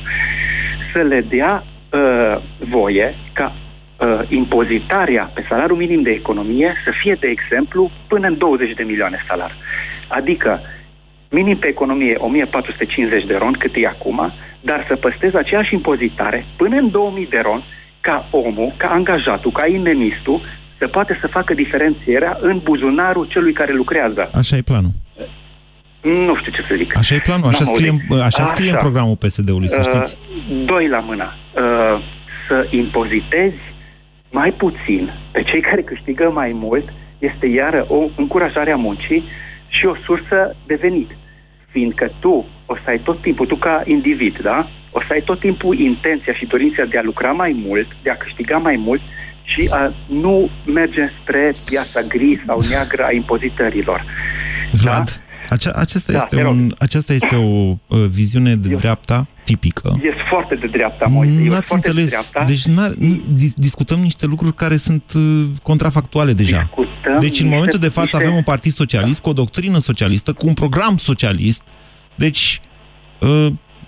să 0.92 0.98
le 0.98 1.20
dea 1.20 1.64
uh, 1.64 2.36
voie 2.58 3.14
ca 3.32 3.52
uh, 3.52 4.20
impozitarea 4.28 5.30
pe 5.34 5.46
salariul 5.48 5.78
minim 5.78 6.02
de 6.02 6.10
economie 6.10 6.74
să 6.84 6.90
fie, 7.02 7.16
de 7.20 7.28
exemplu, 7.28 7.90
până 8.08 8.26
în 8.26 8.38
20 8.38 8.74
de 8.74 8.82
milioane 8.82 9.24
salar. 9.28 9.56
Adică 10.08 10.60
minim 11.30 11.56
pe 11.56 11.66
economie 11.66 12.16
1450 12.18 13.24
de 13.24 13.36
ron, 13.36 13.52
cât 13.52 13.72
e 13.74 13.86
acum, 13.86 14.32
dar 14.60 14.84
să 14.88 14.96
păstreze 14.96 15.38
aceeași 15.38 15.74
impozitare 15.74 16.46
până 16.56 16.76
în 16.76 16.90
2000 16.90 17.26
de 17.30 17.38
ron 17.38 17.62
ca 18.00 18.28
omul, 18.30 18.74
ca 18.76 18.88
angajatul, 18.88 19.50
ca 19.50 19.66
inemistul 19.66 20.40
să 20.78 20.86
poate 20.86 21.18
să 21.20 21.26
facă 21.26 21.54
diferențierea 21.54 22.38
în 22.40 22.60
buzunarul 22.62 23.26
celui 23.26 23.52
care 23.52 23.72
lucrează. 23.72 24.30
Așa 24.34 24.56
e 24.56 24.62
planul. 24.62 24.90
Nu 26.02 26.36
știu 26.36 26.52
ce 26.52 26.62
să 26.68 26.74
zic. 26.76 26.96
Așa 26.98 27.14
e 27.14 27.18
planul, 27.18 27.48
așa, 27.48 27.64
scrie, 27.64 27.90
așa, 28.10 28.24
așa 28.24 28.44
scrie 28.44 28.70
în 28.70 28.76
programul 28.76 29.16
PSD-ului, 29.16 29.68
să 29.68 29.82
știți. 29.82 30.16
Uh, 30.16 30.64
doi 30.64 30.88
la 30.88 30.98
mână. 30.98 31.32
Uh, 31.54 32.02
să 32.48 32.66
impozitezi 32.70 33.62
mai 34.30 34.52
puțin 34.52 35.12
pe 35.32 35.42
cei 35.42 35.60
care 35.60 35.82
câștigă 35.82 36.30
mai 36.34 36.52
mult 36.54 36.92
este 37.18 37.46
iară 37.46 37.84
o 37.88 38.08
încurajare 38.16 38.70
a 38.72 38.76
muncii 38.76 39.24
și 39.68 39.86
o 39.86 39.94
sursă 40.04 40.56
de 40.66 40.74
venit. 40.74 41.10
Fiindcă 41.70 42.12
tu 42.20 42.46
o 42.66 42.74
să 42.74 42.90
ai 42.90 42.98
tot 42.98 43.20
timpul, 43.20 43.46
tu 43.46 43.56
ca 43.56 43.82
individ, 43.84 44.38
da? 44.42 44.68
O 44.90 45.00
să 45.00 45.12
ai 45.12 45.22
tot 45.24 45.40
timpul 45.40 45.78
intenția 45.78 46.32
și 46.32 46.46
dorința 46.46 46.84
de 46.84 46.98
a 46.98 47.02
lucra 47.02 47.32
mai 47.32 47.62
mult, 47.66 47.86
de 48.02 48.10
a 48.10 48.16
câștiga 48.16 48.56
mai 48.56 48.76
mult 48.76 49.00
și 49.54 49.68
a 49.72 49.94
nu 50.08 50.50
merge 50.66 51.00
spre 51.22 51.52
piața 51.64 52.00
gri 52.08 52.42
sau 52.46 52.58
neagră 52.70 53.02
a 53.04 53.12
impozitărilor. 53.12 54.04
Vlad, 54.72 55.04
da? 55.06 55.22
Acea, 55.54 55.70
acesta, 55.74 56.12
Da, 56.12 56.18
este 56.18 56.36
te 56.36 56.42
rog. 56.42 56.52
un, 56.52 56.72
aceasta 56.78 57.12
este 57.12 57.34
o 57.36 57.42
uh, 57.42 57.76
viziune 58.10 58.54
de 58.56 58.74
dreapta 58.74 59.26
tipică. 59.44 59.98
Ești 60.02 60.20
foarte 60.30 60.54
de 60.54 60.66
dreapta, 60.66 61.04
Moise. 61.08 61.32
ești 61.40 61.48
N-ați 61.48 61.66
foarte 61.68 61.88
înțeles. 61.88 62.10
de 62.10 62.16
dreapta. 62.32 62.42
Deci 62.52 62.64
n 62.66 63.04
nu, 63.06 63.22
dis- 63.34 63.54
discutăm 63.54 63.98
niște 64.00 64.26
lucruri 64.26 64.54
care 64.54 64.76
sunt 64.76 65.12
uh, 65.16 65.44
contrafactuale 65.62 66.32
deja. 66.32 66.58
Discutăm 66.58 67.18
deci 67.20 67.22
în 67.22 67.28
niște- 67.28 67.44
momentul 67.44 67.78
de 67.78 67.88
față 67.88 68.00
niște- 68.12 68.16
avem 68.24 68.34
un 68.36 68.42
partid 68.42 68.72
socialist 68.72 69.20
cu 69.22 69.28
o 69.28 69.32
doctrină 69.32 69.78
socialistă, 69.78 70.32
cu 70.32 70.46
un 70.46 70.54
program 70.54 70.96
socialist. 70.96 71.62
Deci, 72.14 72.60
uh, 73.20 73.46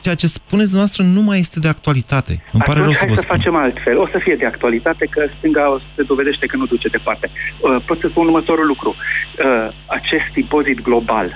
ceea 0.09 0.23
ce 0.23 0.37
spuneți 0.41 0.71
dumneavoastră 0.73 1.03
nu 1.17 1.23
mai 1.29 1.39
este 1.45 1.59
de 1.65 1.69
actualitate. 1.77 2.33
Îmi 2.57 2.63
pare 2.69 2.79
Atunci 2.79 2.89
rău 2.89 2.93
să 3.01 3.05
hai 3.05 3.13
vă 3.13 3.19
să 3.21 3.25
spun. 3.27 3.37
facem 3.37 3.55
altfel. 3.67 3.97
O 4.05 4.07
să 4.15 4.19
fie 4.25 4.37
de 4.43 4.47
actualitate 4.53 5.05
că 5.15 5.21
stânga 5.37 5.65
o 5.75 5.79
se 5.97 6.03
dovedește 6.13 6.45
că 6.51 6.57
nu 6.57 6.67
duce 6.75 6.89
departe. 6.89 7.27
Uh, 7.31 7.77
pot 7.89 7.99
să 8.03 8.07
spun 8.11 8.25
următorul 8.31 8.67
lucru. 8.73 8.91
Uh, 8.95 9.69
acest 9.99 10.31
impozit 10.43 10.79
global, 10.89 11.27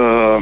uh, 0.00 0.38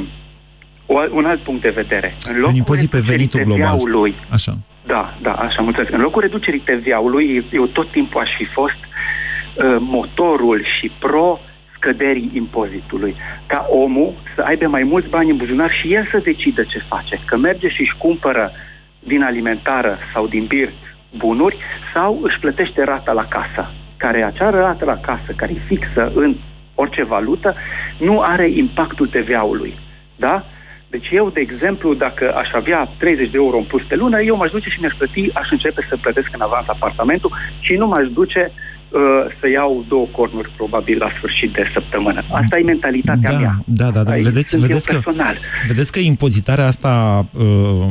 o- 0.96 1.10
un 1.18 1.24
alt 1.30 1.40
punct 1.48 1.62
de 1.62 1.72
vedere. 1.82 2.08
În 2.28 2.34
Un 2.34 2.40
locul 2.40 2.56
impozit 2.62 2.90
pe 2.90 2.96
reducerii 2.96 3.16
venitul 3.16 3.40
global. 3.48 3.76
TVA-ului, 3.78 4.12
Așa. 4.38 4.52
Da, 4.86 5.02
da, 5.26 5.32
așa, 5.32 5.60
mulțumesc. 5.62 5.92
În 5.92 6.00
locul 6.00 6.20
reducerii 6.22 6.64
TVA-ului, 6.70 7.46
eu 7.52 7.66
tot 7.66 7.90
timpul 7.92 8.20
aș 8.20 8.30
fi 8.40 8.44
fost 8.58 8.80
uh, 8.84 9.76
motorul 9.80 10.58
și 10.78 10.86
pro 10.98 11.38
scăderii 11.80 12.30
impozitului. 12.34 13.16
Ca 13.46 13.66
omul 13.70 14.12
să 14.34 14.40
aibă 14.42 14.66
mai 14.66 14.82
mulți 14.82 15.08
bani 15.08 15.30
în 15.30 15.36
buzunar 15.36 15.70
și 15.70 15.94
el 15.94 16.08
să 16.10 16.18
decidă 16.18 16.62
ce 16.62 16.78
face. 16.88 17.20
Că 17.26 17.36
merge 17.36 17.68
și 17.68 17.80
își 17.80 17.96
cumpără 17.98 18.52
din 18.98 19.22
alimentară 19.22 19.98
sau 20.12 20.26
din 20.26 20.44
birt 20.44 20.72
bunuri 21.16 21.56
sau 21.94 22.20
își 22.22 22.38
plătește 22.38 22.84
rata 22.84 23.12
la 23.12 23.24
casă. 23.24 23.70
Care 23.96 24.22
acea 24.22 24.50
rată 24.50 24.84
la 24.84 24.96
casă, 25.00 25.32
care 25.36 25.52
e 25.52 25.66
fixă 25.66 26.12
în 26.14 26.36
orice 26.74 27.04
valută, 27.04 27.54
nu 27.98 28.20
are 28.20 28.50
impactul 28.50 29.06
TVA-ului. 29.06 29.78
Da? 30.16 30.44
Deci 30.88 31.08
eu, 31.10 31.30
de 31.30 31.40
exemplu, 31.40 31.94
dacă 31.94 32.34
aș 32.34 32.48
avea 32.52 32.88
30 32.98 33.30
de 33.30 33.36
euro 33.36 33.56
în 33.56 33.64
plus 33.64 33.82
pe 33.82 33.94
lună, 33.94 34.20
eu 34.20 34.36
m-aș 34.36 34.50
duce 34.50 34.68
și 34.68 34.80
mi-aș 34.80 34.92
plăti, 34.98 35.30
aș 35.34 35.50
începe 35.50 35.86
să 35.88 35.96
plătesc 35.96 36.28
în 36.32 36.40
avans 36.40 36.68
apartamentul 36.68 37.32
și 37.60 37.74
nu 37.74 37.86
m-aș 37.86 38.08
duce 38.08 38.52
uh, 38.52 38.69
să 39.40 39.48
iau 39.52 39.84
două 39.88 40.06
cornuri, 40.06 40.52
probabil, 40.56 40.96
la 40.98 41.10
sfârșit 41.16 41.52
de 41.52 41.70
săptămână. 41.72 42.24
Asta 42.32 42.58
e 42.58 42.62
mentalitatea 42.62 43.32
Da, 43.32 43.38
mea. 43.38 43.62
da, 43.66 43.90
da, 43.90 44.02
da. 44.02 44.10
Aici 44.10 44.24
Vedeți, 44.24 44.50
sunt 44.50 44.62
vedeți, 44.62 44.92
eu 44.92 44.96
că, 44.96 45.02
personal. 45.02 45.36
vedeți 45.66 45.92
că 45.92 45.98
impozitarea 45.98 46.66
asta, 46.66 47.26
uh, 47.32 47.86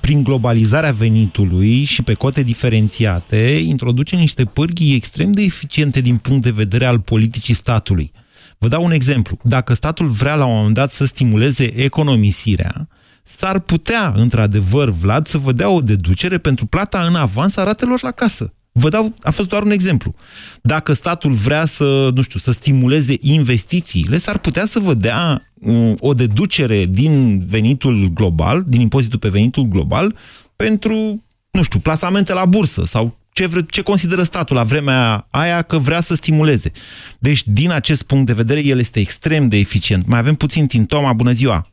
prin 0.00 0.22
globalizarea 0.22 0.92
venitului 0.92 1.84
și 1.84 2.02
pe 2.02 2.14
cote 2.14 2.42
diferențiate, 2.42 3.36
introduce 3.66 4.16
niște 4.16 4.44
pârghii 4.44 4.94
extrem 4.94 5.32
de 5.32 5.42
eficiente 5.42 6.00
din 6.00 6.16
punct 6.16 6.42
de 6.42 6.50
vedere 6.50 6.84
al 6.84 7.00
politicii 7.00 7.54
statului. 7.54 8.12
Vă 8.58 8.68
dau 8.68 8.84
un 8.84 8.92
exemplu. 8.92 9.36
Dacă 9.42 9.74
statul 9.74 10.06
vrea 10.08 10.34
la 10.34 10.44
un 10.46 10.54
moment 10.56 10.74
dat 10.74 10.90
să 10.90 11.04
stimuleze 11.06 11.82
economisirea, 11.82 12.88
s-ar 13.22 13.58
putea, 13.58 14.12
într-adevăr, 14.16 14.88
Vlad, 14.88 15.26
să 15.26 15.38
vă 15.38 15.52
dea 15.52 15.68
o 15.68 15.80
deducere 15.80 16.38
pentru 16.38 16.66
plata 16.66 17.04
în 17.08 17.14
avans 17.14 17.56
a 17.56 17.64
ratelor 17.64 17.98
la 18.02 18.10
casă. 18.10 18.54
Vă 18.80 18.88
dau, 18.88 19.14
a 19.22 19.30
fost 19.30 19.48
doar 19.48 19.62
un 19.62 19.70
exemplu. 19.70 20.14
Dacă 20.62 20.92
statul 20.92 21.32
vrea 21.32 21.64
să, 21.64 22.10
nu 22.14 22.22
știu, 22.22 22.38
să 22.38 22.52
stimuleze 22.52 23.14
investițiile, 23.20 24.16
s-ar 24.18 24.38
putea 24.38 24.66
să 24.66 24.78
vă 24.78 24.94
dea 24.94 25.42
uh, 25.54 25.92
o 25.98 26.14
deducere 26.14 26.84
din 26.84 27.44
venitul 27.46 28.10
global, 28.14 28.64
din 28.66 28.80
impozitul 28.80 29.18
pe 29.18 29.28
venitul 29.28 29.62
global, 29.62 30.16
pentru, 30.56 31.24
nu 31.50 31.62
știu, 31.62 31.78
plasamente 31.78 32.32
la 32.32 32.44
bursă 32.44 32.84
sau 32.84 33.18
ce, 33.32 33.46
vre, 33.46 33.60
ce 33.70 33.82
consideră 33.82 34.22
statul 34.22 34.56
la 34.56 34.62
vremea 34.62 35.26
aia 35.30 35.62
că 35.62 35.78
vrea 35.78 36.00
să 36.00 36.14
stimuleze. 36.14 36.72
Deci, 37.18 37.42
din 37.46 37.70
acest 37.70 38.02
punct 38.02 38.26
de 38.26 38.32
vedere, 38.32 38.64
el 38.64 38.78
este 38.78 39.00
extrem 39.00 39.46
de 39.46 39.56
eficient. 39.56 40.06
Mai 40.06 40.18
avem 40.18 40.34
puțin 40.34 40.66
timp. 40.66 40.88
Toma, 40.88 41.12
bună 41.12 41.30
ziua! 41.30 41.66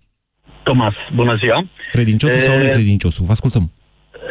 Thomas, 0.64 0.94
bună 1.16 1.36
ziua! 1.40 1.70
Credinciosul 1.92 2.40
sau 2.40 2.54
E- 2.56 2.64
necredinciosul? 2.64 3.26
Vă 3.26 3.32
ascultăm. 3.32 3.72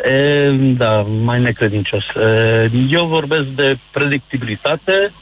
E, 0.05 0.51
da, 0.76 1.03
mai 1.03 1.40
necredincios. 1.40 2.05
E, 2.14 2.70
eu 2.88 3.07
vorbesc 3.07 3.44
de 3.44 3.78
predictibilitate 3.92 5.12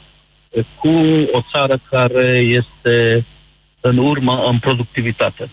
e, 0.49 0.61
cu 0.79 0.89
o 1.31 1.41
țară 1.51 1.79
care 1.89 2.37
este 2.37 3.25
în 3.81 3.97
urmă 3.97 4.43
în 4.51 4.59
productivitate. 4.59 5.49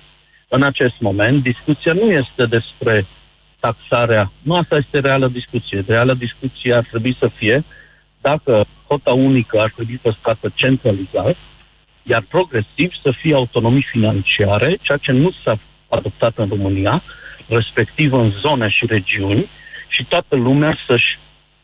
În 0.48 0.62
acest 0.62 0.94
moment, 1.00 1.42
discuția 1.42 1.92
nu 1.92 2.10
este 2.10 2.46
despre 2.46 3.06
taxarea. 3.60 4.32
Nu 4.42 4.54
asta 4.54 4.76
este 4.76 4.98
reală 4.98 5.28
discuție. 5.28 5.84
Reală 5.86 6.14
discuție 6.14 6.74
ar 6.74 6.86
trebui 6.90 7.16
să 7.18 7.30
fie 7.36 7.64
dacă 8.20 8.64
cota 8.86 9.12
unică 9.12 9.60
ar 9.60 9.72
trebui 9.74 9.98
păstrată 10.02 10.52
centralizat, 10.54 11.36
iar 12.02 12.24
progresiv 12.28 12.92
să 13.02 13.10
fie 13.20 13.34
autonomii 13.34 13.86
financiare, 13.90 14.78
ceea 14.82 14.98
ce 14.98 15.12
nu 15.12 15.30
s-a 15.44 15.58
adoptat 15.88 16.38
în 16.38 16.48
România, 16.48 17.02
respectiv 17.48 18.12
în 18.12 18.32
zone 18.40 18.68
și 18.68 18.86
regiuni, 18.88 19.50
și 19.88 20.04
toată 20.08 20.36
lumea 20.36 20.78
să-și 20.86 21.18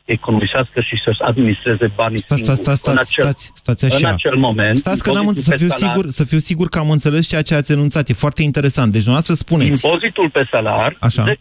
economisească 0.05 0.81
și 0.81 0.97
să-și 1.05 1.21
administreze 1.21 1.87
banii 1.95 2.19
Stați, 2.19 2.43
stați, 2.43 2.63
singuri. 2.63 2.79
stați, 2.79 2.89
în 2.89 2.95
stați, 2.95 3.21
acel, 3.21 3.25
stați, 3.25 3.53
stați 3.55 3.85
așa. 3.85 4.09
În 4.09 4.15
acel 4.15 4.37
moment... 4.37 4.77
Stați 4.77 5.03
că 5.03 5.11
n-am 5.13 5.21
impozitul 5.23 5.57
să 5.57 5.59
fiu, 5.59 5.69
pe 5.69 5.75
salar- 5.75 5.95
sigur, 5.95 6.11
să 6.11 6.25
fiu 6.25 6.39
sigur 6.39 6.69
că 6.69 6.79
am 6.79 6.91
înțeles 6.91 7.27
ceea 7.29 7.43
ce 7.43 7.55
ați 7.55 7.73
enunțat. 7.73 8.09
E 8.09 8.13
foarte 8.13 8.43
interesant. 8.43 8.93
Deci 8.93 9.05
dumneavoastră 9.07 9.35
spuneți... 9.45 9.85
Impozitul 9.85 10.31
pe 10.31 10.47
salar, 10.51 10.97
Așa. 11.01 11.25
10%, 11.31 11.35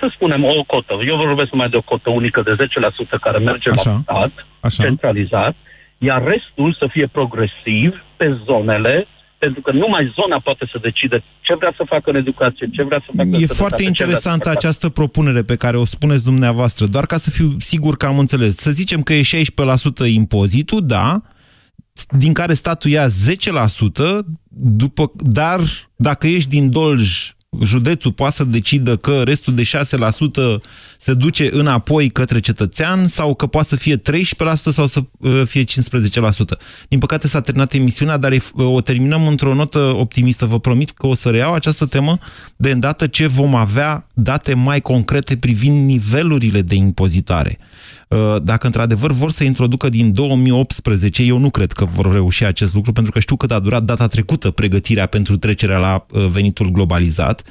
să 0.00 0.06
spunem 0.14 0.44
o 0.44 0.62
cotă, 0.66 0.94
eu 1.06 1.16
vorbesc 1.16 1.50
numai 1.50 1.68
de 1.68 1.76
o 1.76 1.80
cotă 1.92 2.10
unică 2.10 2.42
de 2.42 2.54
10% 3.16 3.20
care 3.20 3.38
merge 3.38 3.70
Așa. 3.70 3.90
la 3.90 3.98
stat, 4.02 4.32
Așa. 4.60 4.82
centralizat, 4.84 5.54
iar 5.98 6.22
restul 6.24 6.76
să 6.78 6.86
fie 6.90 7.06
progresiv 7.06 8.04
pe 8.16 8.38
zonele, 8.46 9.06
pentru 9.44 9.60
că 9.60 9.70
numai 9.72 10.12
zona 10.18 10.40
poate 10.40 10.64
să 10.72 10.78
decide 10.82 11.24
ce 11.40 11.54
vrea 11.54 11.74
să 11.76 11.84
facă 11.86 12.10
în 12.10 12.16
educație, 12.16 12.70
ce 12.72 12.82
vrea 12.82 13.02
să 13.04 13.10
facă 13.16 13.22
în 13.22 13.28
E 13.28 13.34
sănătate, 13.34 13.60
foarte 13.62 13.82
ce 13.82 13.82
vrea 13.82 13.94
să 13.94 14.02
interesantă 14.02 14.48
facă- 14.48 14.58
această 14.58 14.88
propunere 14.88 15.42
pe 15.42 15.56
care 15.56 15.76
o 15.76 15.84
spuneți 15.84 16.24
dumneavoastră, 16.24 16.86
doar 16.86 17.06
ca 17.06 17.18
să 17.18 17.30
fiu 17.30 17.48
sigur 17.58 17.96
că 17.96 18.06
am 18.06 18.18
înțeles. 18.18 18.56
Să 18.56 18.70
zicem 18.70 19.00
că 19.02 19.12
e 19.12 19.22
16% 19.22 20.06
impozitul, 20.06 20.86
da, 20.86 21.20
din 22.18 22.32
care 22.32 22.54
statul 22.54 22.90
ia 22.90 23.06
10%, 23.06 24.24
după, 24.82 25.12
dar 25.16 25.60
dacă 25.96 26.26
ești 26.26 26.50
din 26.50 26.70
Dolj, 26.70 27.30
județul 27.60 28.12
poate 28.12 28.34
să 28.34 28.44
decidă 28.44 28.96
că 28.96 29.22
restul 29.22 29.54
de 29.54 29.62
6% 29.62 30.60
se 30.98 31.14
duce 31.14 31.48
înapoi 31.52 32.10
către 32.10 32.40
cetățean 32.40 33.06
sau 33.06 33.34
că 33.34 33.46
poate 33.46 33.68
să 33.68 33.76
fie 33.76 33.96
13% 33.96 34.00
sau 34.54 34.86
să 34.86 35.00
uh, 35.18 35.42
fie 35.44 35.64
15%. 35.64 35.66
Din 36.88 36.98
păcate 36.98 37.26
s-a 37.26 37.40
terminat 37.40 37.72
emisiunea, 37.74 38.16
dar 38.16 38.32
e- 38.32 38.42
o 38.56 38.80
terminăm 38.80 39.26
într-o 39.26 39.54
notă 39.54 39.78
optimistă. 39.78 40.46
Vă 40.46 40.60
promit 40.60 40.90
că 40.90 41.06
o 41.06 41.14
să 41.14 41.30
reiau 41.30 41.54
această 41.54 41.86
temă 41.86 42.18
de 42.56 42.70
îndată 42.70 43.06
ce 43.06 43.26
vom 43.26 43.54
avea 43.54 44.06
date 44.14 44.54
mai 44.54 44.80
concrete 44.80 45.36
privind 45.36 45.86
nivelurile 45.86 46.62
de 46.62 46.74
impozitare. 46.74 47.58
Uh, 48.08 48.42
Dacă 48.42 48.66
într-adevăr 48.66 49.12
vor 49.12 49.30
să 49.30 49.44
introducă 49.44 49.88
din 49.88 50.12
2018, 50.12 51.22
eu 51.22 51.38
nu 51.38 51.50
cred 51.50 51.72
că 51.72 51.84
vor 51.84 52.12
reuși 52.12 52.44
acest 52.44 52.74
lucru, 52.74 52.92
pentru 52.92 53.12
că 53.12 53.20
știu 53.20 53.36
cât 53.36 53.50
a 53.50 53.58
durat 53.58 53.82
data 53.82 54.06
trecută 54.06 54.50
pregătirea 54.50 55.06
pentru 55.06 55.36
trecerea 55.36 55.78
la 55.78 56.06
uh, 56.10 56.26
venitul 56.26 56.70
globalizat. 56.70 57.41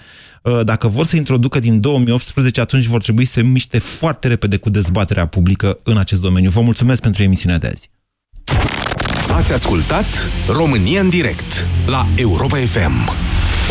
Uh, 0.41 0.63
Dacă 0.63 0.87
vor 0.87 1.05
să 1.05 1.15
introducă 1.15 1.59
din 1.59 1.79
2018, 1.79 2.61
atunci 2.61 2.85
vor 2.85 3.01
trebui 3.01 3.25
să 3.25 3.31
se 3.31 3.41
miște 3.41 3.79
foarte 3.79 4.27
repede 4.27 4.57
cu 4.57 4.69
dezbaterea 4.69 5.25
publică 5.25 5.79
în 5.83 5.97
acest 5.97 6.21
domeniu. 6.21 6.49
Vă 6.49 6.61
mulțumesc 6.61 7.01
pentru 7.01 7.23
emisiunea 7.23 7.57
de 7.57 7.67
azi. 7.67 7.89
Ați 9.31 9.53
ascultat 9.53 10.29
România 10.47 11.01
în 11.01 11.09
direct 11.09 11.67
la 11.85 12.05
Europa 12.15 12.57
FM. 12.57 13.09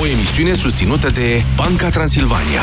O 0.01 0.07
emisiune 0.07 0.55
susținută 0.55 1.11
de 1.11 1.43
Banca 1.57 1.91
Transilvania. 1.91 2.63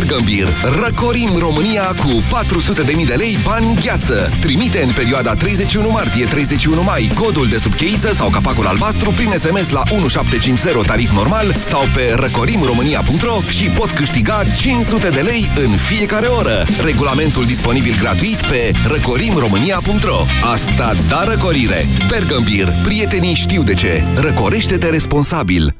Bergambir. 0.00 0.48
Răcorim 0.82 1.36
România 1.38 1.82
cu 1.82 2.22
400.000 3.00 3.06
de 3.06 3.14
lei 3.14 3.38
bani 3.44 3.74
gheață. 3.74 4.30
Trimite 4.40 4.82
în 4.82 4.92
perioada 4.92 5.34
31 5.34 5.90
martie-31 5.90 6.84
mai 6.84 7.10
codul 7.14 7.48
de 7.48 7.56
subcheiță 7.56 8.12
sau 8.12 8.30
capacul 8.30 8.66
albastru 8.66 9.10
prin 9.10 9.32
SMS 9.38 9.68
la 9.70 9.82
1750 9.90 10.84
tarif 10.86 11.10
normal 11.10 11.56
sau 11.60 11.82
pe 11.94 12.14
răcorimromânia.ro 12.14 13.40
și 13.48 13.64
pot 13.64 13.90
câștiga 13.90 14.44
500 14.58 15.08
de 15.08 15.20
lei 15.20 15.50
în 15.54 15.70
fiecare 15.70 16.26
oră. 16.26 16.66
Regulamentul 16.84 17.44
disponibil 17.44 17.96
gratuit 17.98 18.40
pe 18.40 18.72
răcorimromânia.ro 18.86 20.24
Asta 20.52 20.92
da 21.08 21.24
răcorire! 21.24 21.86
Bergambir. 22.08 22.72
Prietenii 22.82 23.34
știu 23.34 23.62
de 23.62 23.74
ce. 23.74 24.04
Răcorește-te 24.14 24.88
responsabil. 24.88 25.79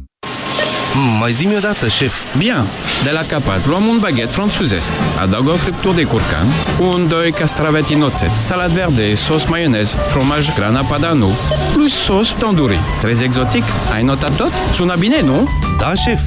Mm, 0.95 1.17
mai 1.19 1.31
zi-mi 1.31 1.55
odată, 1.55 1.87
șef. 1.87 2.13
Bine. 2.37 2.63
De 3.03 3.09
la 3.11 3.21
capat 3.27 3.67
luăm 3.67 3.85
un 3.85 3.97
baghet 3.99 4.31
franțuzesc. 4.31 4.91
Adaugă 5.19 5.49
o 5.49 5.55
friptură 5.55 5.93
de 5.93 6.03
curcan, 6.03 6.45
un, 6.79 7.07
doi 7.07 7.31
castraveți 7.31 7.93
în 7.93 8.01
oțet, 8.01 8.31
salat 8.37 8.69
verde, 8.69 9.15
sos 9.15 9.45
maionez, 9.45 9.95
fromaj 10.07 10.55
grana 10.55 10.81
padano, 10.81 11.27
plus 11.73 11.93
sos 11.93 12.35
tandoori. 12.39 12.79
Trez 12.99 13.21
exotic? 13.21 13.63
Ai 13.93 14.03
notat 14.03 14.35
tot? 14.35 14.51
Sună 14.73 14.95
bine, 14.99 15.21
nu? 15.21 15.49
Da, 15.77 15.93
șef. 15.93 16.19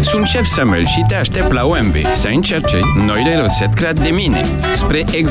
Sunt 0.00 0.26
șef 0.26 0.46
Samuel 0.46 0.86
și 0.86 1.04
te 1.08 1.14
aștept 1.14 1.52
la 1.52 1.64
OMB 1.64 1.94
să 2.14 2.28
încerce 2.28 2.78
noile 2.94 3.34
rețete 3.34 3.70
create 3.74 4.00
de 4.00 4.10
mine. 4.14 4.42
Spre 4.76 4.98
ex 4.98 5.10